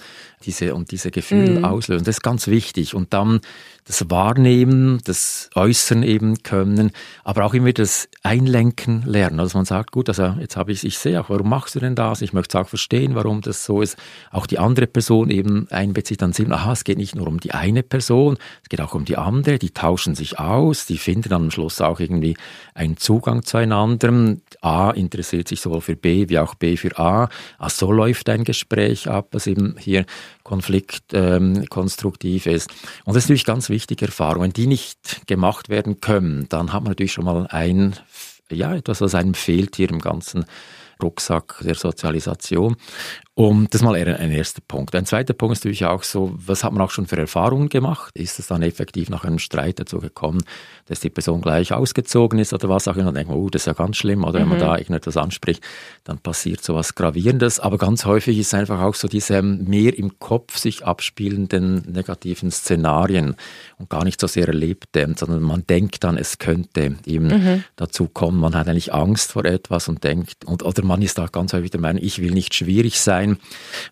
diese 0.44 0.74
und 0.74 0.92
diese 0.92 1.12
Gefühle 1.12 1.60
mhm. 1.60 1.66
auslösen. 1.66 2.06
Das 2.06 2.18
ist 2.18 2.24
ganz 2.24 2.48
wichtig. 2.48 2.96
Und 2.96 3.14
dann 3.14 3.42
das 3.88 4.10
Wahrnehmen, 4.10 5.00
das 5.06 5.50
Äußern 5.56 6.04
eben 6.04 6.44
können, 6.44 6.92
aber 7.24 7.46
auch 7.46 7.54
immer 7.54 7.72
das 7.72 8.10
Einlenken 8.22 9.04
lernen. 9.06 9.40
Also 9.40 9.58
man 9.58 9.66
sagt, 9.66 9.92
gut, 9.94 10.10
also 10.10 10.36
jetzt 10.42 10.58
habe 10.58 10.74
ich, 10.74 10.84
ich 10.84 10.98
sehe 10.98 11.20
auch, 11.20 11.30
warum 11.30 11.50
machst 11.50 11.76
du 11.76 11.80
denn 11.80 11.96
das? 11.96 12.22
Ich 12.22 12.34
möchte 12.34 12.58
es 12.58 12.62
auch 12.62 12.68
verstehen, 12.68 13.16
warum 13.16 13.40
das 13.42 13.64
so 13.64 13.82
ist. 13.82 13.98
Auch 14.30 14.46
die 14.46 14.60
andere 14.60 14.88
Person 14.88 15.30
eben 15.30 15.68
einbezieht, 15.72 16.22
dann 16.22 16.34
sehen, 16.34 16.52
aha, 16.52 16.74
es 16.74 16.84
geht 16.84 16.98
nicht 16.98 17.16
nur 17.16 17.28
um 17.28 17.40
die 17.40 17.54
eine 17.54 17.82
Person, 17.82 18.38
es 18.62 18.70
geht 18.70 18.82
auch 18.82 18.94
um 18.94 19.06
die 19.06 19.18
andere, 19.18 19.58
die 19.58 19.72
tauschen 19.72 20.16
sich 20.16 20.38
aus, 20.38 20.86
die 20.86 20.98
finden 20.98 21.30
dann 21.30 21.44
am 21.44 21.52
Schluss 21.52 21.80
auch 21.80 22.02
irgendwie 22.02 22.36
einen 22.74 22.98
Zugang 22.98 23.44
zueinander. 23.44 24.36
A 24.62 24.92
interessiert 24.92 25.48
sich 25.48 25.62
sowohl 25.62 25.82
für 25.82 25.96
B 25.96 26.28
wie 26.28 26.40
auch 26.40 26.56
B 26.56 26.76
für 26.76 26.98
A. 27.00 27.30
Ah, 27.58 27.70
so 27.70 27.92
läuft 27.92 28.28
ein 28.30 28.44
Gespräch 28.44 29.10
ab, 29.10 29.30
was 29.32 29.48
eben 29.48 29.76
hier 29.80 30.06
Konflikt 30.48 31.14
ähm, 31.14 31.66
konstruktiv 31.70 32.46
ist. 32.46 32.72
Und 33.04 33.16
das 33.16 33.24
ist 33.24 33.26
natürlich 33.26 33.46
ganz 33.46 33.70
wichtige 33.70 34.06
Erfahrung. 34.06 34.44
Wenn 34.44 34.54
die 34.54 34.66
nicht 34.66 35.28
gemacht 35.28 35.68
werden 35.68 36.00
können, 36.00 36.48
dann 36.48 36.72
hat 36.72 36.84
man 36.84 36.92
natürlich 36.92 37.12
schon 37.12 37.26
mal 37.26 37.48
ein, 37.48 37.96
ja, 38.50 38.74
etwas, 38.74 39.02
was 39.02 39.14
einem 39.14 39.34
fehlt 39.34 39.76
hier 39.76 39.90
im 39.90 40.00
ganzen 40.00 40.46
Rucksack 41.04 41.60
der 41.62 41.76
Sozialisation. 41.76 42.78
Und 43.38 43.72
das 43.72 43.82
ist 43.82 43.86
mal 43.86 43.94
ein 43.94 44.32
erster 44.32 44.64
Punkt. 44.68 44.96
Ein 44.96 45.06
zweiter 45.06 45.36
Punkt 45.36 45.58
ist 45.58 45.64
natürlich 45.64 45.86
auch 45.86 46.02
so, 46.02 46.34
was 46.44 46.64
hat 46.64 46.74
man 46.74 46.82
auch 46.82 46.90
schon 46.90 47.06
für 47.06 47.18
Erfahrungen 47.18 47.70
gemacht? 47.70 48.12
Ist 48.16 48.40
es 48.40 48.48
dann 48.48 48.64
effektiv 48.64 49.12
nach 49.12 49.26
einem 49.26 49.38
Streit 49.38 49.78
dazu 49.78 50.00
gekommen, 50.00 50.42
dass 50.88 51.02
die 51.02 51.12
Person 51.12 51.42
gleich 51.42 51.72
ausgezogen 51.72 52.40
ist 52.40 52.52
oder 52.52 52.68
was 52.68 52.88
auch 52.88 52.96
immer? 52.96 53.06
Dann 53.06 53.14
denkt 53.14 53.30
man, 53.30 53.38
oh, 53.38 53.52
das 53.52 53.62
ist 53.62 53.66
ja 53.68 53.74
ganz 53.74 53.98
schlimm. 53.98 54.24
Oder 54.24 54.40
mhm. 54.40 54.42
wenn 54.42 54.50
man 54.50 54.58
mhm. 54.58 54.62
da 54.62 54.78
irgendetwas 54.80 55.18
anspricht, 55.18 55.64
dann 56.04 56.18
passiert 56.18 56.64
so 56.64 56.74
was 56.74 56.96
Gravierendes. 56.96 57.60
Aber 57.60 57.78
ganz 57.78 58.06
häufig 58.06 58.40
ist 58.40 58.48
es 58.48 58.54
einfach 58.56 58.82
auch 58.82 58.96
so 58.96 59.08
diese 59.08 59.44
mehr 59.44 59.96
im 59.96 60.18
Kopf 60.18 60.58
sich 60.58 60.84
abspielenden 60.84 61.84
negativen 61.92 62.50
Szenarien 62.50 63.36
und 63.78 63.88
gar 63.88 64.04
nicht 64.04 64.20
so 64.20 64.26
sehr 64.26 64.48
erlebte, 64.48 65.14
sondern 65.16 65.44
man 65.44 65.64
denkt 65.68 66.04
dann, 66.04 66.18
es 66.18 66.40
könnte 66.40 66.96
eben 67.06 67.28
mhm. 67.28 67.64
dazu 67.76 68.08
kommen. 68.08 68.40
Man 68.40 68.56
hat 68.56 68.68
eigentlich 68.68 68.96
Angst 68.96 69.34
vor 69.34 69.46
etwas 69.46 69.90
und 69.90 70.04
denkt, 70.04 70.44
und, 70.46 70.64
oder 70.64 70.84
man 70.84 71.04
ist 71.04 71.20
auch 71.20 71.32
ganz 71.32 71.54
häufig 71.54 71.70
der 71.70 71.82
Meinung, 71.82 72.02
ich 72.02 72.20
will 72.20 72.32
nicht 72.32 72.56
schwierig 72.56 73.00
sein 73.00 73.27
sein, 73.28 73.38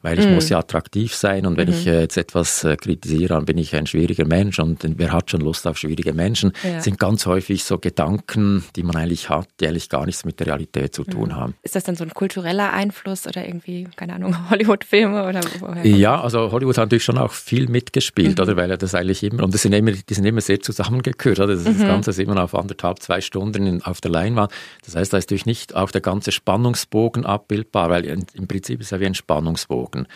weil 0.01 0.19
ich 0.19 0.27
mm. 0.27 0.33
muss 0.33 0.49
ja 0.49 0.59
attraktiv 0.59 1.13
sein 1.13 1.45
und 1.45 1.57
wenn 1.57 1.69
mm 1.69 1.71
ich 1.75 1.87
äh, 1.87 2.01
jetzt 2.01 2.15
etwas 2.15 2.63
äh, 2.63 2.77
kritisiere, 2.77 3.33
dann 3.33 3.45
bin 3.45 3.57
ich 3.57 3.75
ein 3.75 3.87
schwieriger 3.87 4.25
Mensch 4.25 4.59
und 4.59 4.85
wer 4.97 5.11
hat 5.11 5.31
schon 5.31 5.41
Lust 5.41 5.67
auf 5.67 5.77
schwierige 5.77 6.13
Menschen? 6.13 6.53
Ja. 6.63 6.79
sind 6.79 6.99
ganz 6.99 7.25
häufig 7.25 7.63
so 7.63 7.79
Gedanken, 7.79 8.63
die 8.75 8.83
man 8.83 8.95
eigentlich 8.95 9.29
hat, 9.29 9.47
die 9.59 9.67
eigentlich 9.67 9.89
gar 9.89 10.05
nichts 10.05 10.25
mit 10.25 10.39
der 10.39 10.47
Realität 10.47 10.93
zu 10.93 11.03
tun 11.03 11.29
mm. 11.29 11.35
haben. 11.35 11.55
Ist 11.63 11.75
das 11.75 11.83
dann 11.83 11.95
so 11.95 12.03
ein 12.03 12.11
kultureller 12.11 12.71
Einfluss 12.71 13.27
oder 13.27 13.45
irgendwie, 13.45 13.87
keine 13.95 14.13
Ahnung, 14.13 14.35
Hollywood-Filme 14.49 15.27
oder 15.27 15.41
woher? 15.59 15.85
Ja, 15.85 16.21
also 16.21 16.51
Hollywood 16.51 16.77
hat 16.77 16.85
natürlich 16.85 17.03
schon 17.03 17.17
auch 17.17 17.31
viel 17.31 17.67
mitgespielt, 17.67 18.37
mhm. 18.37 18.43
oder 18.43 18.55
weil 18.55 18.71
er 18.71 18.77
das 18.77 18.95
eigentlich 18.95 19.23
immer, 19.23 19.43
und 19.43 19.53
das 19.53 19.63
sind 19.63 19.73
immer, 19.73 19.91
die 19.91 20.13
sind 20.13 20.25
immer 20.25 20.41
sehr 20.41 20.61
zusammengekürt, 20.61 21.39
oder? 21.39 21.55
Das, 21.55 21.65
mhm. 21.65 21.79
das 21.79 21.87
Ganze 21.87 22.11
ist 22.11 22.19
immer 22.19 22.41
auf 22.41 22.55
anderthalb, 22.55 22.99
zwei 22.99 23.21
Stunden 23.21 23.65
in, 23.65 23.81
auf 23.81 24.01
der 24.01 24.11
Leinwand. 24.11 24.51
Das 24.85 24.95
heißt, 24.95 25.11
da 25.11 25.17
ist 25.17 25.25
natürlich 25.25 25.45
nicht 25.45 25.75
auch 25.75 25.91
der 25.91 26.01
ganze 26.01 26.31
Spannungsbogen 26.31 27.25
abbildbar, 27.25 27.89
weil 27.89 28.05
im 28.05 28.47
Prinzip 28.47 28.81
ist 28.81 28.91
er 28.91 28.99
wie 28.99 29.05
ein 29.05 29.15
Spannungsbogen. 29.25 30.07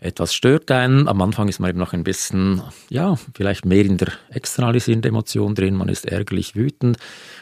Etwas 0.00 0.32
stört 0.32 0.70
einen, 0.70 1.08
am 1.08 1.20
Anfang 1.22 1.48
ist 1.48 1.58
man 1.58 1.70
eben 1.70 1.78
noch 1.78 1.92
ein 1.92 2.04
bisschen, 2.04 2.62
ja, 2.88 3.16
vielleicht 3.34 3.64
mehr 3.64 3.84
in 3.84 3.96
der 3.96 4.12
externalisierenden 4.30 5.08
Emotion 5.08 5.56
drin, 5.56 5.74
man 5.74 5.88
ist 5.88 6.06
ärgerlich 6.06 6.54
wütend. 6.54 6.98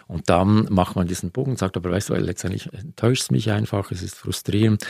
Und 0.06 0.30
dann 0.30 0.66
macht 0.70 0.96
man 0.96 1.06
diesen 1.06 1.32
Bogen 1.32 1.50
und 1.50 1.58
sagt, 1.58 1.76
aber 1.76 1.90
weißt 1.90 2.10
du, 2.10 2.14
letztendlich 2.14 2.72
enttäuscht 2.72 3.24
es 3.24 3.30
mich 3.30 3.50
einfach, 3.50 3.90
es 3.90 4.02
ist 4.02 4.14
frustrierend, 4.14 4.86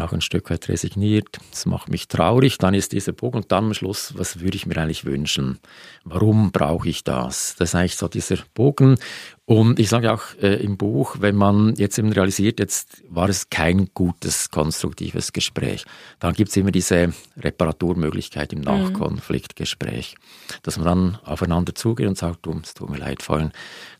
auch 0.00 0.12
ein 0.12 0.20
Stück 0.20 0.50
weit 0.50 0.68
resigniert, 0.68 1.38
es 1.52 1.66
macht 1.66 1.88
mich 1.88 2.08
traurig, 2.08 2.58
dann 2.58 2.74
ist 2.74 2.92
dieser 2.92 3.12
Bogen 3.12 3.38
und 3.38 3.52
dann 3.52 3.66
am 3.66 3.74
Schluss, 3.74 4.14
was 4.16 4.40
würde 4.40 4.56
ich 4.56 4.66
mir 4.66 4.76
eigentlich 4.76 5.04
wünschen? 5.04 5.58
Warum 6.04 6.52
brauche 6.52 6.88
ich 6.88 7.04
das? 7.04 7.56
Das 7.58 7.70
ist 7.70 7.74
eigentlich 7.74 7.96
so 7.96 8.08
dieser 8.08 8.38
Bogen 8.54 8.96
und 9.48 9.78
ich 9.78 9.88
sage 9.88 10.12
auch 10.12 10.22
äh, 10.42 10.56
im 10.56 10.76
Buch, 10.76 11.18
wenn 11.20 11.36
man 11.36 11.76
jetzt 11.76 11.98
eben 12.00 12.10
realisiert, 12.12 12.58
jetzt 12.58 13.04
war 13.08 13.28
es 13.28 13.48
kein 13.48 13.88
gutes, 13.94 14.50
konstruktives 14.50 15.32
Gespräch, 15.32 15.84
dann 16.18 16.34
gibt 16.34 16.50
es 16.50 16.56
immer 16.56 16.72
diese 16.72 17.12
Reparaturmöglichkeit 17.36 18.52
im 18.52 18.58
mhm. 18.58 18.64
Nachkonfliktgespräch, 18.64 20.16
dass 20.64 20.78
man 20.78 20.86
dann 20.86 21.18
aufeinander 21.24 21.76
zugeht 21.76 22.08
und 22.08 22.18
sagt, 22.18 22.44
du, 22.44 22.58
es 22.60 22.74
tut 22.74 22.90
mir 22.90 22.98
leid, 22.98 23.22
vorhin, 23.22 23.52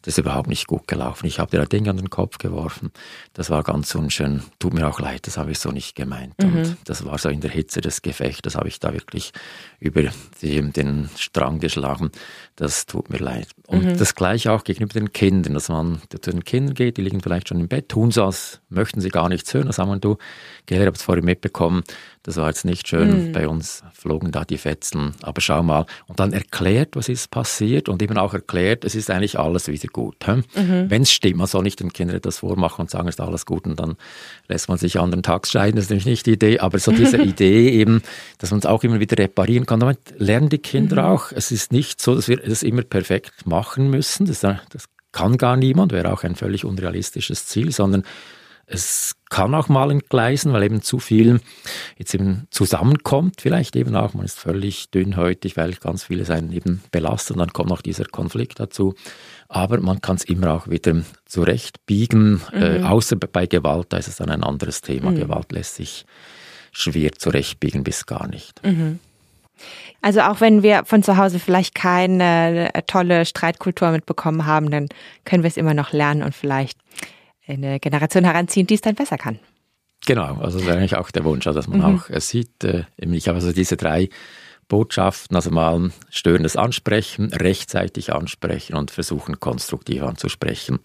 das 0.02 0.14
ist 0.14 0.18
überhaupt 0.18 0.48
nicht 0.48 0.66
gut 0.66 0.88
gelaufen. 0.88 1.26
Ich 1.26 1.38
habe 1.38 1.52
dir 1.52 1.61
ein 1.61 1.68
Ding 1.68 1.88
an 1.88 1.96
den 1.96 2.11
Kopf 2.11 2.38
geworfen, 2.38 2.90
das 3.32 3.48
war 3.48 3.62
ganz 3.62 3.94
unschön, 3.94 4.42
tut 4.59 4.74
mir 4.74 4.88
auch 4.88 4.99
leid, 4.99 5.28
das 5.28 5.36
habe 5.36 5.53
ich 5.53 5.61
so 5.61 5.70
nicht 5.70 5.86
gemeint. 5.95 6.34
Mhm. 6.43 6.57
Und 6.57 6.76
das 6.84 7.05
war 7.05 7.18
so 7.18 7.28
in 7.28 7.41
der 7.41 7.51
Hitze 7.51 7.80
des 7.80 8.03
Gefechts, 8.03 8.43
das 8.43 8.55
habe 8.57 8.68
ich 8.68 8.80
da 8.80 8.93
wirklich 8.93 9.32
über 9.78 10.03
die, 10.43 10.70
den 10.70 11.09
Strang 11.16 11.61
geschlagen, 11.61 12.11
das 12.57 12.87
tut 12.87 13.11
mir 13.11 13.18
leid. 13.18 13.49
Und 13.66 13.84
mhm. 13.84 13.97
das 13.99 14.14
gleiche 14.14 14.53
auch 14.53 14.64
gegenüber 14.64 14.95
den 14.95 15.12
Kindern, 15.12 15.55
dass 15.55 15.68
man 15.68 16.01
zu 16.11 16.30
den 16.30 16.45
Kindern 16.45 16.74
geht, 16.74 16.97
die 16.97 17.03
liegen 17.03 17.20
vielleicht 17.20 17.49
schon 17.49 17.61
im 17.61 17.68
Bett, 17.68 17.89
tun 17.89 18.11
so, 18.11 18.24
als 18.24 18.61
möchten 18.68 19.01
sie 19.01 19.11
gar 19.11 19.28
nichts 19.28 19.53
hören, 19.55 19.64
dann 19.64 19.72
sagen 19.72 19.91
wir, 19.91 19.99
du, 19.99 20.16
Gell, 20.66 20.80
ich 20.80 20.87
habe 20.87 20.97
es 20.97 21.03
vorhin 21.03 21.24
mitbekommen, 21.24 21.84
das 22.27 22.37
war 22.37 22.49
jetzt 22.49 22.64
nicht 22.64 22.89
schön, 22.89 23.29
mhm. 23.29 23.33
bei 23.33 23.47
uns 23.47 23.85
flogen 23.93 24.33
da 24.33 24.45
die 24.45 24.59
Fetzen, 24.59 25.14
aber 25.22 25.41
schau 25.41 25.62
mal. 25.62 25.87
Und 26.09 26.18
dann 26.18 26.33
erklärt, 26.33 26.97
was 26.97 27.09
ist 27.09 27.31
passiert 27.31 27.89
und 27.89 28.03
eben 28.03 28.18
auch 28.18 28.35
erklärt, 28.35 28.85
es 28.85 28.97
ist 28.97 29.11
eigentlich 29.11 29.39
alles 29.39 29.68
wieder 29.68 29.87
gut. 29.87 30.16
Mhm. 30.27 30.91
Wenn 30.91 31.03
es 31.03 31.12
stimmt, 31.12 31.37
man 31.37 31.47
soll 31.47 31.62
nicht 31.62 31.79
den 31.79 31.93
Kindern 31.93 32.20
das 32.20 32.39
vormachen 32.39 32.83
und 32.83 32.91
sagen, 32.91 33.07
es 33.07 33.14
ist 33.14 33.20
alles 33.20 33.47
gut 33.47 33.64
und 33.66 33.79
dann 33.79 33.95
lässt 34.49 34.68
man 34.68 34.77
sich 34.77 34.99
anderen 34.99 35.22
Tags 35.22 35.53
scheiden, 35.53 35.77
das 35.77 35.85
ist 35.85 35.91
nämlich 35.91 36.07
nicht 36.07 36.27
die 36.27 36.33
Idee, 36.33 36.59
aber 36.59 36.81
so 36.81 36.91
diese 36.91 37.18
Idee 37.22 37.70
eben, 37.70 38.03
dass 38.39 38.51
man 38.51 38.59
es 38.59 38.66
auch 38.66 38.83
immer 38.83 38.99
wieder 38.99 39.16
reparieren 39.16 39.64
kann, 39.64 39.79
damit 39.79 40.01
lernen 40.18 40.49
die 40.49 40.59
Kinder 40.59 41.03
mhm. 41.03 41.09
auch, 41.09 41.31
es 41.31 41.53
ist 41.53 41.70
nicht 41.70 42.01
so, 42.01 42.16
dass 42.16 42.27
wir 42.27 42.45
es 42.45 42.64
immer 42.64 42.83
perfekt 42.83 43.47
machen 43.47 43.89
müssen, 43.89 44.27
das, 44.27 44.41
das 44.41 44.89
kann 45.12 45.39
gar 45.39 45.57
niemand, 45.57 45.93
wäre 45.93 46.12
auch 46.12 46.24
ein 46.24 46.35
völlig 46.35 46.64
unrealistisches 46.64 47.47
Ziel, 47.47 47.70
sondern 47.70 48.03
es 48.67 49.14
kann 49.31 49.55
auch 49.55 49.69
mal 49.69 49.91
entgleisen, 49.91 50.53
weil 50.53 50.64
eben 50.64 50.83
zu 50.83 50.99
viel 50.99 51.41
jetzt 51.99 52.14
eben 52.14 52.49
zusammenkommt, 52.51 53.41
vielleicht 53.41 53.77
eben 53.77 53.95
auch, 53.95 54.14
man 54.14 54.25
ist 54.25 54.39
völlig 54.39 54.91
dünnhäutig, 54.91 55.57
weil 55.57 55.73
ganz 55.75 56.05
viele 56.05 56.25
sein 56.25 56.51
eben 56.53 56.83
belastet 56.91 57.37
und 57.37 57.41
dann 57.41 57.53
kommt 57.53 57.71
noch 57.71 57.81
dieser 57.81 58.05
Konflikt 58.05 58.59
dazu. 58.59 58.95
Aber 59.49 59.81
man 59.81 60.01
kann 60.01 60.17
es 60.17 60.25
immer 60.25 60.53
auch 60.53 60.69
wieder 60.69 61.03
zurechtbiegen, 61.27 62.41
äh, 62.53 62.79
mhm. 62.79 62.85
äh, 62.85 62.89
außer 62.89 63.17
bei 63.17 63.47
Gewalt, 63.47 63.87
da 63.91 63.99
ist 63.99 64.09
es 64.09 64.17
dann 64.17 64.31
ein 64.31 64.43
anderes 64.43 64.81
Thema. 64.81 65.12
Mhm. 65.12 65.17
Gewalt 65.21 65.53
lässt 65.53 65.77
sich 65.77 66.05
schwer 66.73 67.12
zurechtbiegen 67.12 67.85
bis 67.85 68.07
gar 68.07 68.27
nicht. 68.27 68.64
Mhm. 68.64 68.99
Also 70.03 70.21
auch 70.21 70.41
wenn 70.41 70.62
wir 70.62 70.85
von 70.85 71.03
zu 71.03 71.17
Hause 71.17 71.39
vielleicht 71.39 71.75
keine 71.75 72.75
äh, 72.75 72.83
tolle 72.83 73.25
Streitkultur 73.25 73.91
mitbekommen 73.93 74.45
haben, 74.45 74.71
dann 74.71 74.89
können 75.25 75.43
wir 75.43 75.49
es 75.49 75.57
immer 75.57 75.75
noch 75.75 75.93
lernen 75.93 76.23
und 76.23 76.35
vielleicht 76.35 76.79
eine 77.47 77.80
Generation 77.80 78.24
heranziehen, 78.24 78.66
die 78.66 78.74
es 78.74 78.80
dann 78.80 78.94
besser 78.94 79.18
kann. 79.18 79.38
Genau, 80.07 80.36
also 80.36 80.59
das 80.59 80.68
ist 80.68 80.72
eigentlich 80.72 80.97
auch 80.97 81.11
der 81.11 81.24
Wunsch, 81.24 81.47
also 81.47 81.59
dass 81.59 81.68
man 81.68 81.78
mhm. 81.78 81.84
auch 81.84 82.11
äh, 82.11 82.20
sieht, 82.20 82.64
äh, 82.64 82.84
ich 82.97 83.28
habe 83.28 83.36
also 83.36 83.53
diese 83.53 83.76
drei 83.76 84.09
Botschaften, 84.68 85.36
also 85.36 85.51
mal 85.51 85.90
störendes 86.11 86.57
Ansprechen, 86.57 87.32
rechtzeitig 87.32 88.12
ansprechen 88.12 88.74
und 88.74 88.90
versuchen 88.90 89.38
konstruktiv 89.40 90.03
anzusprechen. 90.03 90.80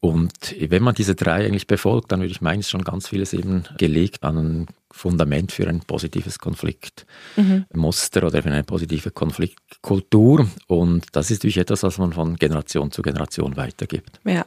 Und 0.00 0.54
wenn 0.58 0.82
man 0.82 0.94
diese 0.94 1.14
drei 1.14 1.46
eigentlich 1.46 1.66
befolgt, 1.66 2.12
dann 2.12 2.20
würde 2.20 2.30
ich 2.30 2.42
meinen, 2.42 2.60
ist 2.60 2.70
schon 2.70 2.84
ganz 2.84 3.08
vieles 3.08 3.32
eben 3.32 3.64
gelegt 3.78 4.22
an 4.22 4.36
ein 4.36 4.66
Fundament 4.90 5.52
für 5.52 5.66
ein 5.66 5.80
positives 5.80 6.38
Konfliktmuster 6.38 8.20
mhm. 8.20 8.26
oder 8.26 8.42
für 8.42 8.50
eine 8.50 8.62
positive 8.62 9.10
Konfliktkultur. 9.10 10.46
Und 10.66 11.06
das 11.12 11.30
ist 11.30 11.38
natürlich 11.38 11.58
etwas, 11.58 11.82
was 11.82 11.98
man 11.98 12.12
von 12.12 12.36
Generation 12.36 12.92
zu 12.92 13.02
Generation 13.02 13.56
weitergibt. 13.56 14.20
Ja. 14.24 14.44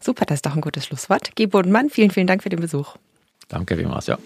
Super, 0.00 0.24
das 0.24 0.36
ist 0.36 0.46
doch 0.46 0.54
ein 0.54 0.60
gutes 0.60 0.86
Schlusswort. 0.86 1.34
Gebo 1.34 1.58
und 1.58 1.70
Mann, 1.70 1.90
vielen, 1.90 2.10
vielen 2.10 2.26
Dank 2.26 2.42
für 2.42 2.48
den 2.48 2.60
Besuch. 2.60 2.96
Danke 3.48 3.76
vielmals, 3.76 4.06
ja. 4.06 4.18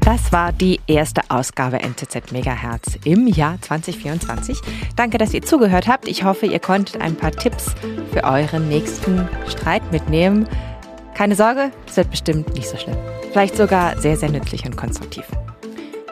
Das 0.00 0.30
war 0.30 0.52
die 0.52 0.80
erste 0.86 1.22
Ausgabe 1.30 1.80
NZZ 1.80 2.30
Megahertz 2.30 2.96
im 3.04 3.26
Jahr 3.26 3.60
2024. 3.60 4.56
Danke, 4.94 5.18
dass 5.18 5.34
ihr 5.34 5.42
zugehört 5.42 5.88
habt. 5.88 6.06
Ich 6.06 6.22
hoffe, 6.22 6.46
ihr 6.46 6.60
konntet 6.60 7.00
ein 7.00 7.16
paar 7.16 7.32
Tipps 7.32 7.74
für 8.12 8.22
euren 8.22 8.68
nächsten 8.68 9.28
Streit 9.48 9.82
mitnehmen. 9.90 10.48
Keine 11.14 11.34
Sorge, 11.34 11.72
es 11.88 11.96
wird 11.96 12.10
bestimmt 12.10 12.54
nicht 12.54 12.68
so 12.68 12.76
schlimm. 12.76 12.96
Vielleicht 13.32 13.56
sogar 13.56 13.98
sehr, 13.98 14.16
sehr 14.16 14.30
nützlich 14.30 14.64
und 14.64 14.76
konstruktiv. 14.76 15.24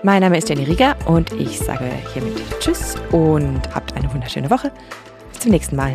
Mein 0.03 0.23
Name 0.23 0.39
ist 0.39 0.49
Jenny 0.49 0.65
Rieger 0.65 0.97
und 1.07 1.33
ich 1.33 1.59
sage 1.59 1.89
hiermit 2.13 2.43
Tschüss 2.61 2.97
und 3.13 3.63
habt 3.75 3.95
eine 3.95 4.13
wunderschöne 4.13 4.51
Woche. 4.51 4.73
Zum 5.45 5.51
nächsten 5.51 5.77
Mal. 5.77 5.93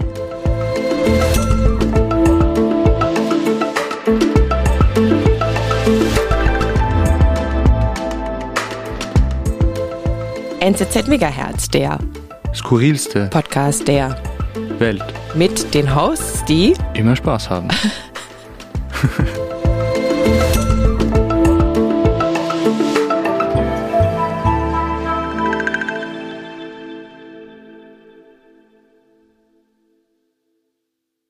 NZZ 10.59 11.07
Megahertz, 11.07 11.67
der 11.67 11.97
skurrilste 12.53 13.25
Podcast 13.31 13.87
der 13.87 14.21
Welt. 14.77 15.03
Mit 15.33 15.73
den 15.73 15.95
Hosts, 15.95 16.45
die 16.45 16.75
immer 16.93 17.15
Spaß 17.15 17.49
haben. 17.49 17.69